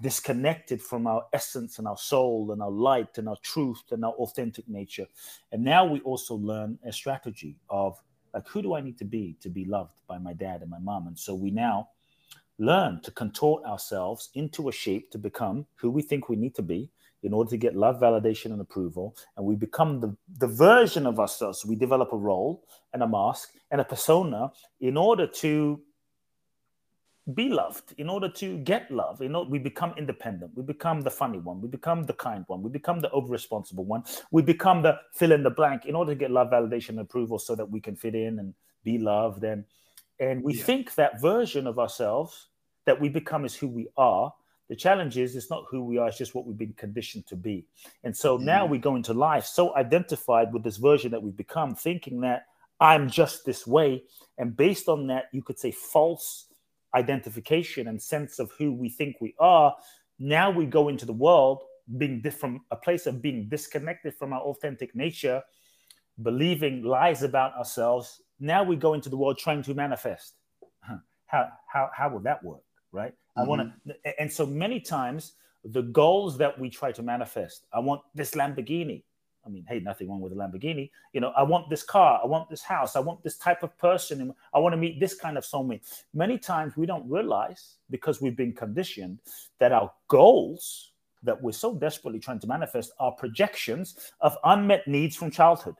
disconnected 0.00 0.82
from 0.82 1.06
our 1.06 1.24
essence 1.32 1.78
and 1.78 1.86
our 1.86 1.96
soul 1.96 2.52
and 2.52 2.62
our 2.62 2.70
light 2.70 3.18
and 3.18 3.28
our 3.28 3.36
truth 3.42 3.82
and 3.90 4.04
our 4.04 4.12
authentic 4.12 4.68
nature. 4.68 5.06
And 5.52 5.62
now 5.62 5.84
we 5.84 6.00
also 6.00 6.34
learn 6.34 6.78
a 6.84 6.92
strategy 6.92 7.56
of 7.68 8.00
like, 8.34 8.48
who 8.48 8.62
do 8.62 8.74
I 8.74 8.80
need 8.80 8.98
to 8.98 9.04
be 9.04 9.36
to 9.40 9.50
be 9.50 9.64
loved 9.64 9.92
by 10.08 10.18
my 10.18 10.32
dad 10.32 10.62
and 10.62 10.70
my 10.70 10.78
mom? 10.78 11.06
And 11.06 11.18
so 11.18 11.34
we 11.34 11.50
now 11.50 11.88
learn 12.58 13.00
to 13.02 13.10
contort 13.10 13.64
ourselves 13.64 14.30
into 14.34 14.68
a 14.68 14.72
shape 14.72 15.10
to 15.10 15.18
become 15.18 15.66
who 15.74 15.90
we 15.90 16.02
think 16.02 16.28
we 16.28 16.36
need 16.36 16.54
to 16.54 16.62
be 16.62 16.90
in 17.22 17.32
order 17.32 17.50
to 17.50 17.56
get 17.56 17.76
love, 17.76 18.00
validation, 18.00 18.46
and 18.46 18.60
approval. 18.60 19.16
And 19.36 19.46
we 19.46 19.54
become 19.54 20.00
the, 20.00 20.16
the 20.38 20.48
version 20.48 21.06
of 21.06 21.20
ourselves. 21.20 21.64
We 21.64 21.76
develop 21.76 22.12
a 22.12 22.16
role 22.16 22.64
and 22.92 23.02
a 23.02 23.08
mask 23.08 23.50
and 23.70 23.80
a 23.80 23.84
persona 23.84 24.50
in 24.80 24.96
order 24.96 25.26
to 25.26 25.80
be 27.34 27.48
loved. 27.48 27.94
In 27.98 28.08
order 28.08 28.28
to 28.28 28.58
get 28.58 28.90
love 28.90 29.22
you 29.22 29.28
know 29.28 29.42
we 29.42 29.58
become 29.58 29.94
independent. 29.96 30.52
We 30.56 30.62
become 30.62 31.02
the 31.02 31.10
funny 31.10 31.38
one. 31.38 31.60
We 31.60 31.68
become 31.68 32.04
the 32.04 32.14
kind 32.14 32.44
one. 32.48 32.62
We 32.62 32.70
become 32.70 33.00
the 33.00 33.10
over 33.10 33.32
responsible 33.32 33.84
one. 33.84 34.04
We 34.30 34.42
become 34.42 34.82
the 34.82 34.98
fill 35.12 35.32
in 35.32 35.42
the 35.42 35.50
blank. 35.50 35.86
In 35.86 35.94
order 35.94 36.12
to 36.12 36.18
get 36.18 36.30
love 36.30 36.50
validation 36.50 36.90
and 36.90 37.00
approval 37.00 37.38
so 37.38 37.54
that 37.54 37.70
we 37.70 37.80
can 37.80 37.94
fit 37.94 38.14
in 38.14 38.38
and 38.38 38.54
be 38.84 38.98
loved 38.98 39.44
and 39.44 39.64
and 40.18 40.42
we 40.42 40.54
yeah. 40.54 40.64
think 40.64 40.94
that 40.96 41.20
version 41.20 41.66
of 41.66 41.78
ourselves 41.78 42.48
that 42.84 43.00
we 43.00 43.08
become 43.08 43.44
is 43.44 43.54
who 43.54 43.68
we 43.68 43.88
are. 43.96 44.32
The 44.68 44.76
challenge 44.76 45.18
is 45.18 45.36
it's 45.36 45.50
not 45.50 45.64
who 45.70 45.84
we 45.84 45.98
are 45.98 46.08
it's 46.08 46.18
just 46.18 46.34
what 46.34 46.46
we've 46.46 46.58
been 46.58 46.74
conditioned 46.74 47.26
to 47.28 47.36
be. 47.36 47.66
And 48.02 48.16
so 48.16 48.36
mm-hmm. 48.36 48.46
now 48.46 48.66
we 48.66 48.78
go 48.78 48.96
into 48.96 49.14
life 49.14 49.44
so 49.44 49.76
identified 49.76 50.52
with 50.52 50.64
this 50.64 50.78
version 50.78 51.12
that 51.12 51.22
we've 51.22 51.36
become 51.36 51.76
thinking 51.76 52.20
that 52.22 52.46
i'm 52.80 53.08
just 53.08 53.44
this 53.44 53.64
way. 53.64 54.02
And 54.38 54.56
based 54.56 54.88
on 54.88 55.06
that 55.06 55.26
you 55.32 55.42
could 55.42 55.58
say 55.58 55.70
false 55.70 56.46
identification 56.94 57.88
and 57.88 58.00
sense 58.00 58.38
of 58.38 58.50
who 58.58 58.72
we 58.72 58.88
think 58.88 59.16
we 59.20 59.34
are, 59.38 59.74
now 60.18 60.50
we 60.50 60.66
go 60.66 60.88
into 60.88 61.06
the 61.06 61.12
world 61.12 61.62
being 61.96 62.22
from 62.30 62.60
a 62.70 62.76
place 62.76 63.06
of 63.06 63.20
being 63.20 63.48
disconnected 63.48 64.14
from 64.14 64.32
our 64.32 64.40
authentic 64.40 64.94
nature, 64.94 65.42
believing 66.22 66.82
lies 66.82 67.22
about 67.22 67.54
ourselves. 67.54 68.22
Now 68.38 68.62
we 68.62 68.76
go 68.76 68.94
into 68.94 69.08
the 69.08 69.16
world 69.16 69.38
trying 69.38 69.62
to 69.64 69.74
manifest. 69.74 70.34
How 71.26 71.48
how 71.66 71.90
how 71.94 72.10
will 72.10 72.20
that 72.20 72.44
work, 72.44 72.62
right? 72.92 73.12
Mm-hmm. 73.12 73.40
I 73.40 73.44
want 73.44 73.72
to, 73.86 74.20
and 74.20 74.30
so 74.30 74.44
many 74.44 74.80
times 74.80 75.32
the 75.64 75.82
goals 75.82 76.36
that 76.38 76.58
we 76.58 76.68
try 76.68 76.92
to 76.92 77.02
manifest. 77.02 77.66
I 77.72 77.80
want 77.80 78.02
this 78.14 78.32
Lamborghini. 78.32 79.04
I 79.44 79.48
mean, 79.48 79.64
hey, 79.68 79.80
nothing 79.80 80.08
wrong 80.08 80.20
with 80.20 80.32
a 80.32 80.36
Lamborghini. 80.36 80.90
You 81.12 81.20
know, 81.20 81.32
I 81.36 81.42
want 81.42 81.68
this 81.68 81.82
car, 81.82 82.20
I 82.22 82.26
want 82.26 82.48
this 82.48 82.62
house, 82.62 82.94
I 82.94 83.00
want 83.00 83.22
this 83.24 83.36
type 83.38 83.62
of 83.62 83.76
person, 83.78 84.32
I 84.54 84.58
want 84.58 84.72
to 84.72 84.76
meet 84.76 85.00
this 85.00 85.14
kind 85.14 85.36
of 85.36 85.44
soulmate. 85.44 85.82
Many 86.14 86.38
times 86.38 86.76
we 86.76 86.86
don't 86.86 87.08
realize 87.10 87.76
because 87.90 88.20
we've 88.20 88.36
been 88.36 88.52
conditioned 88.52 89.18
that 89.58 89.72
our 89.72 89.92
goals 90.08 90.92
that 91.24 91.40
we're 91.40 91.52
so 91.52 91.74
desperately 91.74 92.20
trying 92.20 92.40
to 92.40 92.46
manifest 92.46 92.92
are 92.98 93.12
projections 93.12 94.12
of 94.20 94.36
unmet 94.44 94.86
needs 94.86 95.16
from 95.16 95.30
childhood. 95.30 95.76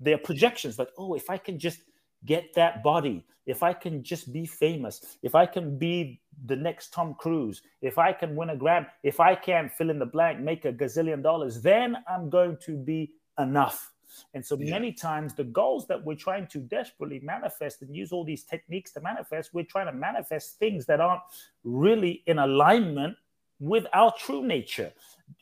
They're 0.00 0.18
projections 0.18 0.78
like, 0.78 0.90
oh, 0.98 1.14
if 1.14 1.30
I 1.30 1.36
can 1.36 1.58
just 1.58 1.80
get 2.26 2.54
that 2.54 2.82
body, 2.82 3.24
if 3.46 3.62
I 3.62 3.72
can 3.72 4.02
just 4.02 4.32
be 4.32 4.46
famous, 4.46 5.18
if 5.22 5.34
I 5.34 5.46
can 5.46 5.78
be 5.78 6.20
the 6.46 6.56
next 6.56 6.92
Tom 6.92 7.14
Cruise, 7.18 7.62
if 7.82 7.98
I 7.98 8.12
can 8.12 8.34
win 8.34 8.50
a 8.50 8.56
Grammy, 8.56 8.86
if 9.02 9.20
I 9.20 9.34
can 9.34 9.68
fill 9.68 9.90
in 9.90 9.98
the 9.98 10.06
blank, 10.06 10.40
make 10.40 10.64
a 10.64 10.72
gazillion 10.72 11.22
dollars, 11.22 11.60
then 11.60 11.96
I'm 12.08 12.30
going 12.30 12.56
to 12.62 12.76
be 12.76 13.12
enough. 13.38 13.92
And 14.32 14.44
so 14.44 14.56
yeah. 14.58 14.70
many 14.70 14.92
times 14.92 15.34
the 15.34 15.44
goals 15.44 15.86
that 15.88 16.02
we're 16.02 16.14
trying 16.14 16.46
to 16.48 16.58
desperately 16.58 17.20
manifest 17.20 17.82
and 17.82 17.94
use 17.94 18.12
all 18.12 18.24
these 18.24 18.44
techniques 18.44 18.92
to 18.92 19.00
manifest, 19.00 19.52
we're 19.52 19.64
trying 19.64 19.86
to 19.86 19.92
manifest 19.92 20.58
things 20.58 20.86
that 20.86 21.00
aren't 21.00 21.22
really 21.64 22.22
in 22.26 22.38
alignment 22.38 23.16
with 23.60 23.86
our 23.92 24.12
true 24.18 24.46
nature, 24.46 24.92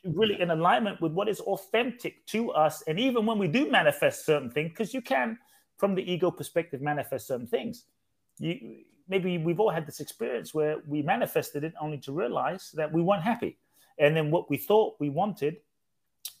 really 0.03 0.39
in 0.39 0.51
alignment 0.51 1.01
with 1.01 1.11
what 1.11 1.27
is 1.27 1.39
authentic 1.41 2.25
to 2.27 2.51
us. 2.51 2.81
And 2.87 2.99
even 2.99 3.25
when 3.25 3.37
we 3.37 3.47
do 3.47 3.69
manifest 3.69 4.25
certain 4.25 4.49
things, 4.49 4.69
because 4.69 4.93
you 4.93 5.01
can 5.01 5.37
from 5.77 5.95
the 5.95 6.11
ego 6.11 6.31
perspective 6.31 6.81
manifest 6.81 7.27
certain 7.27 7.47
things. 7.47 7.85
You, 8.39 8.83
maybe 9.07 9.37
we've 9.37 9.59
all 9.59 9.69
had 9.69 9.85
this 9.85 9.99
experience 9.99 10.53
where 10.53 10.77
we 10.87 11.01
manifested 11.01 11.63
it 11.63 11.73
only 11.79 11.97
to 11.99 12.11
realize 12.11 12.71
that 12.75 12.91
we 12.91 13.01
weren't 13.01 13.23
happy. 13.23 13.57
And 13.97 14.15
then 14.15 14.31
what 14.31 14.49
we 14.49 14.57
thought 14.57 14.95
we 14.99 15.09
wanted 15.09 15.57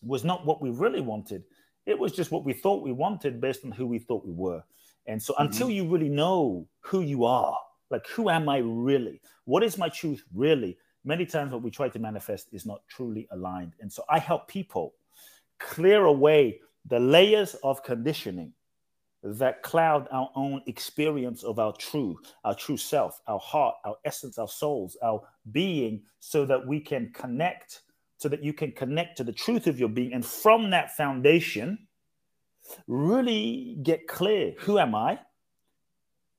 was 0.01 0.23
not 0.23 0.45
what 0.45 0.61
we 0.61 0.69
really 0.69 1.01
wanted. 1.01 1.43
It 1.85 1.97
was 1.97 2.11
just 2.11 2.31
what 2.31 2.45
we 2.45 2.53
thought 2.53 2.83
we 2.83 2.91
wanted 2.91 3.41
based 3.41 3.65
on 3.65 3.71
who 3.71 3.85
we 3.85 3.99
thought 3.99 4.25
we 4.25 4.31
were. 4.31 4.63
And 5.05 5.21
so 5.21 5.33
mm-hmm. 5.33 5.45
until 5.45 5.69
you 5.69 5.87
really 5.87 6.09
know 6.09 6.67
who 6.79 7.01
you 7.01 7.25
are, 7.25 7.57
like 7.89 8.07
who 8.07 8.29
am 8.29 8.49
I 8.49 8.57
really? 8.57 9.21
What 9.45 9.63
is 9.63 9.77
my 9.77 9.89
truth 9.89 10.23
really? 10.33 10.77
Many 11.05 11.25
times 11.25 11.51
what 11.51 11.61
we 11.61 11.69
try 11.69 11.89
to 11.89 11.99
manifest 11.99 12.47
is 12.53 12.65
not 12.65 12.81
truly 12.87 13.27
aligned. 13.31 13.73
And 13.81 13.91
so 13.91 14.03
I 14.09 14.19
help 14.19 14.47
people 14.47 14.93
clear 15.59 16.05
away 16.05 16.61
the 16.85 16.99
layers 16.99 17.55
of 17.55 17.83
conditioning 17.83 18.53
that 19.23 19.63
cloud 19.63 20.07
our 20.11 20.29
own 20.35 20.61
experience 20.67 21.43
of 21.43 21.57
our 21.57 21.73
true, 21.73 22.19
our 22.43 22.53
true 22.53 22.77
self, 22.77 23.21
our 23.27 23.39
heart, 23.39 23.75
our 23.85 23.95
essence, 24.03 24.37
our 24.37 24.47
souls, 24.47 24.97
our 25.01 25.21
being, 25.51 26.01
so 26.19 26.45
that 26.45 26.65
we 26.67 26.79
can 26.79 27.09
connect, 27.13 27.81
so 28.17 28.27
that 28.27 28.43
you 28.43 28.53
can 28.53 28.71
connect 28.73 29.17
to 29.17 29.23
the 29.23 29.31
truth 29.31 29.65
of 29.67 29.79
your 29.79 29.89
being. 29.89 30.13
And 30.13 30.25
from 30.25 30.69
that 30.71 30.95
foundation, 30.95 31.87
really 32.87 33.77
get 33.83 34.07
clear 34.07 34.53
who 34.59 34.77
am 34.77 34.93
I 34.95 35.19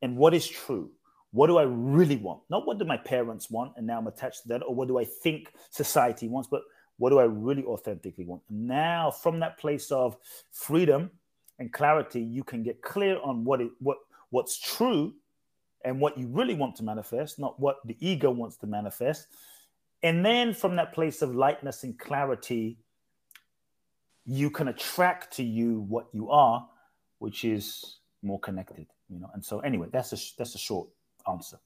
and 0.03 0.17
what 0.17 0.35
is 0.35 0.47
true? 0.47 0.91
What 1.33 1.49
do 1.49 1.59
I 1.59 1.65
really 1.65 2.17
want? 2.17 2.43
Not 2.49 2.67
what 2.67 2.79
do 2.79 2.85
my 2.85 2.97
parents 2.97 3.51
want 3.51 3.73
and 3.77 3.87
now 3.87 3.99
I'm 3.99 4.07
attached 4.07 4.43
to 4.43 4.49
that, 4.49 4.63
or 4.63 4.75
what 4.75 4.89
do 4.89 4.99
I 4.99 5.05
think 5.05 5.53
society 5.71 6.29
wants, 6.29 6.49
but 6.51 6.63
what 6.99 7.11
do 7.11 7.19
I 7.19 7.25
really 7.25 7.65
authentically 7.65 8.25
want? 8.25 8.43
Now, 8.49 9.11
from 9.11 9.41
that 9.41 9.59
place 9.59 9.91
of 9.91 10.17
freedom 10.53 11.11
and 11.59 11.73
clarity, 11.73 12.21
you 12.21 12.45
can 12.45 12.63
get 12.63 12.83
clear 12.83 13.19
on 13.23 13.45
what 13.45 13.61
it 13.61 13.71
what 13.79 13.99
what's 14.31 14.59
true 14.59 15.15
and 15.85 16.01
what 16.01 16.19
you 16.19 16.27
really 16.29 16.55
want 16.55 16.77
to 16.77 16.83
manifest, 16.83 17.39
not 17.39 17.59
what 17.61 17.77
the 17.85 17.97
ego 18.01 18.31
wants 18.31 18.57
to 18.57 18.67
manifest. 18.67 19.27
And 20.03 20.25
then 20.25 20.55
from 20.55 20.77
that 20.77 20.93
place 20.93 21.23
of 21.23 21.35
lightness 21.35 21.85
and 21.85 21.99
clarity, 21.99 22.79
you 24.25 24.51
can 24.51 24.69
attract 24.69 25.37
to 25.37 25.45
you 25.45 25.81
what 25.81 26.07
you 26.13 26.31
are, 26.31 26.67
which 27.19 27.45
is 27.45 27.99
more 28.23 28.41
connected, 28.41 28.87
you 29.09 29.19
know. 29.21 29.31
And 29.35 29.45
so 29.45 29.61
anyway, 29.61 29.89
that's 29.93 30.13
a 30.13 30.19
that's 30.39 30.55
a 30.55 30.59
short 30.59 30.89
answer 31.31 31.59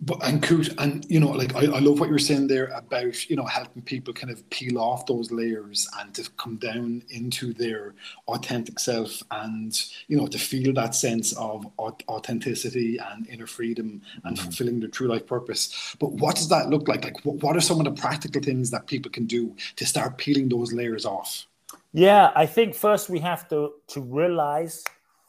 but 0.00 0.24
and 0.24 0.42
Kute, 0.42 0.74
and 0.78 1.04
you 1.08 1.20
know, 1.20 1.30
like 1.30 1.54
I, 1.54 1.60
I 1.60 1.78
love 1.78 2.00
what 2.00 2.08
you're 2.08 2.18
saying 2.18 2.46
there 2.46 2.66
about 2.66 3.28
you 3.28 3.36
know 3.36 3.44
helping 3.44 3.82
people 3.82 4.12
kind 4.14 4.32
of 4.32 4.48
peel 4.50 4.78
off 4.78 5.06
those 5.06 5.30
layers 5.30 5.88
and 6.00 6.12
to 6.14 6.28
come 6.32 6.56
down 6.56 7.02
into 7.10 7.52
their 7.52 7.94
authentic 8.28 8.78
self 8.78 9.22
and 9.30 9.78
you 10.08 10.16
know 10.16 10.26
to 10.26 10.38
feel 10.38 10.72
that 10.74 10.94
sense 10.94 11.32
of 11.34 11.66
authenticity 11.78 12.98
and 12.98 13.28
inner 13.28 13.46
freedom 13.46 14.02
and 14.24 14.36
mm-hmm. 14.36 14.44
fulfilling 14.44 14.80
their 14.80 14.88
true 14.88 15.08
life 15.08 15.26
purpose. 15.26 15.94
But 16.00 16.12
what 16.12 16.36
does 16.36 16.48
that 16.48 16.68
look 16.68 16.88
like? 16.88 17.04
Like, 17.04 17.24
what, 17.24 17.36
what 17.36 17.56
are 17.56 17.60
some 17.60 17.78
of 17.78 17.84
the 17.84 18.00
practical 18.00 18.40
things 18.40 18.70
that 18.70 18.86
people 18.86 19.10
can 19.10 19.26
do 19.26 19.54
to 19.76 19.86
start 19.86 20.18
peeling 20.18 20.48
those 20.48 20.72
layers 20.72 21.04
off? 21.04 21.46
Yeah, 21.92 22.32
I 22.34 22.46
think 22.46 22.74
first 22.74 23.10
we 23.10 23.20
have 23.20 23.48
to 23.50 23.74
to 23.88 24.00
realize 24.00 24.84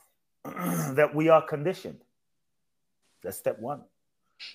that 0.45 1.11
we 1.13 1.29
are 1.29 1.41
conditioned. 1.41 1.99
That's 3.21 3.37
step 3.37 3.59
one 3.59 3.83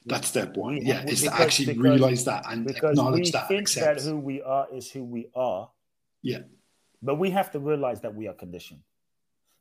that's 0.06 0.28
step 0.28 0.56
one. 0.56 0.76
Yeah, 0.84 1.04
is 1.04 1.22
to 1.22 1.34
actually 1.34 1.66
because, 1.66 1.82
realize 1.82 2.24
that 2.24 2.44
and 2.50 2.68
acknowledge 2.70 3.32
that. 3.32 3.48
Think 3.48 3.70
that 3.72 4.00
who 4.00 4.16
we 4.16 4.42
are 4.42 4.66
is 4.72 4.90
who 4.90 5.04
we 5.04 5.28
are. 5.34 5.70
Yeah. 6.22 6.40
But 7.02 7.16
we 7.16 7.30
have 7.30 7.50
to 7.52 7.58
realize 7.58 8.00
that 8.00 8.14
we 8.14 8.28
are 8.28 8.34
conditioned. 8.34 8.80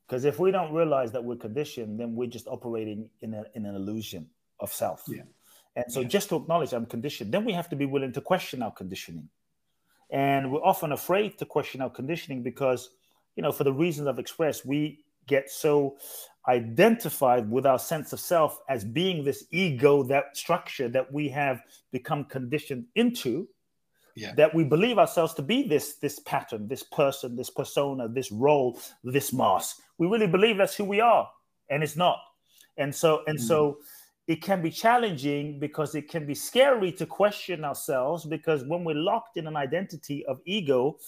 Because 0.06 0.24
if 0.24 0.38
we 0.38 0.50
don't 0.50 0.72
realize 0.72 1.12
that 1.12 1.22
we're 1.22 1.36
conditioned, 1.36 2.00
then 2.00 2.14
we're 2.16 2.28
just 2.28 2.48
operating 2.48 3.10
in, 3.20 3.34
a, 3.34 3.44
in 3.54 3.66
an 3.66 3.74
illusion 3.74 4.28
of 4.58 4.72
self. 4.72 5.04
Yeah. 5.06 5.22
And 5.76 5.92
so 5.92 6.00
yeah. 6.00 6.08
just 6.08 6.30
to 6.30 6.36
acknowledge 6.36 6.72
I'm 6.72 6.86
conditioned, 6.86 7.32
then 7.32 7.44
we 7.44 7.52
have 7.52 7.68
to 7.68 7.76
be 7.76 7.84
willing 7.84 8.12
to 8.12 8.20
question 8.20 8.62
our 8.62 8.72
conditioning. 8.72 9.28
And 10.10 10.50
we're 10.50 10.64
often 10.64 10.92
afraid 10.92 11.38
to 11.38 11.44
question 11.44 11.82
our 11.82 11.90
conditioning 11.90 12.42
because, 12.42 12.90
you 13.36 13.42
know, 13.42 13.52
for 13.52 13.64
the 13.64 13.72
reasons 13.72 14.08
I've 14.08 14.18
expressed, 14.18 14.64
we 14.64 15.04
get 15.28 15.50
so 15.50 15.96
identified 16.48 17.48
with 17.50 17.66
our 17.66 17.78
sense 17.78 18.12
of 18.12 18.18
self 18.18 18.60
as 18.68 18.84
being 18.84 19.22
this 19.22 19.44
ego, 19.50 20.02
that 20.02 20.36
structure 20.36 20.88
that 20.88 21.12
we 21.12 21.28
have 21.28 21.62
become 21.92 22.24
conditioned 22.24 22.86
into, 22.94 23.46
yeah. 24.16 24.34
that 24.34 24.54
we 24.54 24.64
believe 24.64 24.98
ourselves 24.98 25.34
to 25.34 25.42
be 25.42 25.68
this 25.68 25.96
this 25.96 26.18
pattern, 26.20 26.66
this 26.66 26.82
person, 26.82 27.36
this 27.36 27.50
persona, 27.50 28.08
this 28.08 28.32
role, 28.32 28.80
this 29.04 29.32
mask. 29.32 29.76
We 29.98 30.06
really 30.06 30.26
believe 30.26 30.56
that's 30.56 30.74
who 30.74 30.84
we 30.84 31.00
are, 31.00 31.28
and 31.68 31.82
it's 31.82 31.96
not. 31.96 32.18
And 32.78 32.94
so 32.94 33.22
and 33.26 33.38
mm. 33.38 33.42
so 33.42 33.78
it 34.26 34.42
can 34.42 34.60
be 34.60 34.70
challenging 34.70 35.58
because 35.58 35.94
it 35.94 36.08
can 36.08 36.26
be 36.26 36.34
scary 36.34 36.92
to 36.92 37.06
question 37.06 37.64
ourselves 37.64 38.26
because 38.26 38.62
when 38.64 38.84
we're 38.84 38.94
locked 38.94 39.38
in 39.38 39.46
an 39.46 39.56
identity 39.56 40.24
of 40.26 40.40
ego, 40.44 40.98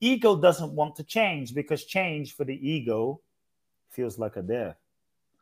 ego 0.00 0.36
doesn't 0.36 0.72
want 0.72 0.94
to 0.94 1.02
change 1.02 1.54
because 1.54 1.84
change 1.84 2.36
for 2.36 2.44
the 2.44 2.54
ego 2.68 3.20
feels 3.98 4.16
like 4.16 4.36
a 4.36 4.42
death. 4.42 4.76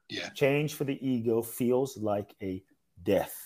Yeah. 0.08 0.30
Change 0.30 0.72
for 0.78 0.84
the 0.84 0.98
ego 1.06 1.42
feels 1.42 1.98
like 1.98 2.34
a 2.40 2.62
death. 3.02 3.36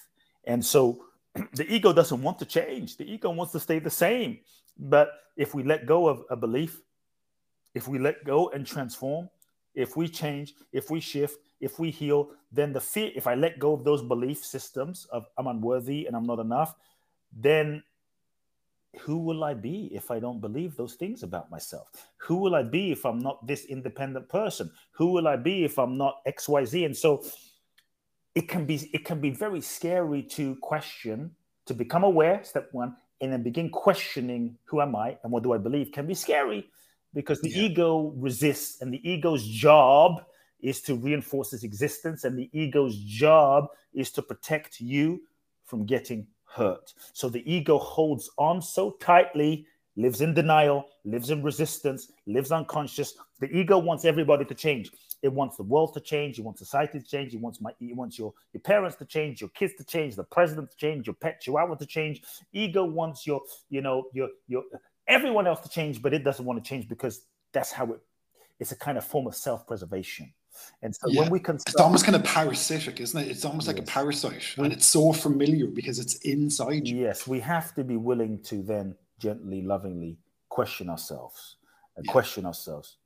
And 0.44 0.64
so 0.64 1.02
the 1.54 1.66
ego 1.66 1.92
doesn't 1.92 2.22
want 2.22 2.38
to 2.38 2.44
change. 2.44 2.96
The 2.96 3.10
ego 3.10 3.30
wants 3.30 3.52
to 3.54 3.60
stay 3.60 3.80
the 3.80 3.90
same. 3.90 4.38
But 4.78 5.08
if 5.36 5.52
we 5.52 5.64
let 5.64 5.84
go 5.84 6.06
of 6.06 6.22
a 6.30 6.36
belief, 6.36 6.80
if 7.74 7.88
we 7.88 7.98
let 7.98 8.22
go 8.24 8.50
and 8.50 8.64
transform, 8.64 9.28
if 9.74 9.96
we 9.96 10.06
change, 10.06 10.54
if 10.72 10.90
we 10.90 11.00
shift, 11.00 11.38
if 11.60 11.80
we 11.80 11.90
heal, 11.90 12.30
then 12.52 12.72
the 12.72 12.80
fear, 12.80 13.10
if 13.16 13.26
I 13.26 13.34
let 13.34 13.58
go 13.58 13.72
of 13.72 13.82
those 13.82 14.02
belief 14.04 14.44
systems 14.44 15.08
of 15.10 15.26
I'm 15.36 15.48
unworthy 15.48 16.06
and 16.06 16.14
I'm 16.14 16.26
not 16.26 16.38
enough, 16.38 16.76
then 17.32 17.82
who 18.98 19.18
will 19.18 19.44
I 19.44 19.54
be 19.54 19.88
if 19.92 20.10
I 20.10 20.18
don't 20.18 20.40
believe 20.40 20.76
those 20.76 20.94
things 20.94 21.22
about 21.22 21.50
myself? 21.50 22.08
Who 22.18 22.36
will 22.36 22.54
I 22.54 22.62
be 22.62 22.90
if 22.90 23.06
I'm 23.06 23.20
not 23.20 23.46
this 23.46 23.64
independent 23.66 24.28
person? 24.28 24.70
Who 24.92 25.12
will 25.12 25.28
I 25.28 25.36
be 25.36 25.64
if 25.64 25.78
I'm 25.78 25.96
not 25.96 26.24
XYZ? 26.26 26.86
And 26.86 26.96
so 26.96 27.24
it 28.34 28.48
can 28.48 28.66
be 28.66 28.90
it 28.92 29.04
can 29.04 29.20
be 29.20 29.30
very 29.30 29.60
scary 29.60 30.22
to 30.22 30.56
question, 30.56 31.30
to 31.66 31.74
become 31.74 32.04
aware, 32.04 32.42
step 32.42 32.68
one, 32.72 32.96
and 33.20 33.32
then 33.32 33.42
begin 33.42 33.70
questioning 33.70 34.56
who 34.64 34.80
am 34.80 34.96
I 34.96 35.18
and 35.22 35.32
what 35.32 35.42
do 35.42 35.52
I 35.52 35.58
believe 35.58 35.92
can 35.92 36.06
be 36.06 36.14
scary 36.14 36.66
because 37.14 37.40
the 37.40 37.50
yeah. 37.50 37.62
ego 37.62 38.12
resists 38.16 38.80
and 38.80 38.92
the 38.92 39.08
ego's 39.08 39.46
job 39.46 40.22
is 40.60 40.80
to 40.82 40.94
reinforce 40.94 41.52
its 41.52 41.64
existence 41.64 42.24
and 42.24 42.38
the 42.38 42.50
ego's 42.52 42.96
job 42.98 43.68
is 43.94 44.10
to 44.12 44.22
protect 44.22 44.80
you 44.80 45.22
from 45.64 45.86
getting 45.86 46.26
hurt. 46.50 46.92
So 47.12 47.28
the 47.28 47.42
ego 47.50 47.78
holds 47.78 48.30
on 48.38 48.60
so 48.60 48.92
tightly, 49.00 49.66
lives 49.96 50.20
in 50.20 50.34
denial, 50.34 50.86
lives 51.04 51.30
in 51.30 51.42
resistance, 51.42 52.12
lives 52.26 52.52
unconscious. 52.52 53.14
The 53.40 53.50
ego 53.50 53.78
wants 53.78 54.04
everybody 54.04 54.44
to 54.44 54.54
change. 54.54 54.90
It 55.22 55.32
wants 55.32 55.56
the 55.56 55.62
world 55.62 55.92
to 55.94 56.00
change. 56.00 56.38
It 56.38 56.42
wants 56.42 56.60
society 56.60 56.98
to 56.98 57.04
change. 57.04 57.34
It 57.34 57.40
wants 57.40 57.60
my. 57.60 57.72
It 57.80 57.94
wants 57.94 58.18
your 58.18 58.32
your 58.52 58.62
parents 58.62 58.96
to 58.96 59.04
change, 59.04 59.40
your 59.40 59.50
kids 59.50 59.74
to 59.74 59.84
change, 59.84 60.16
the 60.16 60.24
president 60.24 60.70
to 60.70 60.76
change, 60.76 61.06
your 61.06 61.14
pet 61.14 61.40
chihuahua 61.40 61.74
to 61.74 61.86
change. 61.86 62.22
Ego 62.52 62.84
wants 62.84 63.26
your 63.26 63.42
you 63.68 63.82
know 63.82 64.04
your 64.14 64.28
your 64.48 64.64
everyone 65.06 65.46
else 65.46 65.60
to 65.60 65.68
change, 65.68 66.00
but 66.00 66.14
it 66.14 66.24
doesn't 66.24 66.44
want 66.44 66.62
to 66.62 66.66
change 66.66 66.88
because 66.88 67.26
that's 67.52 67.70
how 67.70 67.92
it. 67.92 68.00
It's 68.58 68.72
a 68.72 68.76
kind 68.76 68.96
of 68.96 69.04
form 69.04 69.26
of 69.26 69.34
self 69.34 69.66
preservation. 69.66 70.32
And 70.82 70.94
so 70.94 71.08
yeah. 71.08 71.22
when 71.22 71.30
we 71.30 71.40
can, 71.40 71.56
it's 71.56 71.76
almost 71.76 72.04
kind 72.04 72.16
of 72.16 72.24
parasitic, 72.24 73.00
isn't 73.00 73.20
it? 73.20 73.28
It's 73.28 73.44
almost 73.44 73.66
yes. 73.66 73.76
like 73.76 73.82
a 73.82 73.86
parasite, 73.86 74.54
and 74.56 74.72
it's 74.72 74.86
so 74.86 75.12
familiar 75.12 75.66
because 75.66 75.98
it's 75.98 76.16
inside 76.16 76.86
you. 76.86 77.02
Yes, 77.02 77.26
we 77.26 77.40
have 77.40 77.74
to 77.74 77.84
be 77.84 77.96
willing 77.96 78.42
to 78.44 78.62
then 78.62 78.94
gently, 79.18 79.62
lovingly 79.62 80.16
question 80.48 80.88
ourselves 80.88 81.56
and 81.96 82.06
yeah. 82.06 82.12
question 82.12 82.46
ourselves: 82.46 82.96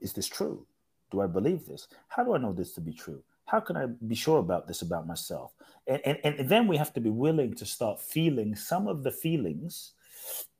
Is 0.00 0.12
this 0.12 0.28
true? 0.28 0.66
Do 1.10 1.22
I 1.22 1.26
believe 1.26 1.66
this? 1.66 1.88
How 2.08 2.24
do 2.24 2.34
I 2.34 2.38
know 2.38 2.52
this 2.52 2.72
to 2.74 2.80
be 2.80 2.92
true? 2.92 3.22
How 3.46 3.60
can 3.60 3.78
I 3.78 3.86
be 3.86 4.14
sure 4.14 4.40
about 4.40 4.66
this 4.68 4.82
about 4.82 5.06
myself? 5.06 5.54
And, 5.86 6.02
and, 6.04 6.18
and 6.22 6.48
then 6.50 6.66
we 6.68 6.76
have 6.76 6.92
to 6.92 7.00
be 7.00 7.08
willing 7.08 7.54
to 7.54 7.64
start 7.64 7.98
feeling 7.98 8.54
some 8.54 8.86
of 8.86 9.02
the 9.02 9.10
feelings 9.10 9.92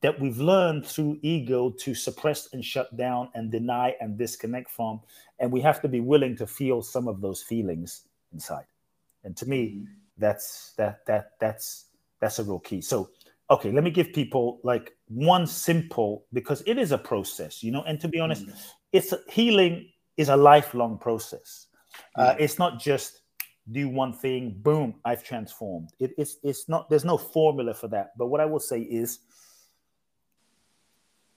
that 0.00 0.18
we've 0.20 0.38
learned 0.38 0.86
through 0.86 1.18
ego 1.22 1.70
to 1.70 1.94
suppress 1.94 2.48
and 2.52 2.64
shut 2.64 2.96
down 2.96 3.28
and 3.34 3.50
deny 3.50 3.94
and 4.00 4.16
disconnect 4.16 4.70
from. 4.70 5.00
And 5.40 5.50
we 5.50 5.60
have 5.60 5.80
to 5.82 5.88
be 5.88 6.00
willing 6.00 6.36
to 6.36 6.46
feel 6.46 6.82
some 6.82 7.08
of 7.08 7.20
those 7.20 7.42
feelings 7.42 8.02
inside. 8.32 8.66
And 9.24 9.36
to 9.36 9.46
me, 9.46 9.68
mm-hmm. 9.68 9.84
that's 10.18 10.72
that 10.76 11.04
that 11.06 11.32
that's 11.40 11.86
that's 12.20 12.38
a 12.38 12.44
real 12.44 12.60
key. 12.60 12.80
So 12.80 13.10
okay, 13.50 13.72
let 13.72 13.82
me 13.82 13.90
give 13.90 14.12
people 14.12 14.60
like 14.62 14.96
one 15.08 15.46
simple 15.46 16.24
because 16.32 16.62
it 16.66 16.78
is 16.78 16.92
a 16.92 16.98
process, 16.98 17.62
you 17.62 17.72
know. 17.72 17.82
And 17.82 18.00
to 18.00 18.08
be 18.08 18.20
honest, 18.20 18.46
mm-hmm. 18.46 18.58
it's 18.92 19.14
healing 19.28 19.88
is 20.16 20.28
a 20.28 20.36
lifelong 20.36 20.98
process. 20.98 21.66
Uh, 22.14 22.34
it's 22.38 22.58
not 22.58 22.78
just 22.78 23.22
do 23.70 23.88
one 23.88 24.12
thing, 24.12 24.54
boom, 24.62 24.94
I've 25.04 25.22
transformed. 25.22 25.90
It, 25.98 26.12
it's 26.16 26.36
it's 26.42 26.68
not. 26.68 26.88
There's 26.88 27.04
no 27.04 27.18
formula 27.18 27.74
for 27.74 27.88
that. 27.88 28.16
But 28.16 28.26
what 28.26 28.40
I 28.40 28.44
will 28.44 28.60
say 28.60 28.80
is, 28.80 29.20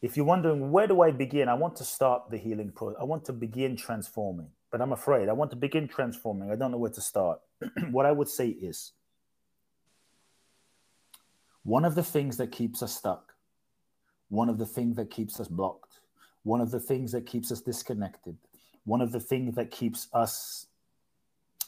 if 0.02 0.18
you're 0.18 0.26
wondering 0.26 0.72
where 0.72 0.88
do 0.88 1.02
I 1.02 1.12
begin, 1.12 1.48
I 1.48 1.54
want 1.54 1.76
to 1.78 1.84
start 1.84 2.30
the 2.30 2.38
healing 2.38 2.72
process. 2.72 2.98
I 3.00 3.04
want 3.04 3.26
to 3.26 3.34
begin 3.34 3.76
transforming, 3.76 4.48
but 4.72 4.82
I'm 4.82 4.94
afraid 4.94 5.30
I 5.30 5.34
want 5.34 5.52
to 5.52 5.58
begin 5.58 5.88
transforming. 5.88 6.52
I 6.52 6.56
don't 6.56 6.72
know 6.72 6.78
where 6.78 6.92
to 6.92 7.02
start. 7.02 7.40
what 7.92 8.06
I 8.06 8.12
would 8.12 8.28
say 8.28 8.48
is 8.50 8.94
one 11.64 11.86
of 11.86 11.94
the 11.94 12.04
things 12.04 12.38
that 12.38 12.52
keeps 12.52 12.82
us 12.82 12.96
stuck, 12.96 13.34
one 14.30 14.50
of 14.50 14.58
the 14.58 14.66
things 14.66 14.96
that 14.96 15.12
keeps 15.12 15.40
us 15.40 15.48
blocked, 15.48 16.00
one 16.44 16.62
of 16.62 16.72
the 16.72 16.80
things 16.80 17.12
that 17.12 17.28
keeps 17.28 17.52
us 17.52 17.62
disconnected, 17.62 18.36
one 18.86 19.02
of 19.02 19.12
the 19.12 19.20
things 19.20 19.54
that 19.56 19.70
keeps 19.70 20.08
us 20.14 20.66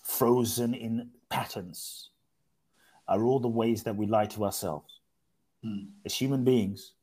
frozen 0.04 0.74
in 0.74 1.10
patterns 1.30 2.10
are 3.08 3.24
all 3.24 3.40
the 3.40 3.48
ways 3.48 3.84
that 3.84 3.96
we 3.96 4.08
lie 4.08 4.26
to 4.26 4.44
ourselves. 4.44 5.00
Mm. 5.64 5.90
As 6.06 6.16
human 6.16 6.44
beings, 6.44 6.94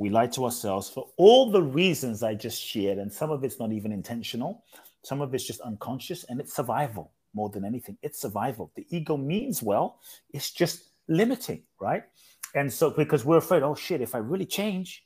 We 0.00 0.08
lie 0.08 0.28
to 0.28 0.46
ourselves 0.46 0.88
for 0.88 1.10
all 1.18 1.50
the 1.50 1.62
reasons 1.62 2.22
I 2.22 2.32
just 2.32 2.58
shared, 2.58 2.96
and 2.96 3.12
some 3.12 3.30
of 3.30 3.44
it's 3.44 3.58
not 3.58 3.70
even 3.70 3.92
intentional, 3.92 4.64
some 5.02 5.20
of 5.20 5.34
it's 5.34 5.44
just 5.44 5.60
unconscious, 5.60 6.24
and 6.24 6.40
it's 6.40 6.54
survival 6.54 7.12
more 7.34 7.50
than 7.50 7.66
anything. 7.66 7.98
It's 8.00 8.18
survival. 8.18 8.72
The 8.76 8.86
ego 8.88 9.18
means 9.18 9.62
well, 9.62 10.00
it's 10.32 10.52
just 10.52 10.84
limiting, 11.08 11.64
right? 11.82 12.04
And 12.54 12.72
so, 12.72 12.88
because 12.88 13.26
we're 13.26 13.36
afraid, 13.36 13.62
oh 13.62 13.74
shit, 13.74 14.00
if 14.00 14.14
I 14.14 14.18
really 14.18 14.46
change, 14.46 15.04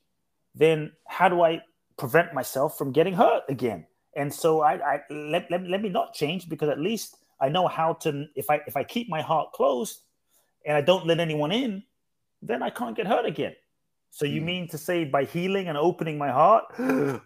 then 0.54 0.92
how 1.08 1.28
do 1.28 1.42
I 1.42 1.60
prevent 1.96 2.32
myself 2.32 2.78
from 2.78 2.92
getting 2.92 3.14
hurt 3.14 3.42
again? 3.48 3.88
And 4.14 4.32
so, 4.32 4.60
I, 4.60 4.74
I 4.74 5.00
let, 5.10 5.50
let, 5.50 5.66
let 5.66 5.82
me 5.82 5.88
not 5.88 6.14
change 6.14 6.48
because 6.48 6.68
at 6.68 6.78
least 6.78 7.16
I 7.40 7.48
know 7.48 7.66
how 7.66 7.94
to. 7.94 8.26
If 8.36 8.48
I 8.48 8.60
if 8.68 8.76
I 8.76 8.84
keep 8.84 9.08
my 9.08 9.22
heart 9.22 9.50
closed 9.54 10.02
and 10.64 10.76
I 10.76 10.82
don't 10.82 11.04
let 11.04 11.18
anyone 11.18 11.50
in, 11.50 11.82
then 12.42 12.62
I 12.62 12.70
can't 12.70 12.96
get 12.96 13.08
hurt 13.08 13.26
again. 13.26 13.54
So 14.14 14.26
you 14.26 14.40
mm. 14.42 14.44
mean 14.44 14.68
to 14.68 14.78
say 14.78 15.04
by 15.04 15.24
healing 15.24 15.66
and 15.66 15.76
opening 15.76 16.16
my 16.16 16.30
heart? 16.30 16.66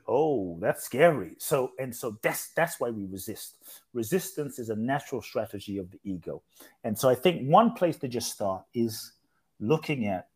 oh, 0.09 0.57
that's 0.59 0.85
scary. 0.85 1.35
So 1.37 1.73
and 1.79 1.95
so 1.95 2.19
that's 2.23 2.49
that's 2.55 2.81
why 2.81 2.89
we 2.89 3.05
resist. 3.05 3.57
Resistance 3.93 4.59
is 4.59 4.71
a 4.71 4.75
natural 4.75 5.21
strategy 5.21 5.77
of 5.77 5.91
the 5.91 6.01
ego. 6.03 6.43
And 6.85 6.99
so 6.99 7.11
I 7.11 7.15
think 7.15 7.47
one 7.47 7.75
place 7.75 7.99
to 7.99 8.09
just 8.09 8.33
start 8.33 8.65
is 8.73 9.13
looking 9.61 10.07
at 10.07 10.29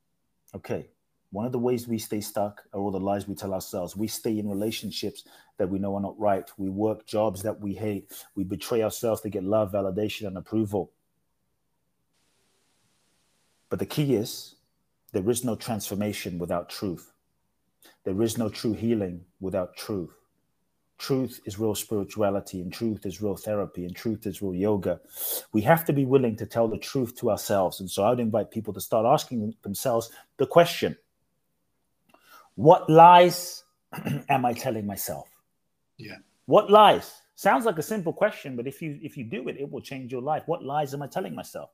okay, 0.55 0.91
one 1.31 1.47
of 1.47 1.53
the 1.53 1.59
ways 1.59 1.89
we 1.89 1.97
stay 1.97 2.21
stuck 2.21 2.61
are 2.75 2.81
all 2.81 2.91
the 2.91 3.01
lies 3.01 3.27
we 3.27 3.35
tell 3.35 3.55
ourselves. 3.55 3.97
We 3.97 4.07
stay 4.07 4.39
in 4.39 4.47
relationships 4.47 5.25
that 5.57 5.71
we 5.71 5.79
know 5.79 5.95
are 5.95 6.03
not 6.03 6.21
right. 6.21 6.51
We 6.59 6.69
work 6.69 7.07
jobs 7.07 7.43
that 7.45 7.59
we 7.59 7.73
hate. 7.73 8.13
We 8.37 8.45
betray 8.45 8.83
ourselves 8.83 9.23
to 9.23 9.31
get 9.31 9.43
love, 9.43 9.73
validation, 9.73 10.27
and 10.27 10.37
approval. 10.37 10.93
But 13.71 13.79
the 13.79 13.87
key 13.87 14.17
is 14.17 14.57
there 15.13 15.29
is 15.29 15.45
no 15.45 15.55
transformation 15.55 16.39
without 16.39 16.69
truth. 16.69 17.13
There 18.05 18.21
is 18.23 18.39
no 18.39 18.49
true 18.49 18.73
healing 18.73 19.25
without 19.41 19.77
truth. 19.77 20.11
Truth 20.99 21.41
is 21.45 21.59
real 21.59 21.75
spirituality, 21.75 22.61
and 22.61 22.73
truth 22.73 23.07
is 23.07 23.21
real 23.21 23.37
therapy, 23.37 23.85
and 23.85 23.95
truth 23.95 24.27
is 24.27 24.41
real 24.41 24.55
yoga. 24.55 25.01
We 25.53 25.61
have 25.63 25.85
to 25.87 25.93
be 25.93 26.05
willing 26.05 26.37
to 26.37 26.47
tell 26.47 26.69
the 26.69 26.79
truth 26.79 27.17
to 27.17 27.31
ourselves. 27.31 27.81
And 27.81 27.91
so 27.91 28.05
I 28.05 28.11
would 28.11 28.21
invite 28.21 28.51
people 28.51 28.73
to 28.75 28.81
start 28.81 29.05
asking 29.05 29.55
themselves 29.63 30.11
the 30.37 30.47
question 30.47 30.97
What 32.55 32.89
lies 32.89 33.65
am 34.29 34.45
I 34.45 34.53
telling 34.53 34.87
myself? 34.87 35.29
Yeah. 35.99 36.19
What 36.47 36.71
lies? 36.71 37.23
Sounds 37.35 37.65
like 37.65 37.79
a 37.79 37.83
simple 37.83 38.13
question, 38.13 38.55
but 38.57 38.67
if 38.67 38.81
you 38.81 38.99
if 39.03 39.17
you 39.17 39.25
do 39.25 39.49
it, 39.49 39.57
it 39.57 39.71
will 39.71 39.81
change 39.81 40.13
your 40.13 40.23
life. 40.23 40.45
What 40.47 40.63
lies 40.65 40.95
am 40.95 41.03
I 41.03 41.09
telling 41.09 41.35
myself? 41.35 41.71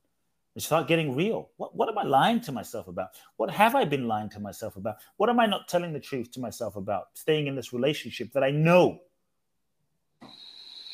And 0.59 0.63
start 0.65 0.89
getting 0.89 1.15
real. 1.15 1.51
What, 1.57 1.77
what 1.77 1.89
am 1.89 1.97
I 1.97 2.03
lying 2.03 2.41
to 2.41 2.51
myself 2.51 2.89
about? 2.89 3.11
What 3.37 3.49
have 3.49 3.77
I 3.77 3.85
been 3.85 4.09
lying 4.09 4.29
to 4.31 4.41
myself 4.41 4.75
about? 4.75 4.97
What 5.17 5.31
am 5.31 5.39
I 5.39 5.47
not 5.47 5.69
telling 5.69 5.93
the 5.93 6.01
truth 6.01 6.33
to 6.33 6.41
myself 6.41 6.75
about? 6.75 7.11
Staying 7.15 7.47
in 7.47 7.55
this 7.55 7.73
relationship 7.73 8.33
that 8.33 8.43
I 8.43 8.51
know, 8.51 8.99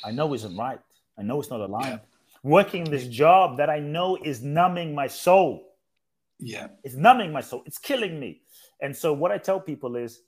I 0.04 0.10
know 0.10 0.34
isn't 0.34 0.54
right. 0.54 0.80
I 1.18 1.22
know 1.22 1.40
it's 1.40 1.48
not 1.48 1.62
aligned. 1.62 2.00
Yeah. 2.02 2.40
Working 2.42 2.84
this 2.84 3.08
job 3.08 3.56
that 3.56 3.70
I 3.70 3.78
know 3.78 4.18
is 4.22 4.42
numbing 4.42 4.94
my 4.94 5.06
soul. 5.06 5.72
Yeah. 6.38 6.66
It's 6.82 6.96
numbing 6.96 7.32
my 7.32 7.40
soul. 7.40 7.62
It's 7.64 7.78
killing 7.78 8.20
me. 8.20 8.42
And 8.82 8.94
so 8.94 9.14
what 9.14 9.32
I 9.32 9.38
tell 9.38 9.60
people 9.60 9.96
is 9.96 10.20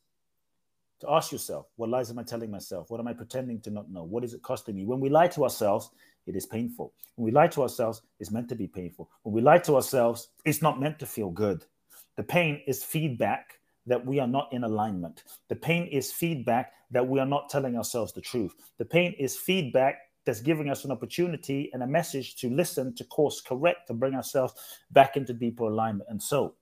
to 1.01 1.11
ask 1.11 1.31
yourself, 1.31 1.66
what 1.77 1.90
lies 1.90 2.11
am 2.11 2.18
I 2.18 2.22
telling 2.22 2.51
myself? 2.51 2.88
What 2.88 3.01
am 3.01 3.07
I 3.07 3.12
pretending 3.12 3.61
to 3.61 3.70
not 3.70 3.90
know? 3.90 4.03
What 4.03 4.25
is 4.25 4.33
it 4.33 4.40
costing 4.40 4.77
me? 4.77 4.87
When 4.87 4.99
we 4.99 5.11
lie 5.11 5.29
to 5.29 5.44
ourselves, 5.44 5.90
it 6.26 6.36
is 6.36 6.46
painful. 6.46 6.92
When 7.14 7.24
we 7.24 7.30
lie 7.30 7.48
to 7.48 7.62
ourselves, 7.62 8.02
it's 8.18 8.30
meant 8.30 8.48
to 8.50 8.54
be 8.54 8.66
painful. 8.66 9.08
When 9.22 9.34
we 9.34 9.40
lie 9.40 9.58
to 9.58 9.76
ourselves, 9.76 10.28
it's 10.44 10.62
not 10.62 10.80
meant 10.80 10.98
to 10.98 11.06
feel 11.06 11.30
good. 11.30 11.64
The 12.16 12.22
pain 12.22 12.62
is 12.66 12.84
feedback 12.84 13.58
that 13.86 14.04
we 14.04 14.18
are 14.18 14.26
not 14.26 14.52
in 14.52 14.64
alignment. 14.64 15.22
The 15.48 15.56
pain 15.56 15.86
is 15.86 16.12
feedback 16.12 16.72
that 16.90 17.06
we 17.06 17.20
are 17.20 17.26
not 17.26 17.48
telling 17.48 17.76
ourselves 17.76 18.12
the 18.12 18.20
truth. 18.20 18.54
The 18.78 18.84
pain 18.84 19.14
is 19.18 19.36
feedback 19.36 19.98
that's 20.24 20.40
giving 20.40 20.68
us 20.68 20.84
an 20.84 20.90
opportunity 20.90 21.70
and 21.72 21.82
a 21.82 21.86
message 21.86 22.34
to 22.36 22.50
listen, 22.50 22.94
to 22.96 23.04
course 23.04 23.40
correct, 23.40 23.86
to 23.86 23.94
bring 23.94 24.14
ourselves 24.14 24.54
back 24.90 25.16
into 25.16 25.32
deeper 25.32 25.64
alignment. 25.64 26.08
And 26.10 26.20
so, 26.20 26.54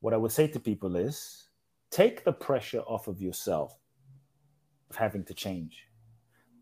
what 0.00 0.14
I 0.14 0.16
would 0.16 0.30
say 0.30 0.46
to 0.46 0.60
people 0.60 0.94
is 0.94 1.48
take 1.90 2.24
the 2.24 2.32
pressure 2.32 2.82
off 2.82 3.08
of 3.08 3.20
yourself 3.20 3.76
of 4.90 4.96
having 4.96 5.24
to 5.24 5.34
change 5.34 5.86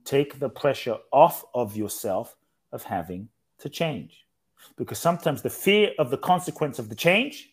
take 0.05 0.39
the 0.39 0.49
pressure 0.49 0.97
off 1.13 1.45
of 1.55 1.77
yourself 1.77 2.37
of 2.73 2.83
having 2.83 3.29
to 3.59 3.69
change. 3.69 4.27
Because 4.77 4.99
sometimes 4.99 5.43
the 5.43 5.51
fear 5.51 5.91
of 5.99 6.11
the 6.11 6.19
consequence 6.19 6.79
of 6.79 6.89
the 6.89 6.95
change 6.95 7.51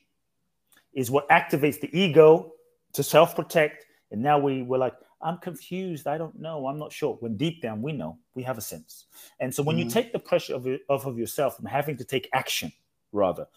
is 0.93 1.12
what 1.12 1.27
activates 1.29 1.79
the 1.79 1.89
ego 1.97 2.53
to 2.93 3.03
self 3.03 3.35
protect. 3.35 3.85
And 4.12 4.21
now 4.21 4.39
we 4.39 4.63
were 4.63 4.77
like, 4.77 4.93
I'm 5.21 5.38
confused. 5.38 6.07
I 6.07 6.17
don't 6.17 6.39
know. 6.39 6.67
I'm 6.67 6.79
not 6.79 6.93
sure. 6.93 7.17
When 7.19 7.35
deep 7.35 7.62
down 7.62 7.81
we 7.81 7.91
know, 7.91 8.17
we 8.35 8.43
have 8.43 8.57
a 8.57 8.62
sense. 8.62 9.05
And 9.39 9.53
so 9.53 9.62
when 9.62 9.75
mm-hmm. 9.75 9.85
you 9.88 9.91
take 9.91 10.13
the 10.13 10.19
pressure 10.19 10.55
of, 10.55 10.67
off 10.88 11.05
of 11.05 11.17
yourself 11.17 11.57
from 11.57 11.65
having 11.65 11.97
to 11.97 12.05
take 12.05 12.29
action, 12.33 12.71
rather, 13.12 13.47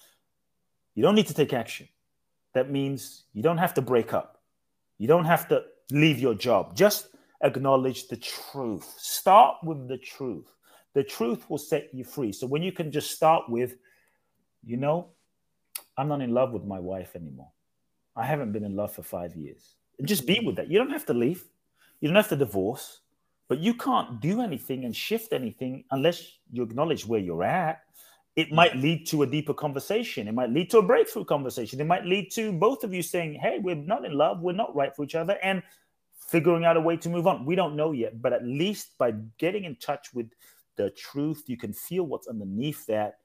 you 0.95 1.03
don't 1.03 1.15
need 1.15 1.29
to 1.29 1.35
take 1.35 1.53
action. 1.53 1.89
That 2.55 2.71
means 2.71 3.25
you 3.33 3.43
don't 3.43 3.59
have 3.59 3.75
to 3.75 3.83
break 3.83 4.13
up. 4.13 4.43
You 4.99 5.09
don't 5.09 5.25
have 5.25 5.49
to 5.49 5.63
leave 5.91 6.19
your 6.19 6.35
job. 6.35 6.77
Just 6.77 7.09
acknowledge 7.43 8.09
the 8.09 8.17
truth. 8.17 8.95
Start 8.99 9.57
with 9.65 9.89
the 9.89 9.99
truth. 9.99 10.47
The 10.95 11.03
truth 11.05 11.49
will 11.49 11.59
set 11.59 11.93
you 11.93 12.05
free. 12.05 12.33
So 12.33 12.47
when 12.47 12.63
you 12.63 12.73
can 12.73 12.93
just 12.93 13.11
start 13.11 13.49
with, 13.49 13.77
you 14.65 14.77
know, 14.77 15.09
I'm 15.97 16.09
not 16.09 16.21
in 16.21 16.33
love 16.33 16.53
with 16.53 16.65
my 16.65 16.79
wife 16.79 17.17
anymore. 17.17 17.51
I 18.15 18.27
haven't 18.27 18.53
been 18.53 18.65
in 18.65 18.77
love 18.77 18.93
for 18.93 19.03
five 19.03 19.35
years. 19.35 19.77
And 19.99 20.07
just 20.07 20.27
be 20.27 20.41
with 20.41 20.57
that. 20.57 20.71
You 20.71 20.79
don't 20.79 20.91
have 20.91 21.07
to 21.07 21.15
leave. 21.15 21.45
You 22.01 22.09
don't 22.09 22.17
have 22.17 22.29
to 22.29 22.37
divorce, 22.37 23.01
but 23.49 23.59
you 23.61 23.75
can't 23.75 24.21
do 24.21 24.43
anything 24.43 24.85
and 24.85 24.95
shift 24.95 25.33
anything 25.33 25.85
unless 25.91 26.39
you 26.51 26.63
acknowledge 26.63 27.07
where 27.07 27.21
you're 27.21 27.45
at. 27.45 27.81
It 28.35 28.51
might 28.51 28.77
lead 28.77 29.07
to 29.09 29.23
a 29.23 29.27
deeper 29.27 29.55
conversation. 29.55 30.27
It 30.27 30.33
might 30.33 30.51
lead 30.51 30.71
to 30.71 30.79
a 30.79 30.83
breakthrough 30.83 31.27
conversation. 31.27 31.81
It 31.81 31.87
might 31.87 32.07
lead 32.07 32.31
to 32.33 32.51
both 32.53 32.83
of 32.83 32.95
you 32.95 33.03
saying, 33.03 33.35
Hey, 33.35 33.59
we're 33.63 33.77
not 33.77 34.05
in 34.05 34.13
love. 34.13 34.41
We're 34.41 34.53
not 34.53 34.75
right 34.75 34.95
for 34.97 35.05
each 35.05 35.15
other. 35.15 35.39
And 35.43 35.63
figuring 36.33 36.65
out 36.65 36.79
a 36.79 36.81
way 36.81 36.97
to 36.97 37.11
move 37.11 37.27
on. 37.27 37.45
We 37.45 37.55
don't 37.55 37.77
know 37.77 37.93
yet, 37.93 38.23
but 38.23 38.33
at 38.33 38.43
least 38.43 38.97
by 38.97 39.13
getting 39.37 39.65
in 39.65 39.77
touch 39.77 40.15
with 40.15 40.31
the 40.77 40.89
truth, 40.89 41.45
you 41.47 41.59
can 41.59 41.75
feel 41.75 42.05
what's 42.05 42.27
underneath 42.27 42.87
that. 42.87 43.19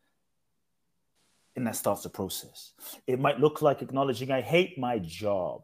And 1.56 1.65
that 1.65 1.78
starts 1.78 2.04
the 2.04 2.10
process. 2.10 2.74
It 3.08 3.17
might 3.17 3.39
look 3.39 3.62
like 3.62 3.82
acknowledging, 3.82 4.30
I 4.30 4.41
hate 4.41 4.78
my 4.78 5.00
job. 5.00 5.62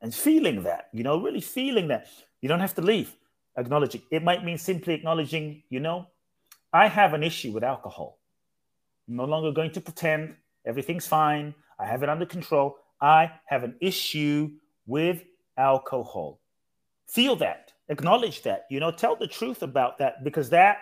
And 0.00 0.14
feeling 0.14 0.62
that, 0.62 0.88
you 0.92 1.02
know, 1.02 1.20
really 1.20 1.40
feeling 1.40 1.88
that. 1.88 2.06
You 2.40 2.48
don't 2.48 2.60
have 2.60 2.74
to 2.74 2.82
leave. 2.82 3.16
Acknowledging. 3.58 4.02
It 4.12 4.22
might 4.22 4.44
mean 4.44 4.56
simply 4.56 4.94
acknowledging, 4.94 5.64
you 5.68 5.80
know, 5.80 6.06
I 6.72 6.86
have 6.86 7.12
an 7.12 7.24
issue 7.24 7.50
with 7.50 7.64
alcohol. 7.64 8.20
I'm 9.08 9.16
no 9.16 9.24
longer 9.24 9.50
going 9.50 9.72
to 9.72 9.80
pretend 9.80 10.36
everything's 10.64 11.08
fine. 11.08 11.54
I 11.76 11.86
have 11.86 12.04
it 12.04 12.08
under 12.08 12.26
control. 12.26 12.76
I 13.00 13.32
have 13.46 13.64
an 13.64 13.74
issue 13.80 14.52
with 14.86 15.24
alcohol. 15.56 16.40
Feel 17.08 17.36
that, 17.36 17.72
acknowledge 17.88 18.42
that, 18.42 18.66
you 18.70 18.80
know, 18.80 18.90
tell 18.90 19.16
the 19.16 19.26
truth 19.26 19.62
about 19.62 19.98
that 19.98 20.24
because 20.24 20.50
that 20.50 20.78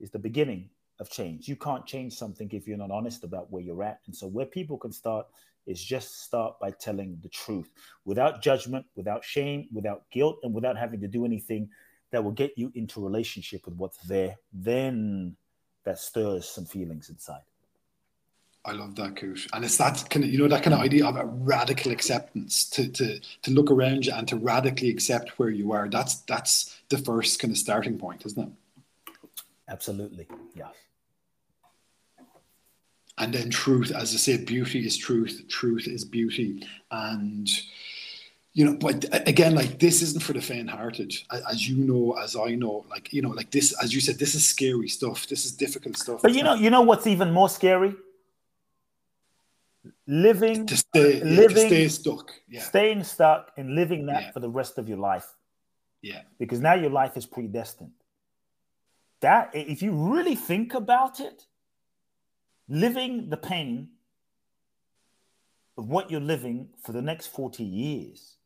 is 0.00 0.10
the 0.10 0.18
beginning 0.18 0.70
of 0.98 1.10
change. 1.10 1.48
You 1.48 1.56
can't 1.56 1.86
change 1.86 2.14
something 2.14 2.48
if 2.52 2.66
you're 2.66 2.78
not 2.78 2.90
honest 2.90 3.24
about 3.24 3.50
where 3.50 3.62
you're 3.62 3.82
at. 3.82 4.00
And 4.06 4.16
so, 4.16 4.26
where 4.26 4.46
people 4.46 4.78
can 4.78 4.92
start 4.92 5.26
is 5.66 5.82
just 5.82 6.22
start 6.22 6.58
by 6.60 6.70
telling 6.70 7.18
the 7.22 7.28
truth 7.28 7.70
without 8.04 8.42
judgment, 8.42 8.86
without 8.94 9.24
shame, 9.24 9.68
without 9.72 10.02
guilt, 10.10 10.38
and 10.42 10.54
without 10.54 10.78
having 10.78 11.00
to 11.00 11.08
do 11.08 11.24
anything 11.24 11.68
that 12.12 12.22
will 12.22 12.32
get 12.32 12.52
you 12.56 12.70
into 12.74 13.04
relationship 13.04 13.66
with 13.66 13.74
what's 13.74 13.98
there. 14.06 14.36
Then 14.52 15.36
that 15.84 15.98
stirs 15.98 16.48
some 16.48 16.64
feelings 16.64 17.10
inside. 17.10 17.42
I 18.66 18.72
love 18.72 18.96
that, 18.96 19.14
Kurt. 19.14 19.46
And 19.52 19.64
it's 19.64 19.76
that 19.76 20.04
kind 20.10 20.24
of, 20.24 20.30
you 20.30 20.38
know, 20.38 20.48
that 20.48 20.64
kind 20.64 20.74
of 20.74 20.80
idea 20.80 21.06
of 21.06 21.16
a 21.16 21.24
radical 21.24 21.92
acceptance 21.92 22.68
to, 22.70 22.88
to, 22.88 23.20
to 23.42 23.50
look 23.52 23.70
around 23.70 24.06
you 24.06 24.12
and 24.12 24.26
to 24.26 24.36
radically 24.36 24.90
accept 24.90 25.38
where 25.38 25.50
you 25.50 25.70
are. 25.72 25.88
That's, 25.88 26.16
that's 26.22 26.76
the 26.88 26.98
first 26.98 27.38
kind 27.38 27.52
of 27.52 27.58
starting 27.58 27.96
point, 27.96 28.26
isn't 28.26 28.42
it? 28.42 29.12
Absolutely. 29.68 30.26
Yes. 30.54 30.74
And 33.18 33.32
then 33.32 33.50
truth, 33.50 33.92
as 33.92 34.12
I 34.12 34.16
say, 34.16 34.36
beauty 34.36 34.84
is 34.84 34.96
truth, 34.96 35.44
truth 35.48 35.86
is 35.86 36.04
beauty. 36.04 36.66
And, 36.90 37.48
you 38.52 38.64
know, 38.64 38.74
but 38.74 39.04
again, 39.28 39.54
like 39.54 39.78
this 39.78 40.02
isn't 40.02 40.22
for 40.22 40.32
the 40.32 40.40
faint-hearted, 40.40 41.14
as 41.50 41.68
you 41.68 41.76
know, 41.76 42.12
as 42.12 42.36
I 42.36 42.54
know. 42.54 42.84
Like 42.90 43.12
you 43.12 43.22
know, 43.22 43.30
like 43.30 43.50
this, 43.50 43.74
as 43.82 43.94
you 43.94 44.00
said, 44.00 44.18
this 44.18 44.34
is 44.34 44.48
scary 44.48 44.88
stuff. 44.88 45.26
This 45.26 45.44
is 45.44 45.52
difficult 45.52 45.96
stuff. 45.98 46.22
But 46.22 46.34
you 46.34 46.42
know, 46.42 46.54
you 46.54 46.70
know 46.70 46.80
what's 46.80 47.06
even 47.06 47.32
more 47.32 47.48
scary? 47.48 47.94
Living 50.06 50.66
to 50.66 50.76
stay, 50.76 51.22
living, 51.22 51.66
stay 51.66 51.88
stuck, 51.88 52.32
yeah. 52.48 52.62
staying 52.62 53.04
stuck 53.04 53.52
and 53.56 53.74
living 53.74 54.06
that 54.06 54.22
yeah. 54.22 54.30
for 54.32 54.40
the 54.40 54.48
rest 54.48 54.78
of 54.78 54.88
your 54.88 54.98
life. 54.98 55.26
Yeah, 56.02 56.22
because 56.38 56.60
now 56.60 56.74
your 56.74 56.90
life 56.90 57.16
is 57.16 57.26
predestined. 57.26 57.92
That, 59.20 59.50
if 59.54 59.82
you 59.82 59.92
really 59.92 60.34
think 60.34 60.74
about 60.74 61.20
it, 61.20 61.46
living 62.68 63.30
the 63.30 63.36
pain 63.36 63.88
of 65.78 65.88
what 65.88 66.10
you're 66.10 66.20
living 66.20 66.68
for 66.82 66.92
the 66.92 67.02
next 67.02 67.28
40 67.28 67.64
years. 67.64 68.36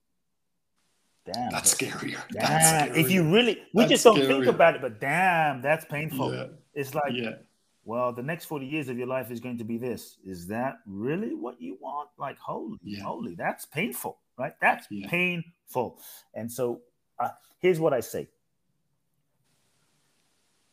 Damn. 1.33 1.51
That's 1.51 1.70
scary. 1.70 2.16
Damn. 2.33 2.42
That's 2.42 2.96
If 2.96 3.11
you 3.11 3.23
really, 3.31 3.62
we 3.75 3.83
that's 3.83 3.90
just 3.90 4.05
don't 4.05 4.20
think 4.20 4.46
about 4.46 4.77
it, 4.77 4.81
but 4.81 5.01
damn, 5.01 5.62
that's 5.62 5.85
painful. 5.85 6.49
It's 6.75 6.94
like, 6.94 7.12
yeah. 7.12 7.33
Well, 7.85 8.12
the 8.12 8.23
next 8.23 8.45
40 8.45 8.66
years 8.66 8.88
of 8.88 8.99
your 8.99 9.07
life 9.07 9.31
is 9.31 9.40
going 9.40 9.59
to 9.59 9.64
be 9.64 9.79
this. 9.79 10.19
Is 10.25 10.47
that 10.49 10.79
really 10.87 11.35
what 11.35 11.61
you 11.61 11.79
want? 11.81 12.11
Like, 12.19 12.38
holy, 12.38 12.79
yeah. 12.83 13.03
holy, 13.03 13.35
that's 13.35 13.64
painful, 13.64 14.19
right? 14.38 14.53
That's 14.61 14.87
yeah. 14.90 15.09
painful. 15.09 15.99
And 16.35 16.51
so 16.51 16.83
uh, 17.19 17.31
here's 17.59 17.81
what 17.81 17.93
I 17.93 18.01
say 18.01 18.29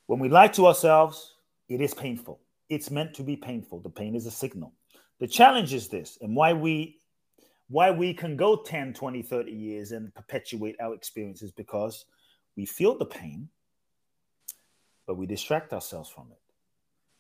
when 0.08 0.20
we 0.20 0.30
lie 0.30 0.48
to 0.50 0.68
ourselves, 0.68 1.36
it 1.70 1.82
is 1.82 1.94
painful. 1.94 2.40
It's 2.70 2.92
meant 2.92 3.14
to 3.16 3.24
be 3.24 3.36
painful. 3.36 3.80
The 3.82 3.90
pain 3.90 4.16
is 4.16 4.26
a 4.26 4.32
signal. 4.32 4.74
The 5.20 5.28
challenge 5.28 5.74
is 5.74 5.88
this, 5.88 6.18
and 6.22 6.36
why 6.36 6.54
we 6.54 7.00
why 7.70 7.92
we 7.92 8.14
can 8.14 8.38
go 8.38 8.56
10, 8.56 8.94
20, 8.94 9.22
30 9.22 9.52
years 9.52 9.92
and 9.92 10.14
perpetuate 10.16 10.78
our 10.80 10.94
experiences 10.94 11.52
because 11.52 12.06
we 12.56 12.66
feel 12.66 12.98
the 12.98 13.06
pain, 13.06 13.50
but 15.06 15.18
we 15.18 15.26
distract 15.26 15.74
ourselves 15.74 16.10
from 16.10 16.28
it. 16.32 16.47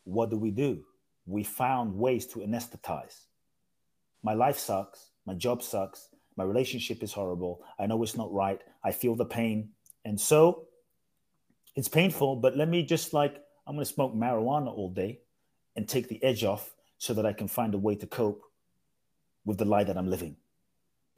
What 0.07 0.29
do 0.29 0.37
we 0.37 0.51
do? 0.51 0.85
We 1.25 1.43
found 1.43 1.93
ways 1.93 2.25
to 2.27 2.39
anesthetize. 2.39 3.25
My 4.23 4.33
life 4.33 4.57
sucks. 4.57 5.11
My 5.25 5.33
job 5.33 5.61
sucks. 5.61 6.07
My 6.37 6.45
relationship 6.45 7.03
is 7.03 7.11
horrible. 7.11 7.61
I 7.77 7.87
know 7.87 8.01
it's 8.03 8.15
not 8.15 8.31
right. 8.31 8.61
I 8.85 8.91
feel 8.91 9.15
the 9.15 9.25
pain. 9.25 9.71
And 10.05 10.19
so 10.19 10.67
it's 11.75 11.89
painful, 11.89 12.37
but 12.37 12.55
let 12.55 12.69
me 12.69 12.83
just 12.83 13.11
like, 13.13 13.35
I'm 13.67 13.75
going 13.75 13.85
to 13.85 13.93
smoke 13.93 14.15
marijuana 14.15 14.67
all 14.67 14.89
day 14.89 15.19
and 15.75 15.89
take 15.89 16.07
the 16.07 16.23
edge 16.23 16.45
off 16.45 16.73
so 16.97 17.13
that 17.13 17.25
I 17.25 17.33
can 17.33 17.49
find 17.49 17.73
a 17.73 17.77
way 17.77 17.95
to 17.95 18.07
cope 18.07 18.43
with 19.43 19.57
the 19.57 19.65
lie 19.65 19.83
that 19.83 19.97
I'm 19.97 20.09
living. 20.09 20.37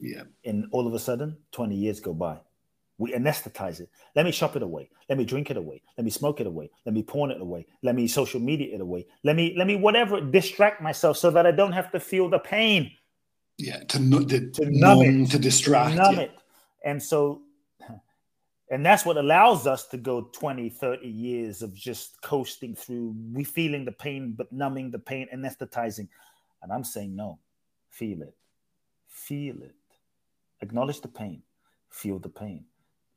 Yeah. 0.00 0.24
And 0.44 0.66
all 0.72 0.88
of 0.88 0.94
a 0.94 0.98
sudden, 0.98 1.36
20 1.52 1.76
years 1.76 2.00
go 2.00 2.12
by. 2.12 2.38
We 3.00 3.14
anesthetize 3.14 3.80
it. 3.80 3.88
Let 4.14 4.26
me 4.26 4.32
chop 4.32 4.56
it 4.56 4.62
away. 4.62 4.90
Let 5.08 5.16
me 5.16 5.24
drink 5.24 5.50
it 5.50 5.56
away. 5.56 5.82
Let 5.96 6.04
me 6.04 6.10
smoke 6.10 6.40
it 6.40 6.46
away. 6.46 6.70
Let 6.84 6.94
me 6.94 7.02
porn 7.02 7.30
it 7.30 7.40
away. 7.40 7.66
Let 7.82 7.94
me 7.94 8.06
social 8.06 8.40
media 8.40 8.74
it 8.74 8.80
away. 8.82 9.06
Let 9.24 9.36
me, 9.36 9.54
let 9.56 9.66
me, 9.66 9.76
whatever, 9.76 10.20
distract 10.20 10.82
myself 10.82 11.16
so 11.16 11.30
that 11.30 11.46
I 11.46 11.50
don't 11.50 11.72
have 11.72 11.90
to 11.92 11.98
feel 11.98 12.28
the 12.28 12.38
pain. 12.38 12.92
Yeah. 13.56 13.78
To, 13.78 14.26
to, 14.26 14.50
to 14.50 14.70
numb, 14.70 14.98
numb 14.98 15.22
it. 15.24 15.30
To 15.30 15.38
distract. 15.38 15.96
To 15.96 16.02
numb 16.02 16.14
yeah. 16.16 16.20
it. 16.20 16.32
And 16.84 17.02
so 17.02 17.40
and 18.70 18.86
that's 18.86 19.04
what 19.04 19.16
allows 19.16 19.66
us 19.66 19.86
to 19.88 19.96
go 19.96 20.30
20 20.32 20.70
30 20.70 21.06
years 21.06 21.62
of 21.62 21.74
just 21.74 22.20
coasting 22.22 22.74
through 22.74 23.14
we 23.32 23.44
feeling 23.44 23.84
the 23.84 23.92
pain 23.92 24.34
but 24.36 24.50
numbing 24.52 24.90
the 24.90 24.98
pain 24.98 25.26
anesthetizing 25.34 26.08
and 26.62 26.72
i'm 26.72 26.84
saying 26.84 27.14
no 27.14 27.38
feel 27.88 28.22
it 28.22 28.34
feel 29.08 29.60
it 29.62 29.74
acknowledge 30.60 31.00
the 31.00 31.08
pain 31.08 31.42
feel 31.90 32.18
the 32.18 32.28
pain 32.28 32.64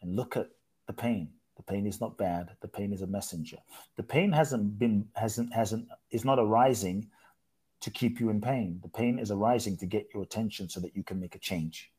and 0.04 0.16
look 0.16 0.38
at 0.38 0.50
the 0.88 0.94
pain. 0.94 1.30
The 1.58 1.63
pain 1.63 1.88
is 1.88 2.02
not 2.02 2.18
bad. 2.18 2.50
The 2.62 2.68
pain 2.68 2.94
is 2.94 3.02
a 3.02 3.08
messenger. 3.08 3.58
The 3.96 4.04
pain 4.04 4.32
hasn't 4.32 4.78
been 4.78 5.08
hasn't 5.16 5.54
hasn't 5.54 5.88
is 6.12 6.26
not 6.26 6.39
arising 6.39 7.10
to 7.82 7.89
keep 7.89 8.20
you 8.20 8.30
in 8.30 8.42
pain. 8.42 8.80
The 8.82 8.89
pain 8.89 9.20
is 9.20 9.32
arising 9.32 9.78
to 9.78 9.86
get 9.86 10.10
your 10.13 10.24
attention 10.24 10.70
so 10.70 10.80
that 10.80 10.96
you 10.96 11.04
can 11.04 11.20
make 11.20 11.36
a 11.36 11.39
change. 11.39 11.92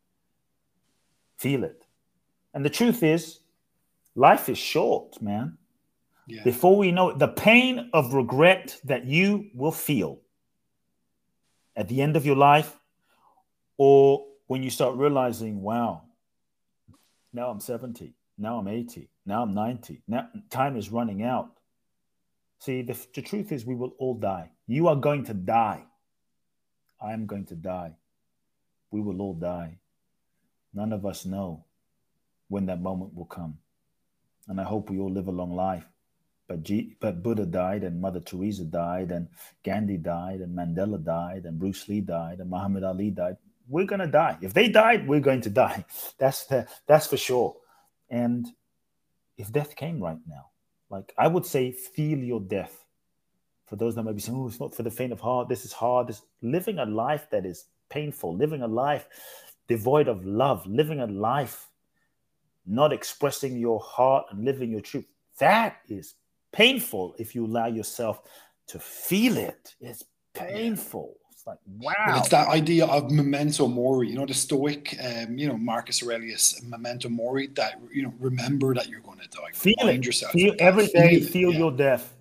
Feel 1.39 1.65
it. 1.65 1.87
And 2.53 2.65
the 2.65 2.71
truth 2.71 3.03
is 3.03 3.41
Life 4.15 4.49
is 4.49 4.59
short, 4.59 5.21
man. 5.21 5.59
Yeah. 6.27 6.43
Before 6.45 6.77
we 6.77 6.93
know 6.93 7.11
it, 7.11 7.19
the 7.19 7.29
pain 7.29 7.91
of 7.93 8.15
regret 8.15 8.79
that 8.85 9.05
you 9.05 9.51
will 9.55 9.73
feel 9.73 10.21
at 11.77 11.89
the 11.89 12.01
end 12.01 12.17
of 12.17 12.25
your 12.25 12.37
life, 12.37 12.79
or 13.77 14.25
when 14.47 14.63
you 14.63 14.71
start 14.71 14.97
realizing, 14.97 15.61
wow, 15.61 16.03
now 17.35 17.51
I'm 17.51 17.61
70, 17.61 18.15
now 18.39 18.59
I'm 18.59 18.69
80, 18.69 19.11
now 19.27 19.43
I'm 19.43 19.55
90, 19.55 20.03
now 20.09 20.29
time 20.51 20.79
is 20.79 20.91
running 20.91 21.23
out. 21.23 21.51
See, 22.61 22.83
the, 22.83 22.97
the 23.15 23.23
truth 23.23 23.53
is, 23.53 23.67
we 23.67 23.75
will 23.75 23.95
all 23.99 24.15
die. 24.15 24.51
You 24.67 24.89
are 24.89 24.97
going 24.97 25.25
to 25.25 25.35
die. 25.35 25.85
I 27.03 27.13
am 27.13 27.27
going 27.27 27.45
to 27.47 27.55
die. 27.55 27.93
We 28.91 29.03
will 29.03 29.21
all 29.21 29.35
die. 29.35 29.79
None 30.73 30.93
of 30.95 31.05
us 31.05 31.27
know 31.27 31.67
when 32.49 32.67
that 32.67 32.81
moment 32.81 33.15
will 33.15 33.27
come 33.27 33.59
and 34.49 34.61
I 34.61 34.65
hope 34.65 34.91
we 34.91 34.99
all 34.99 35.11
live 35.13 35.29
a 35.29 35.33
long 35.33 35.55
life. 35.55 35.87
But, 36.49 36.63
G- 36.63 36.97
but 37.01 37.23
Buddha 37.23 37.47
died, 37.47 37.85
and 37.85 38.01
Mother 38.01 38.21
Teresa 38.21 38.65
died, 38.65 39.11
and 39.13 39.29
Gandhi 39.63 39.97
died, 39.97 40.41
and 40.41 40.57
Mandela 40.57 41.03
died, 41.03 41.47
and 41.47 41.59
Bruce 41.59 41.89
Lee 41.89 42.03
died, 42.03 42.41
and 42.41 42.51
Muhammad 42.51 42.85
Ali 42.85 43.11
died. 43.11 43.37
We're 43.69 43.87
gonna 43.87 44.07
die. 44.07 44.39
If 44.41 44.55
they 44.55 44.69
died, 44.69 45.07
we're 45.09 45.21
going 45.21 45.41
to 45.43 45.51
die. 45.51 45.85
That's 46.19 46.45
the, 46.47 46.67
that's 46.87 47.07
for 47.07 47.17
sure. 47.17 47.57
And 48.11 48.47
if 49.37 49.51
death 49.51 49.75
came 49.77 50.03
right 50.03 50.19
now, 50.29 50.51
like 50.91 51.13
I 51.19 51.27
would 51.27 51.47
say, 51.47 51.73
feel 51.73 52.19
your 52.19 52.41
death. 52.41 52.85
For 53.67 53.77
those 53.77 53.95
that 53.95 54.03
might 54.03 54.15
be 54.15 54.21
saying, 54.21 54.37
"Oh, 54.39 54.47
it's 54.47 54.61
not 54.61 54.75
for 54.75 54.83
the 54.83 54.91
faint 54.91 55.13
of 55.13 55.21
heart. 55.21 55.49
This 55.49 55.65
is 55.65 55.73
hard." 55.73 56.09
This 56.09 56.23
living 56.43 56.79
a 56.79 56.85
life 56.85 57.27
that 57.31 57.47
is 57.47 57.65
painful, 57.89 58.37
living 58.37 58.63
a 58.63 58.69
life 58.69 59.09
devoid 59.67 60.09
of 60.09 60.25
love, 60.25 60.67
living 60.67 61.01
a 61.01 61.07
life 61.07 61.71
not 62.67 62.93
expressing 62.93 63.57
your 63.57 63.81
heart 63.81 64.27
and 64.31 64.45
living 64.45 64.71
your 64.71 64.81
truth. 64.81 65.07
That 65.39 65.79
is 65.89 66.15
painful 66.53 67.15
if 67.19 67.35
you 67.35 67.47
allow 67.47 67.67
yourself 67.67 68.23
to 68.69 68.79
feel 68.79 69.37
it. 69.37 69.75
It's 69.81 70.05
painful. 70.33 71.15
It's 71.45 71.47
like 71.47 71.59
wow. 71.67 71.93
Well, 72.07 72.19
it's 72.21 72.29
that 72.31 72.49
idea 72.49 72.87
of 72.87 73.11
memento 73.11 73.69
mori. 73.69 74.09
You 74.09 74.17
know, 74.17 74.27
the 74.27 74.35
Stoic, 74.35 74.97
um, 75.03 75.37
you 75.37 75.47
know, 75.47 75.59
Marcus 75.59 76.03
Aurelius, 76.03 76.63
memento 76.63 77.09
mori. 77.09 77.49
That 77.49 77.81
you 77.93 78.03
know, 78.03 78.15
remember 78.19 78.75
that 78.75 78.89
you're 78.89 79.01
going 79.01 79.19
to 79.19 79.29
die. 79.29 79.51
Feel 79.53 79.89
it. 79.89 80.05
Yourself 80.05 80.33
feel 80.33 80.55
every 80.59 80.87
day. 80.87 81.21
Feel, 81.21 81.29
feel 81.29 81.53
yeah. 81.53 81.59
your 81.59 81.73
death. 81.73 82.15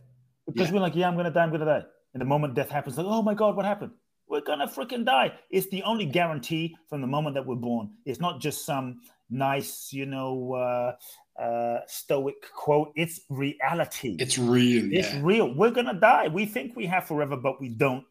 Because 0.46 0.68
yeah. 0.68 0.74
we're 0.74 0.82
like, 0.82 0.96
yeah, 0.96 1.08
I'm 1.08 1.14
going 1.14 1.26
to 1.26 1.32
die. 1.32 1.44
I'm 1.44 1.50
going 1.50 1.62
to 1.62 1.66
die. 1.66 1.84
And 2.14 2.22
the 2.22 2.26
moment 2.26 2.54
death 2.54 2.70
happens, 2.70 2.98
like, 2.98 3.08
oh 3.08 3.22
my 3.22 3.34
god, 3.34 3.56
what 3.56 3.66
happened? 3.66 3.92
We're 4.28 4.42
gonna 4.42 4.68
freaking 4.68 5.06
die. 5.06 5.34
It's 5.50 5.70
the 5.70 5.84
only 5.84 6.06
guarantee 6.06 6.76
from 6.90 7.02
the 7.02 7.08
moment 7.08 7.36
that 7.36 7.46
we're 7.46 7.56
born. 7.56 7.92
It's 8.06 8.20
not 8.20 8.40
just 8.40 8.66
some 8.66 9.02
nice, 9.30 9.92
you 9.92 10.06
know, 10.06 10.54
uh, 10.54 10.96
uh, 11.40 11.80
stoic 11.88 12.36
quote. 12.54 12.92
It's 12.96 13.22
reality. 13.30 14.16
It's 14.20 14.38
real. 14.38 14.92
It's 14.92 15.14
yeah. 15.14 15.20
real. 15.24 15.54
We're 15.54 15.72
gonna 15.72 15.94
die. 15.94 16.28
We 16.28 16.46
think 16.46 16.76
we 16.76 16.86
have 16.88 17.06
forever, 17.06 17.36
but 17.36 17.60
we 17.60 17.70
don't. 17.70 18.06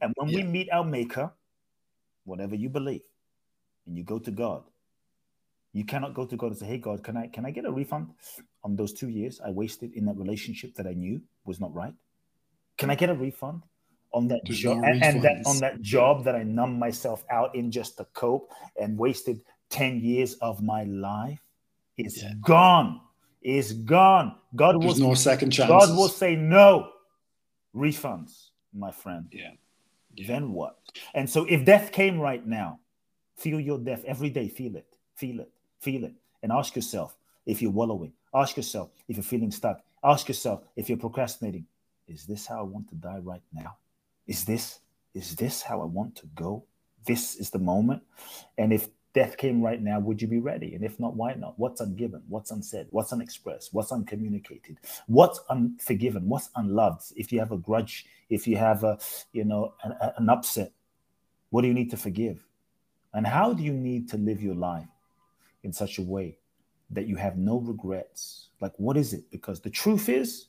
And 0.00 0.12
when 0.16 0.28
yeah. 0.28 0.36
we 0.36 0.42
meet 0.44 0.68
our 0.72 0.84
Maker, 0.84 1.32
whatever 2.24 2.54
you 2.54 2.68
believe, 2.68 3.02
and 3.86 3.96
you 3.96 4.04
go 4.04 4.18
to 4.18 4.30
God, 4.30 4.64
you 5.72 5.84
cannot 5.84 6.14
go 6.14 6.24
to 6.24 6.36
God 6.36 6.48
and 6.48 6.58
say, 6.58 6.66
"Hey, 6.66 6.78
God, 6.78 7.02
can 7.02 7.16
I 7.16 7.26
can 7.26 7.44
I 7.44 7.50
get 7.50 7.64
a 7.64 7.70
refund 7.72 8.10
on 8.64 8.76
those 8.76 8.92
two 8.92 9.08
years 9.08 9.40
I 9.44 9.50
wasted 9.50 9.94
in 9.94 10.04
that 10.06 10.16
relationship 10.16 10.74
that 10.76 10.86
I 10.86 10.92
knew 10.92 11.20
was 11.44 11.60
not 11.60 11.74
right? 11.74 11.94
Can 12.76 12.90
I 12.90 12.94
get 12.94 13.10
a 13.10 13.14
refund?" 13.14 13.62
on 14.14 14.26
that 14.28 14.42
job 14.44 14.78
no 14.78 14.84
and, 14.84 15.04
and, 15.04 15.22
that 15.22 15.42
on 15.44 15.58
that 15.58 15.82
job 15.82 16.24
that 16.24 16.34
I 16.34 16.42
numbed 16.42 16.78
myself 16.78 17.24
out 17.30 17.54
in 17.54 17.70
just 17.70 17.98
to 17.98 18.06
cope 18.14 18.50
and 18.80 18.96
wasted 18.96 19.42
10 19.68 20.00
years 20.00 20.32
of 20.40 20.62
my 20.62 20.84
life 20.84 21.40
is 21.98 22.22
yeah. 22.22 22.32
gone. 22.40 23.00
Is 23.42 23.72
gone. 23.72 24.36
God 24.56 24.80
There's 24.80 25.00
will 25.00 25.10
no 25.10 25.14
second 25.14 25.50
chance. 25.50 25.68
God 25.68 25.96
will 25.96 26.08
say 26.08 26.34
no. 26.34 26.90
Refunds, 27.74 28.48
my 28.74 28.90
friend. 28.90 29.26
Yeah. 29.30 29.50
yeah. 30.14 30.26
Then 30.26 30.52
what? 30.52 30.78
And 31.14 31.28
so 31.28 31.44
if 31.44 31.64
death 31.64 31.92
came 31.92 32.18
right 32.18 32.44
now, 32.44 32.80
feel 33.36 33.60
your 33.60 33.78
death 33.78 34.04
every 34.06 34.30
day. 34.30 34.48
Feel 34.48 34.76
it. 34.76 34.86
Feel 35.14 35.40
it. 35.40 35.50
Feel 35.80 36.04
it. 36.04 36.14
And 36.42 36.50
ask 36.52 36.74
yourself 36.74 37.16
if 37.46 37.62
you're 37.62 37.70
wallowing. 37.70 38.12
Ask 38.34 38.56
yourself 38.56 38.90
if 39.08 39.16
you're 39.16 39.22
feeling 39.22 39.50
stuck. 39.50 39.80
Ask 40.02 40.28
yourself 40.28 40.62
if 40.76 40.88
you're 40.88 40.98
procrastinating. 40.98 41.66
Is 42.06 42.24
this 42.24 42.46
how 42.46 42.60
I 42.60 42.62
want 42.62 42.88
to 42.88 42.94
die 42.94 43.18
right 43.18 43.42
now? 43.52 43.76
Is 44.26 44.44
this 44.44 44.80
is 45.14 45.34
this 45.36 45.62
how 45.62 45.80
I 45.80 45.84
want 45.84 46.16
to 46.16 46.26
go? 46.34 46.64
This 47.04 47.36
is 47.36 47.50
the 47.50 47.58
moment. 47.58 48.02
And 48.56 48.72
if 48.72 48.88
death 49.18 49.36
came 49.36 49.60
right 49.60 49.82
now, 49.82 49.98
would 49.98 50.22
you 50.22 50.28
be 50.28 50.38
ready? 50.38 50.76
And 50.76 50.84
if 50.84 51.00
not, 51.00 51.16
why 51.16 51.34
not? 51.34 51.58
What's 51.58 51.80
ungiven? 51.80 52.22
What's 52.28 52.52
unsaid? 52.52 52.86
What's 52.90 53.12
unexpressed? 53.12 53.74
What's 53.74 53.90
uncommunicated? 53.90 54.76
What's 55.08 55.40
unforgiven? 55.50 56.28
What's 56.28 56.50
unloved? 56.54 57.02
If 57.16 57.32
you 57.32 57.40
have 57.40 57.50
a 57.50 57.56
grudge, 57.68 58.06
if 58.36 58.46
you 58.46 58.56
have 58.56 58.84
a, 58.84 58.96
you 59.32 59.44
know, 59.44 59.74
an, 59.82 59.92
an 60.18 60.28
upset, 60.28 60.70
what 61.50 61.62
do 61.62 61.66
you 61.68 61.74
need 61.74 61.90
to 61.90 61.96
forgive? 61.96 62.46
And 63.12 63.26
how 63.26 63.52
do 63.52 63.64
you 63.64 63.72
need 63.72 64.08
to 64.10 64.16
live 64.28 64.40
your 64.40 64.54
life 64.54 64.92
in 65.64 65.72
such 65.72 65.98
a 65.98 66.02
way 66.02 66.38
that 66.90 67.08
you 67.08 67.16
have 67.16 67.36
no 67.36 67.58
regrets? 67.58 68.50
Like, 68.60 68.74
what 68.76 68.96
is 68.96 69.14
it? 69.14 69.24
Because 69.32 69.58
the 69.60 69.74
truth 69.82 70.08
is, 70.08 70.46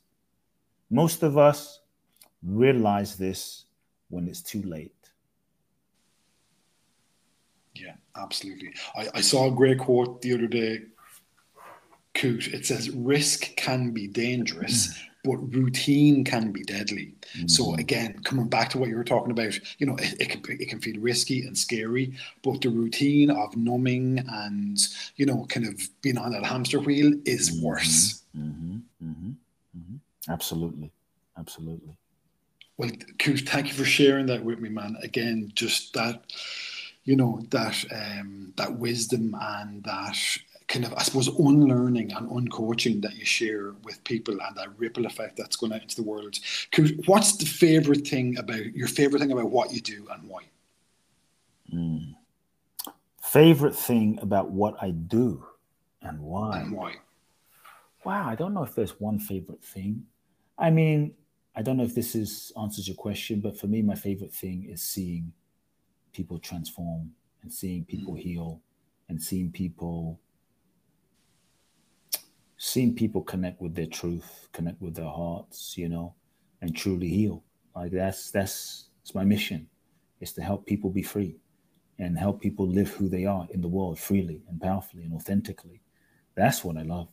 most 0.92 1.24
of 1.24 1.40
us 1.40 1.80
realize 2.44 3.16
this 3.16 3.66
when 4.10 4.28
it's 4.28 4.44
too 4.44 4.62
late. 4.62 4.99
Yeah, 7.80 7.96
absolutely. 8.16 8.74
I, 8.98 9.08
I 9.16 9.22
saw 9.22 9.48
a 9.48 9.52
great 9.52 9.80
quote 9.80 10.22
the 10.22 10.34
other 10.34 10.48
day. 10.48 10.82
Kute. 12.14 12.54
It 12.54 12.66
says, 12.66 12.90
"Risk 12.90 13.56
can 13.56 13.92
be 13.92 14.08
dangerous, 14.08 15.00
but 15.24 15.38
routine 15.54 16.24
can 16.24 16.52
be 16.52 16.64
deadly. 16.64 17.14
Mm-hmm. 17.36 17.48
So 17.48 17.76
again, 17.76 18.20
coming 18.24 18.48
back 18.48 18.70
to 18.70 18.78
what 18.78 18.90
you 18.90 18.96
were 18.96 19.04
talking 19.04 19.32
about, 19.32 19.58
you 19.80 19.86
know, 19.86 19.96
it, 19.98 20.20
it, 20.20 20.30
can, 20.30 20.42
it 20.60 20.70
can 20.70 20.80
feel 20.80 21.00
risky 21.00 21.46
and 21.46 21.58
scary, 21.58 22.14
but 22.44 22.62
the 22.62 22.70
routine 22.70 23.30
of 23.30 23.56
numbing 23.56 24.24
and, 24.28 24.78
you 25.18 25.26
know, 25.26 25.46
kind 25.50 25.68
of 25.68 25.80
being 26.02 26.18
on 26.18 26.32
that 26.32 26.46
hamster 26.46 26.80
wheel 26.80 27.14
is 27.26 27.52
Mm-hmm. 27.52 27.66
worse. 27.66 28.24
hmm 28.34 28.78
hmm 29.00 29.32
hmm 29.74 29.96
Absolutely. 30.30 30.92
Absolutely. 31.38 31.96
Well, 32.78 32.90
Kute, 33.18 33.48
thank 33.48 33.68
you 33.68 33.74
for 33.74 33.86
sharing 33.86 34.26
that 34.28 34.44
with 34.44 34.60
me, 34.60 34.70
man. 34.70 34.96
Again, 35.04 35.52
just 35.54 35.94
that, 35.94 36.24
you 37.10 37.16
know, 37.16 37.42
that 37.50 37.76
um, 37.92 38.54
that 38.56 38.72
wisdom 38.78 39.36
and 39.42 39.84
that 39.84 40.16
kind 40.68 40.86
of, 40.86 40.94
I 40.94 41.02
suppose, 41.02 41.28
unlearning 41.28 42.12
and 42.14 42.30
uncoaching 42.30 43.02
that 43.02 43.16
you 43.16 43.26
share 43.26 43.74
with 43.84 44.04
people 44.04 44.38
and 44.40 44.56
that 44.56 44.78
ripple 44.78 45.08
effect 45.08 45.36
that's 45.36 45.56
going 45.56 45.74
out 45.74 45.82
into 45.82 45.96
the 45.96 46.04
world. 46.04 46.38
What's 47.08 47.36
the 47.38 47.48
favorite 47.48 48.06
thing 48.08 48.38
about 48.38 48.64
your 48.76 48.88
favorite 48.88 49.22
thing 49.22 49.32
about 49.32 49.50
what 49.50 49.74
you 49.74 49.82
do 49.82 50.06
and 50.12 50.30
why? 50.30 50.42
Mm. 51.74 52.14
Favorite 53.24 53.76
thing 53.76 54.20
about 54.22 54.52
what 54.52 54.76
I 54.80 54.92
do 54.92 55.44
and 56.04 56.22
why? 56.22 56.60
And 56.60 56.74
why? 56.74 56.94
Wow, 58.06 58.30
I 58.30 58.36
don't 58.36 58.54
know 58.54 58.64
if 58.64 58.76
there's 58.76 59.00
one 59.00 59.18
favorite 59.18 59.64
thing. 59.64 60.04
I 60.60 60.70
mean, 60.70 61.16
I 61.56 61.64
don't 61.64 61.78
know 61.78 61.86
if 61.86 61.96
this 61.96 62.14
is 62.14 62.52
answers 62.56 62.88
your 62.88 62.98
question, 62.98 63.40
but 63.40 63.60
for 63.60 63.66
me, 63.66 63.82
my 63.82 63.96
favorite 63.96 64.32
thing 64.32 64.68
is 64.70 64.84
seeing 64.84 65.34
people 66.14 66.40
transform 66.40 67.12
and 67.42 67.52
seeing 67.52 67.86
people 67.86 68.14
mm. 68.14 68.20
heal 68.20 68.62
and 69.10 69.22
seeing 69.22 69.52
people 69.52 70.20
seeing 72.58 72.94
people 72.94 73.22
connect 73.22 73.62
with 73.62 73.74
their 73.74 73.86
truth, 73.86 74.50
connect 74.52 74.82
with 74.82 74.94
their 74.94 75.10
hearts, 75.10 75.78
you 75.78 75.88
know, 75.88 76.14
and 76.62 76.76
truly 76.76 77.08
heal. 77.08 77.44
Like 77.76 77.92
that's 77.92 78.32
that's 78.32 78.90
it's 79.02 79.16
my 79.16 79.24
mission 79.24 79.68
is 80.20 80.34
to 80.34 80.42
help 80.42 80.66
people 80.66 80.90
be 80.90 81.02
free 81.02 81.38
and 81.98 82.18
help 82.18 82.42
people 82.42 82.68
live 82.68 82.90
who 82.90 83.08
they 83.10 83.26
are 83.26 83.48
in 83.52 83.62
the 83.62 83.68
world 83.68 83.98
freely 83.98 84.42
and 84.50 84.62
powerfully 84.62 85.04
and 85.04 85.14
authentically. 85.14 85.82
That's 86.36 86.64
what 86.64 86.78
I 86.78 86.84
love, 86.84 87.08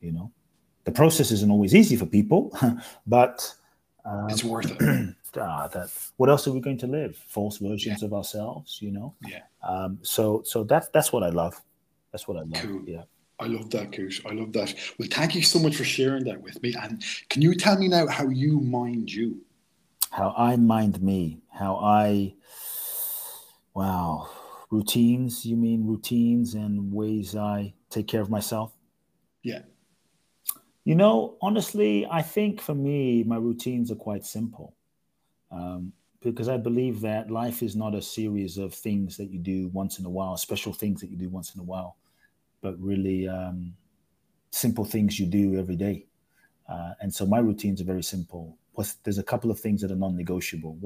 you 0.00 0.12
know. 0.12 0.32
The 0.84 0.92
process 0.92 1.30
isn't 1.30 1.50
always 1.50 1.74
easy 1.74 1.96
for 1.96 2.06
people, 2.06 2.56
but 3.06 3.54
um, 4.04 4.28
It's 4.30 4.44
worth 4.44 4.70
it. 4.70 5.14
ah, 5.38 5.68
that 5.72 5.90
what 6.16 6.28
else 6.30 6.46
are 6.48 6.52
we 6.52 6.60
going 6.60 6.78
to 6.78 6.86
live? 6.86 7.16
False 7.16 7.58
versions 7.58 8.02
of 8.02 8.12
ourselves, 8.12 8.78
you 8.80 8.90
know. 8.90 9.14
Yeah. 9.26 9.42
Um, 9.62 9.98
so 10.02 10.42
so 10.44 10.64
that's 10.64 10.88
that's 10.88 11.12
what 11.12 11.22
I 11.22 11.28
love. 11.30 11.60
That's 12.12 12.26
what 12.26 12.36
I 12.36 12.40
love. 12.42 12.62
Cool. 12.62 12.82
Yeah. 12.86 13.02
I 13.40 13.46
love 13.46 13.70
that, 13.70 13.92
Kute. 13.92 14.20
I 14.28 14.34
love 14.34 14.52
that. 14.54 14.74
Well, 14.98 15.08
thank 15.10 15.34
you 15.36 15.42
so 15.42 15.60
much 15.60 15.76
for 15.76 15.84
sharing 15.84 16.24
that 16.24 16.40
with 16.42 16.60
me. 16.60 16.74
And 16.80 17.04
can 17.28 17.40
you 17.40 17.54
tell 17.54 17.78
me 17.78 17.86
now 17.86 18.08
how 18.08 18.28
you 18.28 18.60
mind 18.60 19.12
you? 19.12 19.40
How 20.10 20.34
I 20.36 20.56
mind 20.56 21.00
me. 21.02 21.40
How 21.52 21.76
I. 21.76 22.34
Wow. 23.74 24.28
Routines. 24.70 25.46
You 25.46 25.56
mean 25.56 25.86
routines 25.86 26.54
and 26.54 26.92
ways 26.92 27.36
I 27.36 27.74
take 27.90 28.08
care 28.08 28.20
of 28.20 28.28
myself? 28.30 28.72
Yeah. 29.42 29.60
You 30.88 30.94
know, 30.94 31.36
honestly, 31.42 32.06
I 32.10 32.22
think 32.22 32.62
for 32.62 32.74
me, 32.74 33.22
my 33.22 33.36
routines 33.36 33.90
are 33.90 33.94
quite 33.94 34.24
simple. 34.24 34.74
Um, 35.52 35.92
because 36.22 36.48
I 36.48 36.56
believe 36.56 37.02
that 37.02 37.30
life 37.30 37.62
is 37.62 37.76
not 37.76 37.94
a 37.94 38.00
series 38.00 38.56
of 38.56 38.72
things 38.72 39.18
that 39.18 39.28
you 39.30 39.38
do 39.38 39.68
once 39.74 39.98
in 39.98 40.06
a 40.06 40.08
while, 40.08 40.38
special 40.38 40.72
things 40.72 41.02
that 41.02 41.10
you 41.10 41.16
do 41.18 41.28
once 41.28 41.54
in 41.54 41.60
a 41.60 41.62
while, 41.62 41.98
but 42.62 42.80
really 42.80 43.28
um, 43.28 43.74
simple 44.50 44.82
things 44.82 45.20
you 45.20 45.26
do 45.26 45.58
every 45.58 45.76
day. 45.76 46.06
Uh, 46.66 46.94
and 47.02 47.14
so 47.14 47.26
my 47.26 47.38
routines 47.38 47.82
are 47.82 47.84
very 47.84 48.02
simple. 48.02 48.56
There's 49.04 49.18
a 49.18 49.22
couple 49.22 49.50
of 49.50 49.60
things 49.60 49.82
that 49.82 49.90
are 49.92 49.96
non-negotiable. 49.96 50.78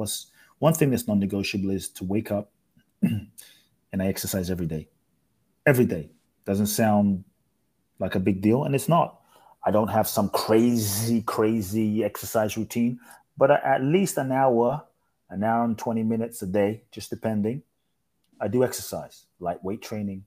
One 0.59 0.75
thing 0.75 0.91
that's 0.91 1.07
non-negotiable 1.07 1.71
is 1.71 1.89
to 1.91 2.03
wake 2.03 2.33
up 2.33 2.51
and 3.03 4.03
I 4.03 4.07
exercise 4.07 4.51
every 4.51 4.67
day. 4.67 4.89
Every 5.65 5.85
day 5.85 6.11
doesn't 6.45 6.67
sound 6.67 7.23
like 8.01 8.17
a 8.17 8.21
big 8.21 8.41
deal, 8.41 8.65
and 8.65 8.75
it's 8.75 8.89
not. 8.89 9.22
I 9.65 9.71
don't 9.71 9.89
have 9.89 10.09
some 10.09 10.29
crazy, 10.29 11.23
crazy 11.23 12.03
exercise 12.03 12.57
routine, 12.57 12.99
but 13.37 13.51
at 13.51 13.83
least 13.83 14.19
an 14.19 14.33
hour, 14.33 14.85
an 15.31 15.45
hour 15.45 15.65
and 15.65 15.79
20 15.79 16.03
minutes 16.03 16.43
a 16.43 16.47
day, 16.47 16.83
just 16.91 17.11
depending. 17.11 17.63
I 18.41 18.49
do 18.49 18.65
exercise, 18.65 19.27
lightweight 19.39 19.81
training, 19.81 20.25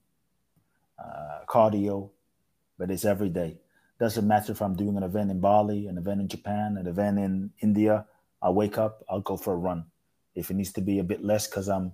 uh, 0.97 1.39
cardio, 1.47 2.11
but 2.77 2.89
it's 2.89 3.03
every 3.03 3.29
day. 3.29 3.57
Doesn't 3.99 4.27
matter 4.27 4.53
if 4.53 4.61
I'm 4.61 4.75
doing 4.75 4.95
an 4.97 5.03
event 5.03 5.31
in 5.31 5.39
Bali, 5.39 5.87
an 5.87 5.97
event 5.97 6.21
in 6.21 6.27
Japan, 6.27 6.77
an 6.77 6.87
event 6.87 7.19
in 7.19 7.51
India. 7.61 8.05
I 8.41 8.49
wake 8.49 8.77
up, 8.77 9.03
I'll 9.09 9.21
go 9.21 9.37
for 9.37 9.53
a 9.53 9.57
run. 9.57 9.85
If 10.33 10.49
it 10.49 10.55
needs 10.55 10.71
to 10.73 10.81
be 10.81 10.99
a 10.99 11.03
bit 11.03 11.23
less 11.23 11.47
because 11.47 11.69
I'm 11.69 11.93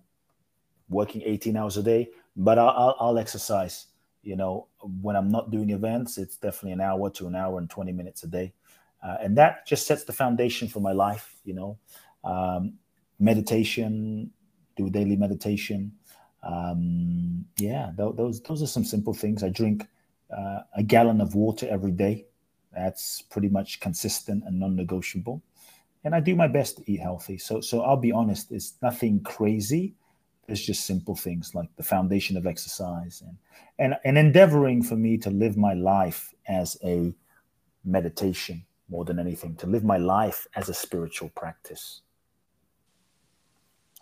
working 0.90 1.22
18 1.24 1.58
hours 1.58 1.78
a 1.78 1.84
day, 1.84 2.10
but 2.36 2.58
I'll, 2.58 2.70
I'll, 2.70 2.96
I'll 3.00 3.18
exercise. 3.20 3.88
You 4.24 4.36
know, 4.36 4.68
when 5.02 5.16
I'm 5.16 5.30
not 5.30 5.52
doing 5.52 5.72
events, 5.72 6.18
it's 6.18 6.38
definitely 6.38 6.74
an 6.74 6.82
hour 6.82 7.10
to 7.12 7.28
an 7.28 7.36
hour 7.36 7.58
and 7.58 7.70
20 7.70 7.92
minutes 7.92 8.24
a 8.24 8.28
day. 8.28 8.54
Uh, 9.04 9.18
and 9.22 9.38
that 9.38 9.66
just 9.66 9.88
sets 9.88 10.04
the 10.04 10.14
foundation 10.14 10.68
for 10.68 10.80
my 10.80 10.92
life, 10.92 11.36
you 11.44 11.54
know. 11.54 11.78
Um, 12.24 12.74
meditation, 13.20 14.32
do 14.76 14.90
daily 14.90 15.16
meditation. 15.16 15.94
Um, 16.44 17.46
yeah, 17.58 17.92
th- 17.98 18.16
those 18.16 18.42
those 18.42 18.62
are 18.64 18.68
some 18.68 18.84
simple 18.86 19.14
things. 19.14 19.44
I 19.44 19.50
drink 19.50 19.88
uh, 20.36 20.60
a 20.76 20.84
gallon 20.84 21.22
of 21.22 21.36
water 21.36 21.68
every 21.70 21.92
day. 21.92 22.26
That's 22.74 23.22
pretty 23.24 23.50
much 23.50 23.80
consistent 23.80 24.44
and 24.46 24.60
non-negotiable. 24.60 25.42
And 26.04 26.16
I 26.16 26.20
do 26.20 26.36
my 26.36 26.48
best 26.48 26.78
to 26.78 26.92
eat 26.92 27.00
healthy. 27.02 27.38
So 27.38 27.62
so 27.62 27.82
I'll 27.82 27.98
be 27.98 28.12
honest, 28.12 28.52
it's 28.52 28.76
nothing 28.82 29.22
crazy. 29.22 29.96
It's 30.52 30.66
just 30.66 30.86
simple 30.86 31.16
things 31.16 31.56
like 31.56 31.70
the 31.78 31.84
foundation 31.84 32.38
of 32.38 32.46
exercise 32.46 33.24
and 33.26 33.38
and 33.80 33.96
and 34.04 34.18
endeavoring 34.18 34.84
for 34.84 34.96
me 34.96 35.18
to 35.20 35.30
live 35.30 35.58
my 35.58 35.74
life 35.74 36.34
as 36.48 36.78
a 36.84 37.14
meditation 37.84 38.66
more 38.90 39.06
than 39.06 39.18
anything, 39.20 39.56
to 39.56 39.68
live 39.68 39.84
my 39.84 39.98
life 39.98 40.48
as 40.56 40.70
a 40.70 40.74
spiritual 40.74 41.30
practice. 41.30 42.02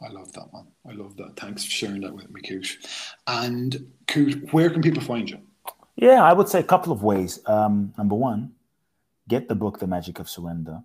I 0.01 0.09
love 0.09 0.31
that, 0.33 0.51
one. 0.51 0.67
I 0.89 0.93
love 0.93 1.15
that. 1.17 1.35
Thanks 1.35 1.65
for 1.65 1.71
sharing 1.71 2.01
that 2.01 2.15
with 2.15 2.29
me, 2.31 2.41
Kute. 2.41 2.77
And 3.27 3.91
Kute, 4.07 4.51
where 4.53 4.69
can 4.69 4.81
people 4.81 5.01
find 5.01 5.29
you? 5.29 5.39
Yeah, 5.95 6.23
I 6.23 6.33
would 6.33 6.47
say 6.47 6.59
a 6.59 6.63
couple 6.63 6.93
of 6.93 7.03
ways. 7.03 7.39
Um, 7.45 7.93
number 7.97 8.15
one, 8.15 8.53
get 9.27 9.49
the 9.49 9.55
book, 9.55 9.79
The 9.79 9.87
Magic 9.87 10.19
of 10.19 10.29
Surrender, 10.29 10.81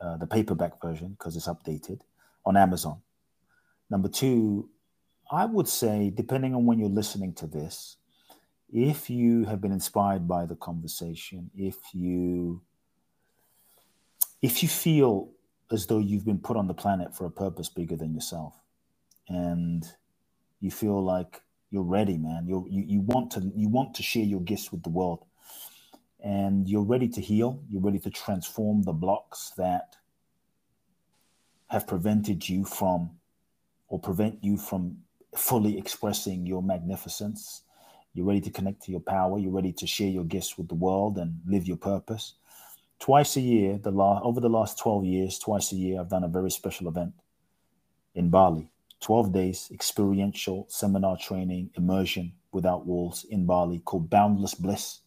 uh, 0.00 0.18
the 0.18 0.26
paperback 0.26 0.80
version, 0.82 1.16
because 1.18 1.34
it's 1.36 1.48
updated 1.48 2.02
on 2.44 2.56
Amazon. 2.56 3.00
Number 3.88 4.08
two, 4.08 4.68
I 5.30 5.44
would 5.44 5.68
say, 5.68 6.10
depending 6.14 6.54
on 6.54 6.64
when 6.64 6.78
you're 6.78 6.88
listening 6.88 7.34
to 7.34 7.46
this, 7.46 7.96
if 8.72 9.10
you 9.10 9.44
have 9.44 9.60
been 9.60 9.72
inspired 9.72 10.26
by 10.26 10.46
the 10.46 10.56
conversation, 10.56 11.50
if 11.54 11.76
you 11.92 12.62
if 14.40 14.62
you 14.62 14.68
feel 14.68 15.30
as 15.70 15.86
though 15.86 15.98
you've 15.98 16.24
been 16.24 16.38
put 16.38 16.56
on 16.56 16.66
the 16.66 16.74
planet 16.74 17.14
for 17.14 17.26
a 17.26 17.30
purpose 17.30 17.68
bigger 17.68 17.96
than 17.96 18.14
yourself, 18.14 18.54
and 19.28 19.84
you 20.60 20.70
feel 20.70 21.02
like 21.02 21.42
you're 21.70 21.82
ready, 21.82 22.16
man, 22.16 22.46
you're, 22.46 22.66
you 22.68 22.84
you 22.86 23.00
want 23.00 23.30
to 23.32 23.52
you 23.54 23.68
want 23.68 23.94
to 23.94 24.02
share 24.02 24.24
your 24.24 24.40
gifts 24.40 24.72
with 24.72 24.82
the 24.82 24.90
world, 24.90 25.24
and 26.22 26.68
you're 26.68 26.84
ready 26.84 27.08
to 27.08 27.20
heal, 27.20 27.62
you're 27.68 27.82
ready 27.82 27.98
to 27.98 28.10
transform 28.10 28.82
the 28.82 28.92
blocks 28.92 29.52
that 29.56 29.96
have 31.68 31.86
prevented 31.86 32.48
you 32.48 32.64
from 32.64 33.10
or 33.88 33.98
prevent 33.98 34.42
you 34.42 34.56
from 34.56 34.98
fully 35.36 35.78
expressing 35.78 36.46
your 36.46 36.62
magnificence. 36.62 37.62
You're 38.14 38.26
ready 38.26 38.40
to 38.40 38.50
connect 38.50 38.82
to 38.82 38.90
your 38.90 39.00
power. 39.00 39.38
You're 39.38 39.52
ready 39.52 39.72
to 39.72 39.86
share 39.86 40.08
your 40.08 40.24
gifts 40.24 40.58
with 40.58 40.68
the 40.68 40.74
world 40.74 41.18
and 41.18 41.40
live 41.46 41.66
your 41.66 41.76
purpose. 41.76 42.34
Twice 42.98 43.36
a 43.36 43.40
year, 43.40 43.78
the 43.78 43.90
la- 43.90 44.20
over 44.22 44.40
the 44.40 44.48
last 44.48 44.78
12 44.78 45.04
years, 45.04 45.38
twice 45.38 45.72
a 45.72 45.76
year, 45.76 46.00
I've 46.00 46.08
done 46.08 46.24
a 46.24 46.28
very 46.28 46.50
special 46.50 46.88
event 46.88 47.12
in 48.14 48.30
Bali. 48.30 48.70
12 49.00 49.32
days, 49.32 49.68
experiential 49.72 50.66
seminar 50.68 51.16
training, 51.16 51.70
immersion 51.76 52.32
without 52.50 52.86
walls 52.86 53.24
in 53.30 53.46
Bali 53.46 53.78
called 53.80 54.10
Boundless 54.10 54.54
Bliss, 54.54 55.00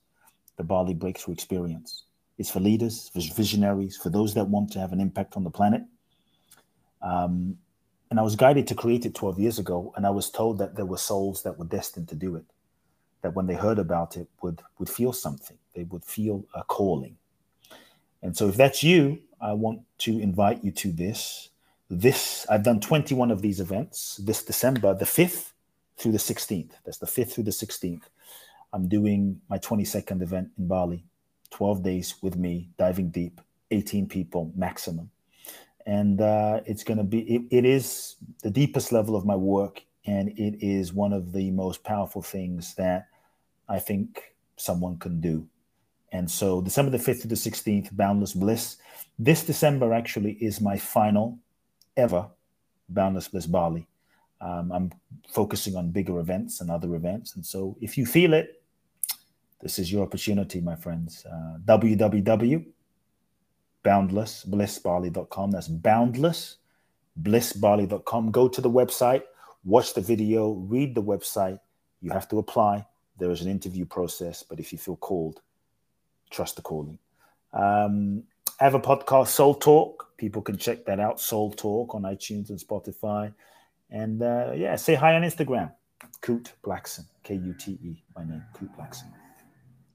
the 0.55 0.63
Bali 0.63 0.93
Breakthrough 0.93 1.33
Experience. 1.33 2.05
It's 2.37 2.49
for 2.49 2.61
leaders, 2.61 3.09
for 3.09 3.19
visionaries, 3.35 3.97
for 3.97 4.09
those 4.09 4.33
that 4.35 4.47
want 4.47 4.71
to 4.71 4.79
have 4.79 4.93
an 4.93 5.01
impact 5.01 5.35
on 5.35 5.43
the 5.43 5.49
planet. 5.49 5.81
Um, 7.01 7.57
and 8.11 8.19
I 8.19 8.23
was 8.23 8.35
guided 8.35 8.67
to 8.67 8.75
create 8.75 9.05
it 9.05 9.15
12 9.15 9.39
years 9.39 9.57
ago, 9.57 9.93
and 9.95 10.05
I 10.05 10.09
was 10.09 10.29
told 10.29 10.57
that 10.57 10.75
there 10.75 10.85
were 10.85 10.97
souls 10.97 11.43
that 11.43 11.57
were 11.57 11.65
destined 11.65 12.09
to 12.09 12.15
do 12.15 12.35
it, 12.35 12.43
that 13.21 13.33
when 13.33 13.47
they 13.47 13.55
heard 13.55 13.79
about 13.79 14.17
it 14.17 14.27
would 14.41 14.61
would 14.77 14.89
feel 14.89 15.13
something, 15.13 15.57
they 15.73 15.83
would 15.83 16.03
feel 16.03 16.45
a 16.53 16.63
calling. 16.65 17.15
And 18.21 18.35
so 18.35 18.49
if 18.49 18.57
that's 18.57 18.83
you, 18.83 19.19
I 19.39 19.53
want 19.53 19.81
to 19.99 20.19
invite 20.19 20.63
you 20.63 20.71
to 20.71 20.91
this. 20.91 21.49
This 21.89 22.45
I've 22.49 22.63
done 22.63 22.81
21 22.81 23.31
of 23.31 23.41
these 23.41 23.61
events 23.61 24.17
this 24.17 24.43
December, 24.43 24.93
the 24.93 25.05
5th 25.05 25.53
through 25.97 26.11
the 26.11 26.17
16th. 26.17 26.71
That's 26.85 26.97
the 26.97 27.07
5th 27.07 27.31
through 27.31 27.45
the 27.45 27.51
16th. 27.51 28.03
I'm 28.73 28.87
doing 28.89 29.39
my 29.49 29.57
22nd 29.57 30.21
event 30.21 30.49
in 30.57 30.67
Bali, 30.67 31.05
12 31.51 31.83
days 31.83 32.15
with 32.21 32.35
me, 32.35 32.69
diving 32.77 33.09
deep 33.09 33.39
18 33.71 34.07
people 34.07 34.51
maximum. 34.55 35.11
And 35.85 36.21
uh, 36.21 36.61
it's 36.65 36.83
going 36.83 36.97
to 36.97 37.03
be, 37.03 37.21
it, 37.21 37.41
it 37.49 37.65
is 37.65 38.15
the 38.43 38.51
deepest 38.51 38.91
level 38.91 39.15
of 39.15 39.25
my 39.25 39.35
work. 39.35 39.81
And 40.05 40.29
it 40.29 40.57
is 40.65 40.93
one 40.93 41.13
of 41.13 41.31
the 41.31 41.51
most 41.51 41.83
powerful 41.83 42.21
things 42.21 42.73
that 42.75 43.07
I 43.69 43.79
think 43.79 44.33
someone 44.57 44.97
can 44.97 45.21
do. 45.21 45.47
And 46.11 46.29
so, 46.29 46.61
December 46.61 46.91
the 46.91 46.97
5th 46.97 47.21
to 47.21 47.27
the 47.27 47.35
16th, 47.35 47.95
Boundless 47.95 48.33
Bliss. 48.33 48.77
This 49.17 49.43
December 49.43 49.93
actually 49.93 50.33
is 50.33 50.59
my 50.59 50.77
final 50.77 51.39
ever 51.95 52.27
Boundless 52.89 53.29
Bliss 53.29 53.45
Bali. 53.45 53.87
Um, 54.41 54.71
I'm 54.71 54.91
focusing 55.29 55.75
on 55.75 55.91
bigger 55.91 56.19
events 56.19 56.61
and 56.61 56.69
other 56.69 56.95
events. 56.95 57.35
And 57.35 57.45
so, 57.45 57.77
if 57.79 57.97
you 57.97 58.05
feel 58.05 58.33
it, 58.33 58.61
this 59.61 59.79
is 59.79 59.91
your 59.91 60.03
opportunity, 60.03 60.59
my 60.59 60.75
friends. 60.75 61.25
Uh, 61.25 61.57
www.boundlessblissbali.com. 63.83 65.51
That's 65.51 65.67
boundless, 65.67 66.57
boundlessblissbali.com. 67.21 68.31
Go 68.31 68.47
to 68.47 68.61
the 68.61 68.69
website, 68.69 69.23
watch 69.63 69.93
the 69.93 70.01
video, 70.01 70.51
read 70.51 70.95
the 70.95 71.03
website. 71.03 71.59
You 72.01 72.11
have 72.11 72.27
to 72.29 72.39
apply. 72.39 72.85
There 73.17 73.31
is 73.31 73.41
an 73.41 73.49
interview 73.49 73.85
process, 73.85 74.43
but 74.43 74.59
if 74.59 74.71
you 74.71 74.77
feel 74.77 74.95
called, 74.95 75.41
trust 76.29 76.55
the 76.55 76.61
calling. 76.61 76.97
Um, 77.53 78.23
I 78.59 78.63
have 78.63 78.73
a 78.73 78.79
podcast, 78.79 79.27
Soul 79.27 79.55
Talk. 79.55 80.17
People 80.17 80.41
can 80.41 80.57
check 80.57 80.85
that 80.85 80.99
out, 80.99 81.19
Soul 81.19 81.51
Talk 81.51 81.93
on 81.93 82.03
iTunes 82.03 82.49
and 82.49 82.59
Spotify. 82.59 83.33
And 83.89 84.21
uh, 84.21 84.53
yeah, 84.55 84.75
say 84.75 84.95
hi 84.95 85.15
on 85.15 85.23
Instagram. 85.23 85.71
Kute 86.21 86.51
Blackson, 86.63 87.05
K 87.23 87.35
U 87.35 87.53
T 87.53 87.71
E, 87.83 88.03
my 88.15 88.23
name, 88.23 88.43
Kute 88.55 88.75
Blackson. 88.77 89.11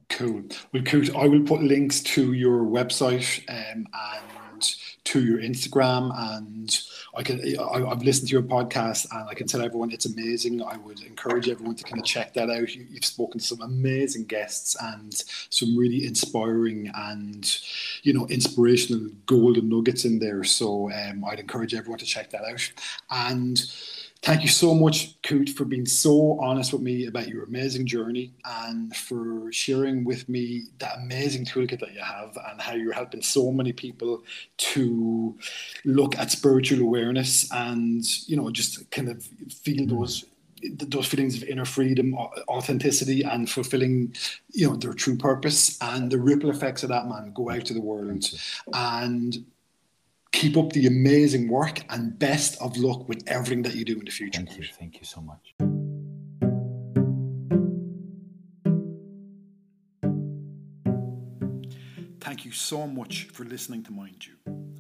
Cool. 0.08 0.42
Well, 0.72 0.82
Kute, 0.82 1.14
I 1.14 1.26
will 1.26 1.42
put 1.42 1.62
links 1.62 2.00
to 2.00 2.32
your 2.32 2.62
website 2.62 3.42
um, 3.48 3.86
and 3.92 4.76
to 5.04 5.24
your 5.24 5.38
Instagram, 5.38 6.12
and 6.16 6.80
I 7.16 7.22
can. 7.22 7.40
I, 7.58 7.80
have 7.88 8.02
listened 8.02 8.28
to 8.28 8.32
your 8.32 8.42
podcast, 8.42 9.06
and 9.12 9.28
I 9.28 9.34
can 9.34 9.46
tell 9.48 9.62
everyone 9.62 9.90
it's 9.90 10.06
amazing. 10.06 10.62
I 10.62 10.76
would 10.76 11.00
encourage 11.02 11.48
everyone 11.48 11.74
to 11.76 11.84
kind 11.84 11.98
of 11.98 12.04
check 12.06 12.34
that 12.34 12.50
out. 12.50 12.74
You, 12.74 12.86
have 12.94 13.04
spoken 13.04 13.40
to 13.40 13.46
some 13.46 13.60
amazing 13.62 14.24
guests 14.24 14.76
and 14.80 15.12
some 15.50 15.76
really 15.76 16.06
inspiring 16.06 16.90
and 16.94 17.58
you 18.02 18.12
know 18.12 18.26
inspirational 18.28 19.10
golden 19.26 19.68
nuggets 19.68 20.04
in 20.04 20.20
there. 20.20 20.44
So 20.44 20.90
um, 20.92 21.24
I'd 21.24 21.40
encourage 21.40 21.74
everyone 21.74 21.98
to 21.98 22.06
check 22.06 22.30
that 22.30 22.44
out 22.44 22.70
and 23.10 23.60
Thank 24.26 24.42
you 24.42 24.48
so 24.48 24.74
much, 24.74 25.22
Kute, 25.22 25.50
for 25.50 25.64
being 25.64 25.86
so 25.86 26.36
honest 26.40 26.72
with 26.72 26.82
me 26.82 27.06
about 27.06 27.28
your 27.28 27.44
amazing 27.44 27.86
journey 27.86 28.32
and 28.44 28.94
for 28.96 29.52
sharing 29.52 30.04
with 30.04 30.28
me 30.28 30.64
that 30.78 30.98
amazing 30.98 31.44
toolkit 31.44 31.78
that 31.78 31.94
you 31.94 32.00
have 32.02 32.36
and 32.50 32.60
how 32.60 32.72
you're 32.74 32.92
helping 32.92 33.22
so 33.22 33.52
many 33.52 33.72
people 33.72 34.24
to 34.56 35.38
look 35.84 36.18
at 36.18 36.32
spiritual 36.32 36.80
awareness 36.80 37.48
and, 37.52 38.04
you 38.28 38.36
know, 38.36 38.50
just 38.50 38.90
kind 38.90 39.08
of 39.08 39.22
feel 39.62 39.86
mm. 39.86 39.90
those 39.90 40.24
those 40.88 41.06
feelings 41.06 41.40
of 41.40 41.48
inner 41.48 41.64
freedom, 41.64 42.14
authenticity, 42.48 43.22
and 43.22 43.48
fulfilling, 43.48 44.12
you 44.52 44.68
know, 44.68 44.74
their 44.74 44.94
true 44.94 45.16
purpose, 45.16 45.78
and 45.80 46.10
the 46.10 46.18
ripple 46.18 46.50
effects 46.50 46.82
of 46.82 46.88
that 46.88 47.06
man 47.06 47.30
go 47.32 47.50
out 47.50 47.64
to 47.66 47.74
the 47.74 47.80
world, 47.80 48.24
and 48.72 49.44
keep 50.36 50.58
up 50.58 50.70
the 50.74 50.86
amazing 50.86 51.48
work 51.48 51.82
and 51.88 52.18
best 52.18 52.60
of 52.60 52.76
luck 52.76 53.08
with 53.08 53.22
everything 53.26 53.62
that 53.62 53.74
you 53.74 53.86
do 53.86 53.98
in 53.98 54.04
the 54.04 54.10
future. 54.10 54.42
Thank 54.42 54.58
you. 54.58 54.64
Thank 54.78 55.00
you 55.00 55.06
so 55.06 55.22
much. 55.22 55.54
Thank 62.20 62.44
you 62.44 62.52
so 62.52 62.86
much 62.86 63.28
for 63.32 63.44
listening 63.44 63.82
to 63.84 63.92
Mind 63.92 64.26
You, 64.26 64.34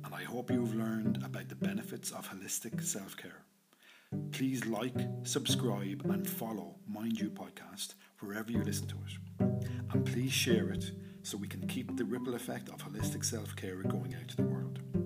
and 0.04 0.14
I 0.14 0.24
hope 0.24 0.50
you've 0.50 0.74
learned 0.74 1.22
about 1.24 1.48
the 1.48 1.54
benefits 1.54 2.10
of 2.10 2.28
holistic 2.28 2.82
self 2.82 3.16
care. 3.16 3.42
Please 4.32 4.66
like, 4.66 4.98
subscribe, 5.22 6.02
and 6.10 6.28
follow 6.28 6.76
Mind 6.86 7.18
You 7.18 7.30
podcast 7.30 7.94
wherever 8.20 8.52
you 8.52 8.62
listen 8.62 8.88
to 8.88 8.96
it. 9.06 9.58
And 9.90 10.04
please 10.04 10.32
share 10.32 10.68
it 10.68 10.90
so 11.22 11.38
we 11.38 11.48
can 11.48 11.66
keep 11.66 11.96
the 11.96 12.04
ripple 12.04 12.34
effect 12.34 12.68
of 12.68 12.84
holistic 12.84 13.24
self 13.24 13.56
care 13.56 13.82
going 13.82 14.14
out 14.14 14.28
to 14.28 14.36
the 14.36 14.42
world 14.42 15.05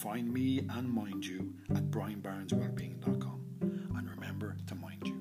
find 0.00 0.32
me 0.32 0.60
and 0.70 0.90
mind 0.90 1.26
you 1.26 1.52
at 1.76 1.90
brianbarneswellbeing.com. 1.90 3.44
And 3.60 4.10
remember 4.10 4.56
to 4.68 4.74
mind 4.74 5.02
you. 5.04 5.19